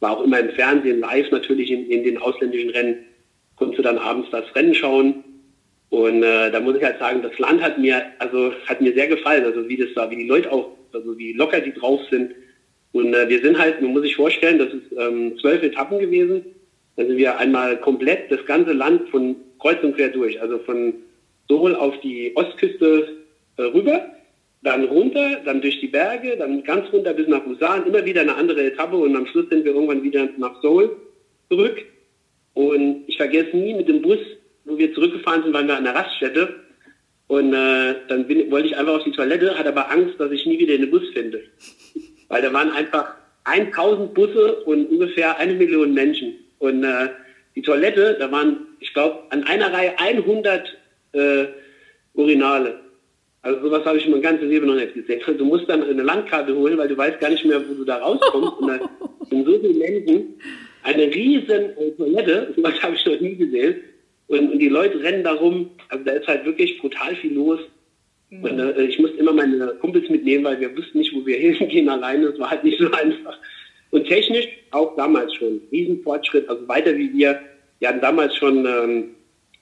war 0.00 0.18
auch 0.18 0.24
immer 0.24 0.40
im 0.40 0.50
Fernsehen 0.50 1.00
live 1.00 1.30
natürlich 1.30 1.70
in, 1.70 1.88
in 1.90 2.04
den 2.04 2.18
ausländischen 2.18 2.70
Rennen, 2.70 3.04
konntest 3.56 3.78
du 3.78 3.82
dann 3.82 3.98
abends 3.98 4.28
das 4.30 4.44
Rennen 4.54 4.74
schauen. 4.74 5.24
Und 5.90 6.22
äh, 6.22 6.50
da 6.50 6.60
muss 6.60 6.76
ich 6.76 6.82
halt 6.82 6.98
sagen, 6.98 7.22
das 7.22 7.38
Land 7.38 7.62
hat 7.62 7.78
mir, 7.78 8.02
also 8.18 8.52
hat 8.66 8.80
mir 8.80 8.92
sehr 8.94 9.06
gefallen, 9.06 9.44
also 9.44 9.68
wie 9.68 9.76
das 9.76 9.94
war, 9.94 10.10
wie 10.10 10.16
die 10.16 10.26
Leute 10.26 10.50
auch 10.50 10.70
also 10.94 11.18
wie 11.18 11.32
locker 11.32 11.60
die 11.60 11.72
drauf 11.72 12.00
sind. 12.10 12.32
Und 12.92 13.12
äh, 13.12 13.28
wir 13.28 13.42
sind 13.42 13.58
halt, 13.58 13.80
man 13.82 13.92
muss 13.92 14.02
sich 14.02 14.16
vorstellen, 14.16 14.58
das 14.58 14.72
ist 14.72 14.92
ähm, 14.96 15.36
zwölf 15.40 15.62
Etappen 15.62 15.98
gewesen. 15.98 16.44
Da 16.96 17.04
sind 17.04 17.16
wir 17.16 17.38
einmal 17.38 17.80
komplett 17.80 18.30
das 18.30 18.44
ganze 18.46 18.72
Land 18.72 19.08
von 19.10 19.36
kreuz 19.58 19.82
und 19.82 19.96
quer 19.96 20.10
durch, 20.10 20.40
also 20.40 20.58
von 20.60 20.94
Seoul 21.48 21.74
auf 21.74 21.98
die 22.00 22.32
Ostküste 22.36 23.08
äh, 23.56 23.62
rüber, 23.62 24.06
dann 24.62 24.84
runter, 24.84 25.40
dann 25.44 25.60
durch 25.60 25.80
die 25.80 25.88
Berge, 25.88 26.36
dann 26.36 26.62
ganz 26.62 26.90
runter 26.92 27.12
bis 27.12 27.26
nach 27.26 27.40
Busan, 27.40 27.86
immer 27.86 28.04
wieder 28.04 28.20
eine 28.20 28.36
andere 28.36 28.64
Etappe 28.64 28.96
und 28.96 29.16
am 29.16 29.26
Schluss 29.26 29.48
sind 29.50 29.64
wir 29.64 29.74
irgendwann 29.74 30.02
wieder 30.02 30.28
nach 30.38 30.60
Seoul 30.62 30.96
zurück. 31.50 31.84
Und 32.54 33.04
ich 33.06 33.16
vergesse 33.16 33.56
nie 33.56 33.74
mit 33.74 33.88
dem 33.88 34.02
Bus, 34.02 34.18
wo 34.64 34.78
wir 34.78 34.94
zurückgefahren 34.94 35.42
sind, 35.42 35.52
waren 35.52 35.66
wir 35.66 35.76
an 35.76 35.84
der 35.84 35.94
Raststätte 35.94 36.64
und 37.26 37.54
äh, 37.54 37.94
dann 38.08 38.26
bin, 38.26 38.50
wollte 38.50 38.68
ich 38.68 38.76
einfach 38.76 38.94
auf 38.94 39.04
die 39.04 39.12
Toilette, 39.12 39.58
hatte 39.58 39.70
aber 39.70 39.90
Angst, 39.90 40.14
dass 40.18 40.30
ich 40.30 40.44
nie 40.46 40.58
wieder 40.58 40.76
den 40.76 40.90
Bus 40.90 41.02
finde. 41.12 41.42
Weil 42.28 42.42
da 42.42 42.52
waren 42.52 42.70
einfach 42.70 43.14
1000 43.44 44.14
Busse 44.14 44.56
und 44.64 44.86
ungefähr 44.86 45.38
eine 45.38 45.54
Million 45.54 45.94
Menschen. 45.94 46.34
Und 46.58 46.84
äh, 46.84 47.08
die 47.54 47.62
Toilette, 47.62 48.16
da 48.18 48.30
waren, 48.30 48.66
ich 48.80 48.92
glaube, 48.92 49.20
an 49.30 49.44
einer 49.44 49.72
Reihe 49.72 49.98
100 49.98 50.76
äh, 51.12 51.46
Urinale. 52.14 52.80
Also 53.42 53.60
sowas 53.60 53.84
habe 53.84 53.98
ich 53.98 54.08
mein 54.08 54.22
ganzes 54.22 54.48
Leben 54.48 54.66
noch 54.66 54.74
nicht 54.74 54.94
gesehen. 54.94 55.20
Du 55.36 55.44
musst 55.44 55.68
dann 55.68 55.82
eine 55.82 56.02
Landkarte 56.02 56.54
holen, 56.54 56.78
weil 56.78 56.88
du 56.88 56.96
weißt 56.96 57.20
gar 57.20 57.28
nicht 57.28 57.44
mehr, 57.44 57.60
wo 57.68 57.74
du 57.74 57.84
da 57.84 57.98
rauskommst. 57.98 58.58
Und 58.58 58.68
da 58.68 58.80
sind 59.28 59.44
so 59.44 59.58
viele 59.60 59.74
Menschen, 59.74 60.34
eine 60.84 61.06
riesen 61.06 61.70
Toilette, 61.96 62.52
sowas 62.56 62.80
habe 62.82 62.94
ich 62.94 63.04
noch 63.04 63.20
nie 63.20 63.34
gesehen. 63.34 63.76
Und, 64.26 64.52
und, 64.52 64.58
die 64.58 64.68
Leute 64.68 65.02
rennen 65.02 65.24
da 65.24 65.32
rum. 65.32 65.70
Also 65.88 66.04
da 66.04 66.12
ist 66.12 66.26
halt 66.26 66.44
wirklich 66.44 66.78
brutal 66.78 67.14
viel 67.16 67.34
los. 67.34 67.60
Mhm. 68.30 68.44
Und 68.44 68.58
äh, 68.58 68.84
ich 68.84 68.98
musste 68.98 69.18
immer 69.18 69.32
meine 69.32 69.66
Kumpels 69.80 70.08
mitnehmen, 70.08 70.44
weil 70.44 70.60
wir 70.60 70.74
wussten 70.76 70.98
nicht, 70.98 71.14
wo 71.14 71.26
wir 71.26 71.36
hingehen 71.52 71.88
alleine. 71.88 72.26
Es 72.28 72.38
war 72.38 72.50
halt 72.50 72.64
nicht 72.64 72.78
so 72.78 72.90
einfach. 72.90 73.38
Und 73.90 74.06
technisch 74.06 74.48
auch 74.70 74.96
damals 74.96 75.34
schon. 75.34 75.60
Riesenfortschritt, 75.70 76.48
also 76.48 76.66
weiter 76.68 76.96
wie 76.96 77.12
wir. 77.12 77.40
Wir 77.80 77.88
hatten 77.88 78.00
damals 78.00 78.34
schon 78.36 78.66
ähm, 78.66 79.10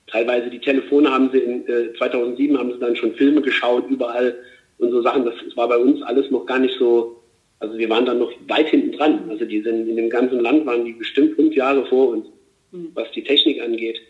teilweise 0.07 0.49
die 0.49 0.59
Telefone 0.59 1.11
haben 1.11 1.29
sie 1.31 1.39
in 1.39 1.67
äh, 1.67 1.93
2007 1.97 2.57
haben 2.57 2.71
sie 2.73 2.79
dann 2.79 2.95
schon 2.95 3.13
Filme 3.15 3.41
geschaut 3.41 3.89
überall 3.89 4.35
und 4.77 4.91
so 4.91 5.01
Sachen. 5.01 5.25
Das, 5.25 5.35
das 5.45 5.55
war 5.57 5.67
bei 5.67 5.77
uns 5.77 6.01
alles 6.03 6.29
noch 6.31 6.45
gar 6.45 6.59
nicht 6.59 6.77
so. 6.77 7.22
Also 7.63 7.77
wir 7.77 7.89
waren 7.89 8.05
dann 8.05 8.19
noch 8.19 8.31
weit 8.49 8.67
hinten 8.67 8.91
dran. 8.91 9.21
Also 9.29 9.45
die 9.45 9.61
sind 9.61 9.87
in 9.87 9.95
dem 9.95 10.09
ganzen 10.09 10.41
Land 10.41 10.65
waren 10.65 10.83
die 10.83 10.91
bestimmt 10.91 11.35
fünf 11.35 11.55
Jahre 11.55 11.85
vor 11.85 12.09
uns, 12.09 12.25
mhm. 12.71 12.89
was 12.93 13.09
die 13.11 13.23
Technik 13.23 13.61
angeht. 13.61 14.01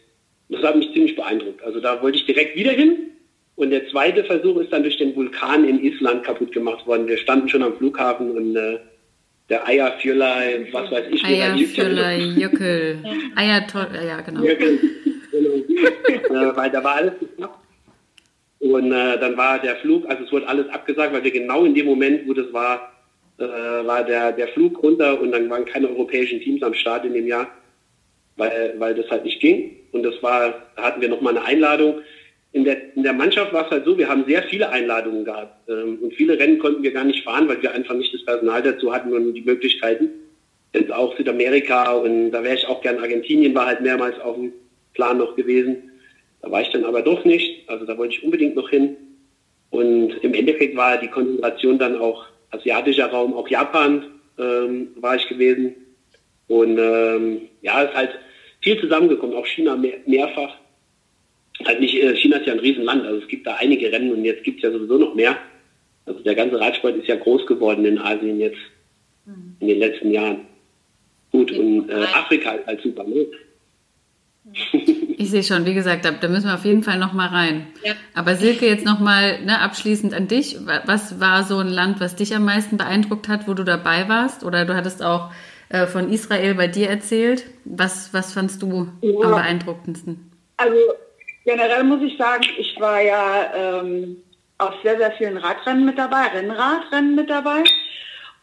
Das 0.49 0.63
hat 0.63 0.75
mich 0.75 0.91
ziemlich 0.91 1.15
beeindruckt. 1.15 1.63
Also 1.63 1.79
da 1.79 2.01
wollte 2.01 2.17
ich 2.17 2.25
direkt 2.25 2.55
wieder 2.55 2.71
hin. 2.71 3.11
Und 3.55 3.69
der 3.69 3.87
zweite 3.89 4.23
Versuch 4.23 4.59
ist 4.59 4.73
dann 4.73 4.81
durch 4.81 4.97
den 4.97 5.15
Vulkan 5.15 5.67
in 5.69 5.83
Island 5.83 6.23
kaputt 6.23 6.51
gemacht 6.51 6.87
worden. 6.87 7.07
Wir 7.07 7.17
standen 7.17 7.47
schon 7.47 7.61
am 7.61 7.77
Flughafen 7.77 8.31
und 8.31 8.55
äh, 8.55 8.79
der 9.49 9.67
Eierfjörlei, 9.67 10.67
was 10.71 10.89
weiß 10.89 11.05
ich. 11.11 11.23
Eierfjörlei, 11.23 12.17
Jöckel. 12.35 12.97
Eier, 13.35 13.63
ja 14.07 14.21
genau. 14.21 14.43
Jöckel. 14.43 14.79
genau. 15.31 15.53
äh, 16.49 16.55
weil 16.55 16.71
da 16.71 16.83
war 16.83 16.95
alles 16.95 17.19
geknappt. 17.19 17.59
Und 18.59 18.91
äh, 18.91 19.19
dann 19.19 19.37
war 19.37 19.59
der 19.59 19.75
Flug, 19.75 20.09
also 20.09 20.23
es 20.23 20.31
wurde 20.31 20.47
alles 20.47 20.67
abgesagt, 20.69 21.13
weil 21.13 21.23
wir 21.23 21.31
genau 21.31 21.65
in 21.65 21.75
dem 21.75 21.85
Moment, 21.85 22.27
wo 22.27 22.33
das 22.33 22.51
war, 22.51 22.92
äh, 23.37 23.43
war 23.43 24.03
der, 24.03 24.31
der 24.31 24.47
Flug 24.49 24.81
runter 24.83 25.19
und 25.19 25.31
dann 25.31 25.49
waren 25.49 25.65
keine 25.65 25.89
europäischen 25.89 26.39
Teams 26.39 26.61
am 26.63 26.73
Start 26.73 27.05
in 27.05 27.13
dem 27.13 27.27
Jahr, 27.27 27.47
weil, 28.35 28.75
weil 28.77 28.95
das 28.95 29.09
halt 29.09 29.25
nicht 29.25 29.39
ging. 29.39 29.71
Und 29.91 30.03
das 30.03 30.21
war, 30.21 30.53
da 30.75 30.83
hatten 30.83 31.01
wir 31.01 31.09
nochmal 31.09 31.37
eine 31.37 31.45
Einladung. 31.45 32.01
In 32.51 32.63
der, 32.65 32.95
in 32.95 33.03
der 33.03 33.13
Mannschaft 33.13 33.51
war 33.53 33.65
es 33.65 33.71
halt 33.71 33.85
so, 33.85 33.97
wir 33.97 34.07
haben 34.07 34.25
sehr 34.27 34.43
viele 34.43 34.69
Einladungen 34.69 35.25
gehabt. 35.25 35.67
Ähm, 35.69 35.99
und 36.01 36.13
viele 36.13 36.37
Rennen 36.37 36.59
konnten 36.59 36.83
wir 36.83 36.91
gar 36.91 37.03
nicht 37.03 37.23
fahren, 37.23 37.47
weil 37.47 37.61
wir 37.61 37.71
einfach 37.71 37.95
nicht 37.95 38.13
das 38.13 38.25
Personal 38.25 38.61
dazu 38.61 38.93
hatten 38.93 39.11
und 39.13 39.33
die 39.33 39.41
Möglichkeiten. 39.41 40.09
Jetzt 40.73 40.91
auch 40.91 41.15
Südamerika 41.17 41.93
und 41.93 42.31
da 42.31 42.43
wäre 42.43 42.55
ich 42.55 42.67
auch 42.67 42.81
gern 42.81 42.99
Argentinien, 42.99 43.53
war 43.53 43.67
halt 43.67 43.81
mehrmals 43.81 44.19
auf 44.19 44.35
dem 44.35 44.53
Plan 44.93 45.17
noch 45.17 45.35
gewesen. 45.35 45.91
Da 46.41 46.51
war 46.51 46.61
ich 46.61 46.69
dann 46.69 46.83
aber 46.83 47.01
doch 47.01 47.25
nicht. 47.25 47.69
Also 47.69 47.85
da 47.85 47.97
wollte 47.97 48.15
ich 48.15 48.23
unbedingt 48.23 48.55
noch 48.55 48.69
hin. 48.69 48.97
Und 49.69 50.11
im 50.23 50.33
Endeffekt 50.33 50.75
war 50.75 50.97
die 50.97 51.07
Konzentration 51.07 51.79
dann 51.79 51.97
auch 51.97 52.25
asiatischer 52.53 53.07
Raum, 53.07 53.33
auch 53.33 53.47
Japan 53.47 54.05
ähm, 54.37 54.89
war 54.95 55.15
ich 55.15 55.27
gewesen. 55.27 55.75
Und 56.47 56.77
ähm, 56.77 57.41
ja, 57.61 57.83
es 57.83 57.89
ist 57.89 57.95
halt 57.95 58.11
viel 58.61 58.79
zusammengekommen, 58.79 59.35
auch 59.35 59.45
China 59.45 59.75
mehr, 59.75 59.97
mehrfach. 60.05 60.55
Halt 61.65 61.79
nicht, 61.79 61.95
äh, 61.95 62.15
China 62.15 62.37
ist 62.37 62.47
ja 62.47 62.53
ein 62.53 62.59
Riesenland, 62.59 63.05
also 63.05 63.21
es 63.21 63.27
gibt 63.27 63.45
da 63.47 63.55
einige 63.55 63.91
Rennen 63.91 64.11
und 64.11 64.25
jetzt 64.25 64.43
gibt 64.43 64.57
es 64.57 64.63
ja 64.63 64.71
sowieso 64.71 64.97
noch 64.97 65.15
mehr. 65.15 65.37
Also 66.05 66.19
der 66.21 66.35
ganze 66.35 66.59
Radsport 66.59 66.97
ist 66.97 67.07
ja 67.07 67.15
groß 67.15 67.45
geworden 67.45 67.85
in 67.85 67.97
Asien 67.99 68.39
jetzt 68.39 68.59
mhm. 69.25 69.55
in 69.59 69.67
den 69.67 69.79
letzten 69.79 70.11
Jahren. 70.11 70.41
Gut, 71.31 71.51
und 71.51 71.89
äh, 71.89 71.93
Afrika 71.93 72.51
ist 72.51 72.67
halt 72.67 72.81
super. 72.81 73.03
Ne? 73.03 73.25
Ich 74.51 75.31
sehe 75.31 75.43
schon, 75.43 75.65
wie 75.65 75.73
gesagt, 75.73 76.03
da, 76.05 76.11
da, 76.11 76.27
müssen 76.27 76.47
wir 76.47 76.55
auf 76.55 76.65
jeden 76.65 76.83
Fall 76.83 76.99
noch 76.99 77.13
mal 77.13 77.27
rein. 77.27 77.67
Ja. 77.83 77.93
Aber 78.13 78.35
Silke, 78.35 78.67
jetzt 78.67 78.85
noch 78.85 78.99
mal 78.99 79.41
ne, 79.41 79.61
abschließend 79.61 80.13
an 80.13 80.27
dich. 80.27 80.57
Was 80.85 81.19
war 81.19 81.43
so 81.43 81.59
ein 81.59 81.69
Land, 81.69 82.01
was 82.01 82.15
dich 82.15 82.35
am 82.35 82.43
meisten 82.43 82.77
beeindruckt 82.77 83.29
hat, 83.29 83.47
wo 83.47 83.53
du 83.53 83.63
dabei 83.63 84.09
warst? 84.09 84.43
Oder 84.43 84.65
du 84.65 84.75
hattest 84.75 85.01
auch 85.01 85.31
äh, 85.69 85.87
von 85.87 86.11
Israel 86.11 86.55
bei 86.55 86.67
dir 86.67 86.89
erzählt. 86.89 87.45
Was, 87.63 88.13
was 88.13 88.33
fandst 88.33 88.61
du 88.61 88.89
ja. 89.01 89.19
am 89.21 89.31
beeindruckendsten? 89.31 90.31
Also 90.57 90.75
generell 91.45 91.83
muss 91.83 92.01
ich 92.01 92.17
sagen, 92.17 92.43
ich 92.57 92.79
war 92.79 93.01
ja 93.01 93.79
ähm, 93.81 94.17
auf 94.57 94.73
sehr, 94.83 94.97
sehr 94.97 95.11
vielen 95.13 95.37
Radrennen 95.37 95.85
mit 95.85 95.97
dabei, 95.97 96.27
Rennradrennen 96.27 97.15
mit 97.15 97.29
dabei 97.29 97.63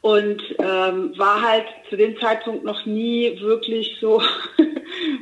und 0.03 0.43
ähm, 0.59 1.13
war 1.17 1.43
halt 1.43 1.67
zu 1.89 1.97
dem 1.97 2.19
Zeitpunkt 2.19 2.65
noch 2.65 2.87
nie 2.87 3.39
wirklich 3.41 3.97
so, 4.01 4.23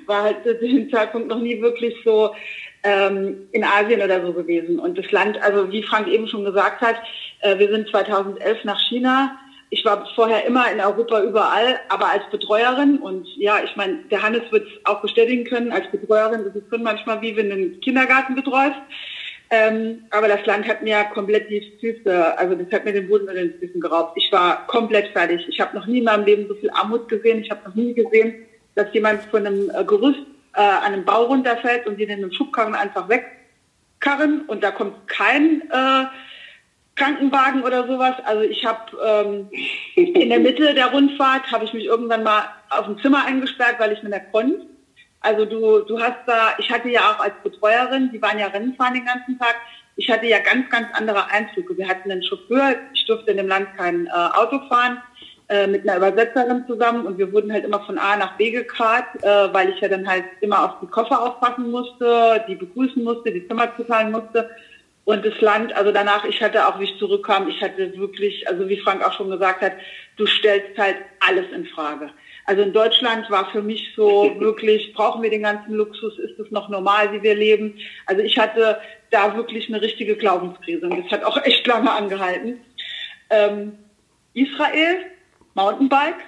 war 0.07 0.23
halt 0.23 0.43
zu 0.45 0.55
dem 0.55 0.91
Zeitpunkt 0.91 1.29
noch 1.29 1.41
nie 1.41 1.61
wirklich 1.61 1.95
so 2.05 2.35
ähm, 2.83 3.49
in 3.53 3.65
Asien 3.65 4.03
oder 4.03 4.25
so 4.25 4.33
gewesen. 4.33 4.79
Und 4.79 4.99
das 4.99 5.11
Land, 5.11 5.41
also 5.43 5.71
wie 5.71 5.83
Frank 5.83 6.09
eben 6.09 6.29
schon 6.29 6.45
gesagt 6.45 6.81
hat, 6.81 6.97
äh, 7.41 7.59
wir 7.59 7.69
sind 7.69 7.89
2011 7.89 8.65
nach 8.65 8.81
China. 8.89 9.39
Ich 9.71 9.85
war 9.85 10.09
vorher 10.15 10.47
immer 10.47 10.71
in 10.73 10.81
Europa 10.81 11.23
überall, 11.23 11.79
aber 11.91 12.11
als 12.11 12.23
Betreuerin 12.31 12.99
und 12.99 13.27
ja, 13.37 13.59
ich 13.63 13.77
meine, 13.77 13.99
der 14.11 14.23
Hannes 14.23 14.51
wird 14.51 14.67
es 14.67 14.87
auch 14.87 15.03
bestätigen 15.03 15.45
können, 15.45 15.73
als 15.73 15.91
Betreuerin 15.91 16.41
ist 16.41 16.57
es 16.57 16.63
schon 16.71 16.83
manchmal 16.83 17.21
wie 17.21 17.37
wenn 17.37 17.51
du 17.51 17.55
einen 17.55 17.81
Kindergarten 17.81 18.35
betreust. 18.35 18.79
Ähm, 19.51 20.05
aber 20.11 20.29
das 20.29 20.45
Land 20.45 20.69
hat 20.69 20.83
mir 20.83 21.05
komplett 21.15 21.49
die 21.49 21.73
Füße, 21.81 22.39
also 22.39 22.55
das 22.55 22.71
hat 22.71 22.85
mir 22.85 22.93
den 22.93 23.09
Boden 23.09 23.29
unter 23.29 23.41
den 23.41 23.59
Füßen 23.59 23.81
geraubt. 23.81 24.13
Ich 24.17 24.31
war 24.31 24.67
komplett 24.67 25.09
fertig. 25.09 25.47
Ich 25.49 25.61
habe 25.61 25.77
noch 25.77 25.87
nie 25.87 25.99
in 25.99 26.05
meinem 26.05 26.27
Leben 26.27 26.49
so 26.49 26.55
viel 26.55 26.71
Armut 26.71 27.09
gesehen. 27.09 27.41
Ich 27.41 27.51
habe 27.51 27.67
noch 27.67 27.75
nie 27.75 27.95
gesehen, 27.95 28.47
dass 28.79 28.95
jemand 28.95 29.25
von 29.25 29.45
einem 29.45 29.71
äh, 29.71 29.85
Gerüst 29.85 30.21
äh, 30.55 30.61
an 30.61 30.93
einem 30.93 31.05
Bau 31.05 31.25
runterfällt 31.25 31.87
und 31.87 31.97
die 31.97 32.05
in 32.05 32.13
einem 32.13 32.33
Schubkarren 32.33 32.77
einfach 32.77 33.09
wegkarren 33.09 34.43
und 34.43 34.63
da 34.63 34.71
kommt 34.71 35.09
kein 35.09 35.63
äh, 35.71 36.05
Krankenwagen 36.95 37.65
oder 37.65 37.87
sowas. 37.87 38.15
Also 38.25 38.43
ich 38.43 38.65
habe 38.65 38.97
ähm, 39.05 39.51
in 39.95 40.29
der 40.29 40.39
Mitte 40.39 40.75
der 40.75 40.93
Rundfahrt 40.93 41.51
habe 41.51 41.65
ich 41.65 41.73
mich 41.73 41.85
irgendwann 41.85 42.23
mal 42.23 42.45
auf 42.71 42.87
ein 42.87 42.99
Zimmer 43.01 43.25
eingesperrt, 43.27 43.77
weil 43.79 43.93
ich 43.93 44.03
nicht 44.03 44.11
mehr 44.11 44.25
konnte. 44.33 44.67
Also 45.21 45.45
du, 45.45 45.81
du 45.81 46.01
hast 46.01 46.19
da, 46.27 46.55
ich 46.59 46.71
hatte 46.71 46.89
ja 46.89 47.11
auch 47.11 47.21
als 47.21 47.35
Betreuerin, 47.43 48.11
die 48.13 48.23
waren 48.23 48.39
ja 48.39 48.47
Rennfahren 48.47 48.95
den 48.95 49.07
ganzen 49.07 49.39
Tag, 49.39 49.57
ich 49.97 50.09
hatte 50.09 50.27
ja 50.27 50.39
ganz, 50.39 50.71
ganz 50.71 50.87
andere 50.93 51.29
Einzüge. 51.29 51.77
Wir 51.77 51.89
hatten 51.89 52.13
einen 52.13 52.23
Chauffeur, 52.23 52.77
ich 52.95 53.05
durfte 53.07 53.33
in 53.33 53.39
dem 53.39 53.49
Land 53.49 53.77
kein 53.77 54.07
äh, 54.07 54.11
Auto 54.11 54.61
fahren, 54.69 55.03
äh, 55.49 55.67
mit 55.67 55.89
einer 55.89 55.97
Übersetzerin 55.97 56.65
zusammen 56.67 57.07
und 57.07 57.17
wir 57.17 57.33
wurden 57.33 57.53
halt 57.53 57.65
immer 57.65 57.81
von 57.81 57.97
A 57.97 58.17
nach 58.17 58.37
B 58.37 58.51
gekarrt, 58.51 59.07
äh, 59.23 59.53
weil 59.53 59.71
ich 59.71 59.81
ja 59.81 59.89
dann 59.89 60.07
halt 60.07 60.25
immer 60.41 60.65
auf 60.65 60.81
die 60.83 60.87
Koffer 60.87 61.23
aufpassen 61.23 61.71
musste, 61.71 62.45
die 62.49 62.55
begrüßen 62.55 63.03
musste, 63.03 63.33
die 63.33 63.49
Zimmer 63.49 63.75
zuzahlen 63.77 64.11
musste. 64.13 64.51
Und 65.05 65.25
das 65.25 65.41
Land, 65.41 65.75
also 65.75 65.91
danach, 65.91 66.27
ich 66.27 66.43
hatte 66.43 66.69
auch, 66.69 66.79
wie 66.79 66.85
ich 66.85 66.99
zurückkam, 66.99 67.49
ich 67.49 67.63
hatte 67.63 67.97
wirklich, 67.97 68.47
also 68.47 68.69
wie 68.69 68.79
Frank 68.79 69.03
auch 69.03 69.15
schon 69.15 69.31
gesagt 69.31 69.63
hat, 69.63 69.73
du 70.19 70.27
stellst 70.27 70.77
halt 70.77 70.97
alles 71.27 71.47
in 71.51 71.65
Frage. 71.65 72.11
Also 72.45 72.61
in 72.61 72.75
Deutschland 72.75 73.31
war 73.31 73.51
für 73.51 73.63
mich 73.63 73.95
so 73.97 74.35
wirklich, 74.39 74.93
brauchen 74.93 75.23
wir 75.23 75.31
den 75.31 75.45
ganzen 75.45 75.73
Luxus, 75.73 76.19
ist 76.19 76.39
es 76.39 76.51
noch 76.51 76.69
normal, 76.69 77.11
wie 77.15 77.23
wir 77.23 77.35
leben? 77.35 77.79
Also 78.05 78.21
ich 78.21 78.39
hatte 78.39 78.83
da 79.11 79.35
wirklich 79.35 79.69
eine 79.69 79.81
richtige 79.81 80.15
Glaubenskrise 80.15 80.87
und 80.87 81.03
das 81.03 81.11
hat 81.11 81.25
auch 81.25 81.43
echt 81.43 81.67
lange 81.67 81.91
angehalten. 81.91 82.61
Ähm, 83.31 83.79
Israel, 84.35 85.07
Mountainbike, 85.59 86.23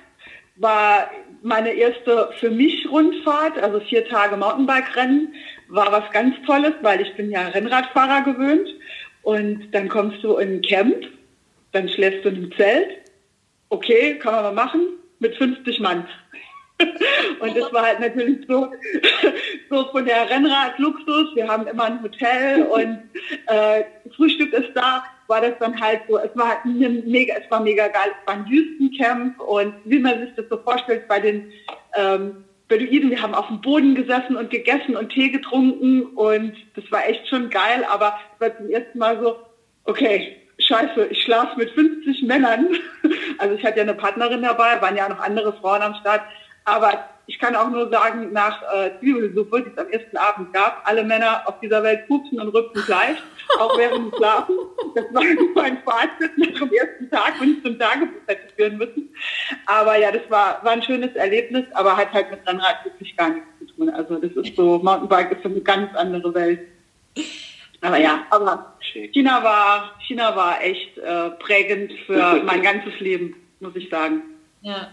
war 0.56 1.08
meine 1.42 1.72
erste 1.72 2.30
für 2.38 2.50
mich 2.50 2.90
Rundfahrt, 2.90 3.58
also 3.58 3.80
vier 3.80 4.06
Tage 4.08 4.36
Mountainbike-Rennen, 4.36 5.34
war 5.68 5.90
was 5.92 6.10
ganz 6.10 6.34
Tolles, 6.44 6.74
weil 6.82 7.00
ich 7.00 7.14
bin 7.14 7.30
ja 7.30 7.46
Rennradfahrer 7.48 8.22
gewöhnt. 8.22 8.68
Und 9.22 9.70
dann 9.72 9.88
kommst 9.88 10.22
du 10.24 10.36
in 10.36 10.56
ein 10.56 10.62
Camp, 10.62 11.06
dann 11.72 11.88
schläfst 11.88 12.24
du 12.24 12.30
in 12.30 12.36
einem 12.36 12.52
Zelt. 12.56 12.90
Okay, 13.68 14.18
kann 14.18 14.34
man 14.34 14.42
mal 14.42 14.64
machen 14.64 14.80
mit 15.20 15.36
50 15.36 15.78
Mann. 15.80 16.06
Und 17.40 17.56
das 17.56 17.72
war 17.72 17.82
halt 17.82 18.00
natürlich 18.00 18.46
so, 18.48 18.72
so 19.70 19.84
von 19.92 20.04
der 20.04 20.28
Rennrad-Luxus. 20.28 21.34
Wir 21.34 21.46
haben 21.46 21.66
immer 21.66 21.84
ein 21.84 22.02
Hotel 22.02 22.62
und 22.62 23.02
äh, 23.46 23.84
Frühstück 24.16 24.52
ist 24.54 24.70
da. 24.74 25.04
War 25.30 25.40
das 25.40 25.54
dann 25.60 25.80
halt 25.80 26.00
so, 26.08 26.18
es 26.18 26.36
war 26.36 26.58
mega, 26.64 27.34
es 27.34 27.50
war 27.50 27.60
mega 27.60 27.86
geil. 27.86 28.10
Es 28.20 28.26
war 28.26 28.34
ein 28.34 28.50
Wüstencamp 28.50 29.40
und 29.40 29.74
wie 29.84 30.00
man 30.00 30.20
sich 30.20 30.34
das 30.34 30.46
so 30.50 30.56
vorstellt 30.58 31.06
bei 31.06 31.20
den 31.20 31.52
ähm, 31.96 32.44
Beduinen, 32.66 33.10
wir 33.10 33.22
haben 33.22 33.34
auf 33.34 33.46
dem 33.46 33.60
Boden 33.60 33.94
gesessen 33.94 34.36
und 34.36 34.50
gegessen 34.50 34.96
und 34.96 35.10
Tee 35.10 35.30
getrunken 35.30 36.06
und 36.16 36.54
das 36.74 36.84
war 36.90 37.08
echt 37.08 37.28
schon 37.28 37.48
geil, 37.48 37.86
aber 37.88 38.18
es 38.34 38.40
war 38.40 38.56
zum 38.56 38.70
ersten 38.70 38.98
Mal 38.98 39.20
so, 39.22 39.36
okay, 39.84 40.36
scheiße, 40.58 41.06
ich 41.06 41.22
schlafe 41.22 41.56
mit 41.58 41.70
50 41.70 42.22
Männern. 42.22 42.66
Also 43.38 43.54
ich 43.54 43.64
hatte 43.64 43.78
ja 43.78 43.84
eine 43.84 43.94
Partnerin 43.94 44.42
dabei, 44.42 44.82
waren 44.82 44.96
ja 44.96 45.08
noch 45.08 45.20
andere 45.20 45.54
Frauen 45.54 45.80
am 45.80 45.94
Start. 45.94 46.20
Aber 46.66 47.08
ich 47.30 47.38
kann 47.38 47.54
auch 47.54 47.70
nur 47.70 47.88
sagen, 47.90 48.32
nach 48.32 48.60
äh, 48.74 48.90
Zwiebelsuppe, 48.98 49.62
die 49.62 49.70
es 49.70 49.78
am 49.78 49.88
ersten 49.88 50.16
Abend 50.16 50.52
gab, 50.52 50.82
alle 50.84 51.04
Männer 51.04 51.42
auf 51.46 51.60
dieser 51.60 51.80
Welt 51.84 52.08
pupsen 52.08 52.40
und 52.40 52.48
rüpfen 52.48 52.82
gleich, 52.84 53.18
auch 53.60 53.78
während 53.78 54.12
dem 54.12 54.18
Schlafen. 54.18 54.56
Das 54.96 55.04
war 55.14 55.22
mein 55.54 55.78
Fazit 55.84 56.36
nach 56.36 56.58
dem 56.58 56.72
ersten 56.72 57.08
Tag, 57.08 57.34
wenn 57.40 57.52
ich 57.52 57.62
zum 57.62 57.78
Tagebuch 57.78 58.20
hätte 58.26 58.52
führen 58.56 58.78
müssen. 58.78 59.14
Aber 59.66 59.96
ja, 59.96 60.10
das 60.10 60.28
war, 60.28 60.58
war 60.64 60.72
ein 60.72 60.82
schönes 60.82 61.14
Erlebnis, 61.14 61.66
aber 61.74 61.96
hat 61.96 62.12
halt 62.12 62.32
mit 62.32 62.44
Rennrad 62.48 62.84
wirklich 62.84 63.16
gar 63.16 63.28
nichts 63.28 63.48
zu 63.60 63.66
tun. 63.76 63.90
Also 63.90 64.16
das 64.16 64.32
ist 64.32 64.56
so, 64.56 64.80
Mountainbike 64.80 65.30
ist 65.30 65.44
so 65.44 65.50
eine 65.50 65.60
ganz 65.60 65.94
andere 65.94 66.34
Welt. 66.34 66.66
Aber 67.80 67.98
ja, 67.98 68.24
aber 68.30 68.74
China 69.12 69.44
war, 69.44 69.94
China 70.00 70.34
war 70.34 70.60
echt 70.64 70.98
äh, 70.98 71.30
prägend 71.38 71.92
für 72.06 72.42
mein 72.44 72.62
ganzes 72.62 72.98
Leben, 72.98 73.36
muss 73.60 73.76
ich 73.76 73.88
sagen. 73.88 74.22
Ja, 74.62 74.88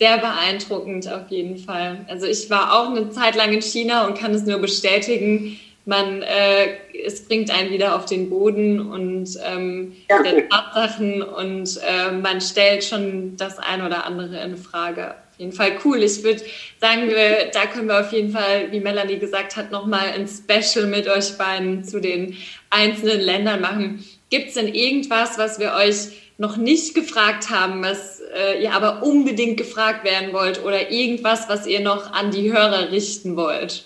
sehr 0.00 0.18
beeindruckend 0.18 1.06
auf 1.12 1.28
jeden 1.28 1.58
Fall. 1.58 2.06
Also 2.08 2.26
ich 2.26 2.48
war 2.48 2.72
auch 2.72 2.90
eine 2.90 3.10
Zeit 3.10 3.36
lang 3.36 3.52
in 3.52 3.60
China 3.60 4.06
und 4.06 4.16
kann 4.16 4.32
es 4.32 4.46
nur 4.46 4.58
bestätigen. 4.58 5.60
Man, 5.84 6.22
äh, 6.22 6.68
es 7.04 7.26
bringt 7.26 7.50
einen 7.50 7.70
wieder 7.70 7.96
auf 7.96 8.06
den 8.06 8.30
Boden 8.30 8.80
und 8.80 9.28
ähm, 9.44 9.92
ja. 10.08 10.22
der 10.22 10.48
Tatsachen 10.48 11.22
und 11.22 11.80
äh, 11.86 12.12
man 12.12 12.40
stellt 12.40 12.82
schon 12.84 13.36
das 13.36 13.58
ein 13.58 13.82
oder 13.82 14.06
andere 14.06 14.42
in 14.42 14.56
Frage. 14.56 15.08
Auf 15.10 15.38
jeden 15.38 15.52
Fall 15.52 15.72
cool. 15.84 16.02
Ich 16.02 16.22
würde 16.22 16.42
sagen, 16.80 17.08
wir, 17.08 17.50
da 17.52 17.66
können 17.66 17.88
wir 17.88 18.00
auf 18.00 18.12
jeden 18.12 18.30
Fall, 18.30 18.72
wie 18.72 18.80
Melanie 18.80 19.18
gesagt 19.18 19.56
hat, 19.56 19.70
nochmal 19.70 20.12
ein 20.14 20.28
Special 20.28 20.86
mit 20.86 21.08
euch 21.08 21.36
beiden 21.36 21.84
zu 21.84 22.00
den 22.00 22.36
einzelnen 22.70 23.20
Ländern 23.20 23.60
machen. 23.60 24.04
Gibt 24.30 24.48
es 24.48 24.54
denn 24.54 24.68
irgendwas, 24.68 25.36
was 25.38 25.58
wir 25.58 25.74
euch 25.74 26.08
noch 26.38 26.56
nicht 26.56 26.94
gefragt 26.94 27.50
haben, 27.50 27.82
was 27.82 28.19
äh, 28.34 28.62
ihr 28.62 28.72
aber 28.72 29.02
unbedingt 29.02 29.56
gefragt 29.56 30.04
werden 30.04 30.32
wollt 30.32 30.62
oder 30.64 30.90
irgendwas, 30.90 31.48
was 31.48 31.66
ihr 31.66 31.80
noch 31.80 32.12
an 32.12 32.30
die 32.30 32.52
Hörer 32.52 32.90
richten 32.90 33.36
wollt? 33.36 33.84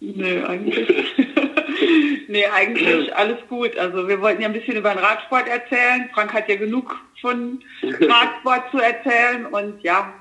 Nö, 0.00 0.44
eigentlich. 0.44 0.88
nee, 2.28 2.46
eigentlich 2.46 3.14
alles 3.14 3.38
gut. 3.48 3.76
Also 3.78 4.08
wir 4.08 4.20
wollten 4.20 4.42
ja 4.42 4.48
ein 4.48 4.52
bisschen 4.52 4.76
über 4.76 4.90
den 4.90 4.98
Radsport 4.98 5.46
erzählen. 5.46 6.10
Frank 6.12 6.32
hat 6.32 6.48
ja 6.48 6.56
genug 6.56 6.98
von 7.20 7.62
Radsport 7.82 8.70
zu 8.72 8.78
erzählen 8.78 9.46
und 9.46 9.82
ja, 9.82 10.12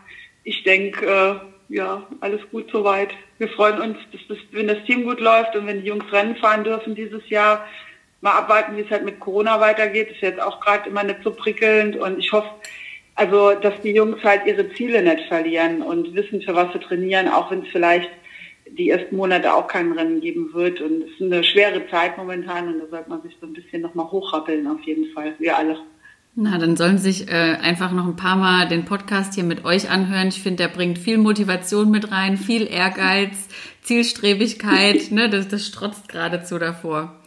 ich 0.44 0.64
denke, 0.64 1.06
äh, 1.06 1.76
ja, 1.76 2.06
alles 2.20 2.42
gut 2.52 2.70
soweit. 2.72 3.10
Wir 3.38 3.48
freuen 3.50 3.82
uns, 3.82 3.98
dass 4.12 4.22
das, 4.28 4.38
wenn 4.52 4.68
das 4.68 4.84
Team 4.86 5.04
gut 5.04 5.20
läuft 5.20 5.56
und 5.56 5.66
wenn 5.66 5.82
die 5.82 5.88
Jungs 5.88 6.12
Rennen 6.12 6.36
fahren 6.36 6.64
dürfen 6.64 6.94
dieses 6.94 7.28
Jahr, 7.30 7.66
mal 8.22 8.38
abwarten, 8.38 8.78
wie 8.78 8.82
es 8.82 8.90
halt 8.90 9.04
mit 9.04 9.20
Corona 9.20 9.60
weitergeht. 9.60 10.12
Ist 10.12 10.22
jetzt 10.22 10.42
auch 10.42 10.60
gerade 10.60 10.90
immer 10.90 11.04
nicht 11.04 11.24
so 11.24 11.32
prickelnd 11.32 11.96
und 11.96 12.20
ich 12.20 12.32
hoffe, 12.32 12.50
also, 13.16 13.54
dass 13.54 13.80
die 13.82 13.92
Jungs 13.92 14.24
halt 14.24 14.46
ihre 14.46 14.74
Ziele 14.74 15.04
nicht 15.04 15.28
verlieren 15.28 15.82
und 15.82 16.16
wissen, 16.16 16.42
für 16.42 16.56
was 16.56 16.72
sie 16.74 16.80
trainieren, 16.80 17.28
auch 17.28 17.52
wenn 17.52 17.64
es 17.64 17.70
vielleicht 17.72 18.10
die 18.78 18.90
ersten 18.90 19.18
Monate 19.18 19.54
auch 19.54 19.68
kein 19.68 19.92
Rennen 19.92 20.22
geben 20.22 20.54
wird. 20.54 20.82
Und 20.82 21.04
es 21.04 21.12
ist 21.20 21.22
eine 21.22 21.44
schwere 21.44 21.88
Zeit 21.90 22.18
momentan 22.18 22.68
und 22.70 22.80
da 22.80 22.88
sollte 22.88 23.10
man 23.10 23.22
sich 23.22 23.36
so 23.40 23.48
ein 23.48 23.54
bisschen 23.54 23.82
nochmal 23.82 24.10
hochrappeln 24.10 24.66
auf 24.68 24.82
jeden 24.84 25.12
Fall, 25.14 25.34
wir 25.40 25.58
alle. 25.58 25.78
Na, 26.34 26.58
dann 26.58 26.78
sollen 26.78 26.98
sich 26.98 27.28
äh, 27.28 27.58
einfach 27.62 27.92
noch 27.92 28.08
ein 28.08 28.16
paar 28.16 28.38
Mal 28.38 28.68
den 28.70 28.86
Podcast 28.86 29.36
hier 29.36 29.44
mit 29.44 29.66
euch 29.66 29.90
anhören. 29.90 30.30
Ich 30.30 30.42
finde, 30.42 30.64
der 30.64 30.70
bringt 30.70 30.98
viel 30.98 31.18
Motivation 31.18 31.92
mit 31.92 32.12
rein, 32.12 32.38
viel 32.38 32.66
Ehrgeiz, 32.68 33.50
Zielstrebigkeit. 33.82 35.12
ne, 35.12 35.30
das, 35.30 35.50
das 35.50 35.68
strotzt 35.68 36.08
geradezu 36.08 36.58
davor. 36.58 37.21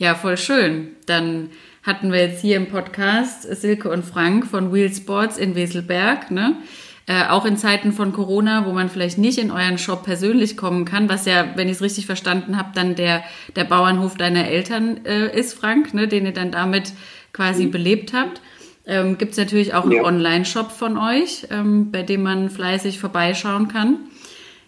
Ja, 0.00 0.14
voll 0.14 0.36
schön. 0.36 0.92
Dann 1.06 1.50
hatten 1.82 2.12
wir 2.12 2.20
jetzt 2.20 2.40
hier 2.40 2.56
im 2.56 2.68
Podcast 2.68 3.42
Silke 3.42 3.90
und 3.90 4.04
Frank 4.04 4.46
von 4.46 4.72
Wheel 4.72 4.94
Sports 4.94 5.36
in 5.36 5.56
Weselberg, 5.56 6.30
ne? 6.30 6.56
Äh, 7.06 7.24
auch 7.24 7.44
in 7.44 7.56
Zeiten 7.56 7.90
von 7.92 8.12
Corona, 8.12 8.64
wo 8.64 8.72
man 8.72 8.90
vielleicht 8.90 9.18
nicht 9.18 9.38
in 9.38 9.50
euren 9.50 9.76
Shop 9.76 10.04
persönlich 10.04 10.56
kommen 10.56 10.84
kann, 10.84 11.08
was 11.08 11.24
ja, 11.24 11.56
wenn 11.56 11.66
ich 11.66 11.76
es 11.76 11.82
richtig 11.82 12.06
verstanden 12.06 12.56
habe, 12.56 12.68
dann 12.74 12.94
der, 12.94 13.24
der 13.56 13.64
Bauernhof 13.64 14.16
deiner 14.16 14.46
Eltern 14.46 15.04
äh, 15.04 15.36
ist, 15.36 15.54
Frank, 15.54 15.94
ne, 15.94 16.06
den 16.06 16.26
ihr 16.26 16.32
dann 16.32 16.52
damit 16.52 16.92
quasi 17.32 17.66
mhm. 17.66 17.70
belebt 17.72 18.12
habt. 18.12 18.40
Ähm, 18.86 19.18
Gibt 19.18 19.32
es 19.32 19.38
natürlich 19.38 19.74
auch 19.74 19.82
einen 19.82 19.92
ja. 19.92 20.04
Online-Shop 20.04 20.70
von 20.70 20.96
euch, 20.96 21.48
ähm, 21.50 21.90
bei 21.90 22.04
dem 22.04 22.22
man 22.22 22.50
fleißig 22.50 23.00
vorbeischauen 23.00 23.66
kann. 23.66 23.96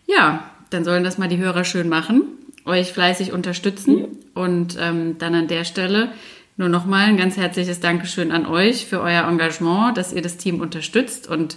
Ja, 0.09 0.51
dann 0.71 0.83
sollen 0.83 1.05
das 1.05 1.19
mal 1.19 1.29
die 1.29 1.39
Hörer 1.39 1.65
schön 1.65 1.89
machen 1.89 2.40
euch 2.65 2.93
fleißig 2.93 3.33
unterstützen. 3.33 4.19
Und 4.35 4.77
ähm, 4.81 5.19
dann 5.19 5.35
an 5.35 5.49
der 5.49 5.65
Stelle 5.65 6.11
nur 6.57 6.69
nochmal 6.69 7.09
ein 7.09 7.17
ganz 7.17 7.37
herzliches 7.37 7.81
Dankeschön 7.81 8.31
an 8.33 8.47
euch 8.47 8.87
für 8.87 9.01
euer 9.01 9.27
Engagement, 9.27 9.97
dass 9.97 10.13
ihr 10.13 10.23
das 10.23 10.37
Team 10.37 10.61
unterstützt 10.61 11.27
und 11.27 11.57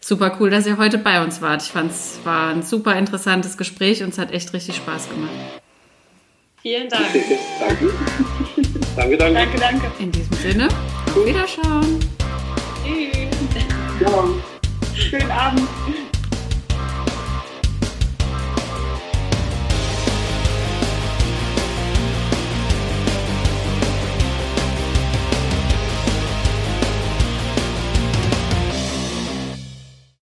super 0.00 0.36
cool, 0.40 0.50
dass 0.50 0.66
ihr 0.66 0.78
heute 0.78 0.98
bei 0.98 1.22
uns 1.22 1.42
wart. 1.42 1.62
Ich 1.62 1.68
fand 1.68 1.90
es 1.90 2.20
war 2.24 2.50
ein 2.50 2.62
super 2.62 2.96
interessantes 2.96 3.56
Gespräch 3.56 4.02
und 4.02 4.10
es 4.10 4.18
hat 4.18 4.32
echt 4.32 4.52
richtig 4.52 4.76
Spaß 4.76 5.10
gemacht. 5.10 5.30
Vielen 6.62 6.88
Dank. 6.88 7.04
danke. 7.60 7.90
danke, 8.96 9.16
danke. 9.16 9.34
Danke, 9.34 9.58
danke. 9.58 9.86
In 9.98 10.12
diesem 10.12 10.36
Sinne, 10.36 10.68
auf 11.06 11.26
Wiederschauen. 11.26 12.00
Tschüss. 12.84 13.28
Ja. 14.00 14.24
Schönen 14.94 15.30
Abend. 15.30 15.68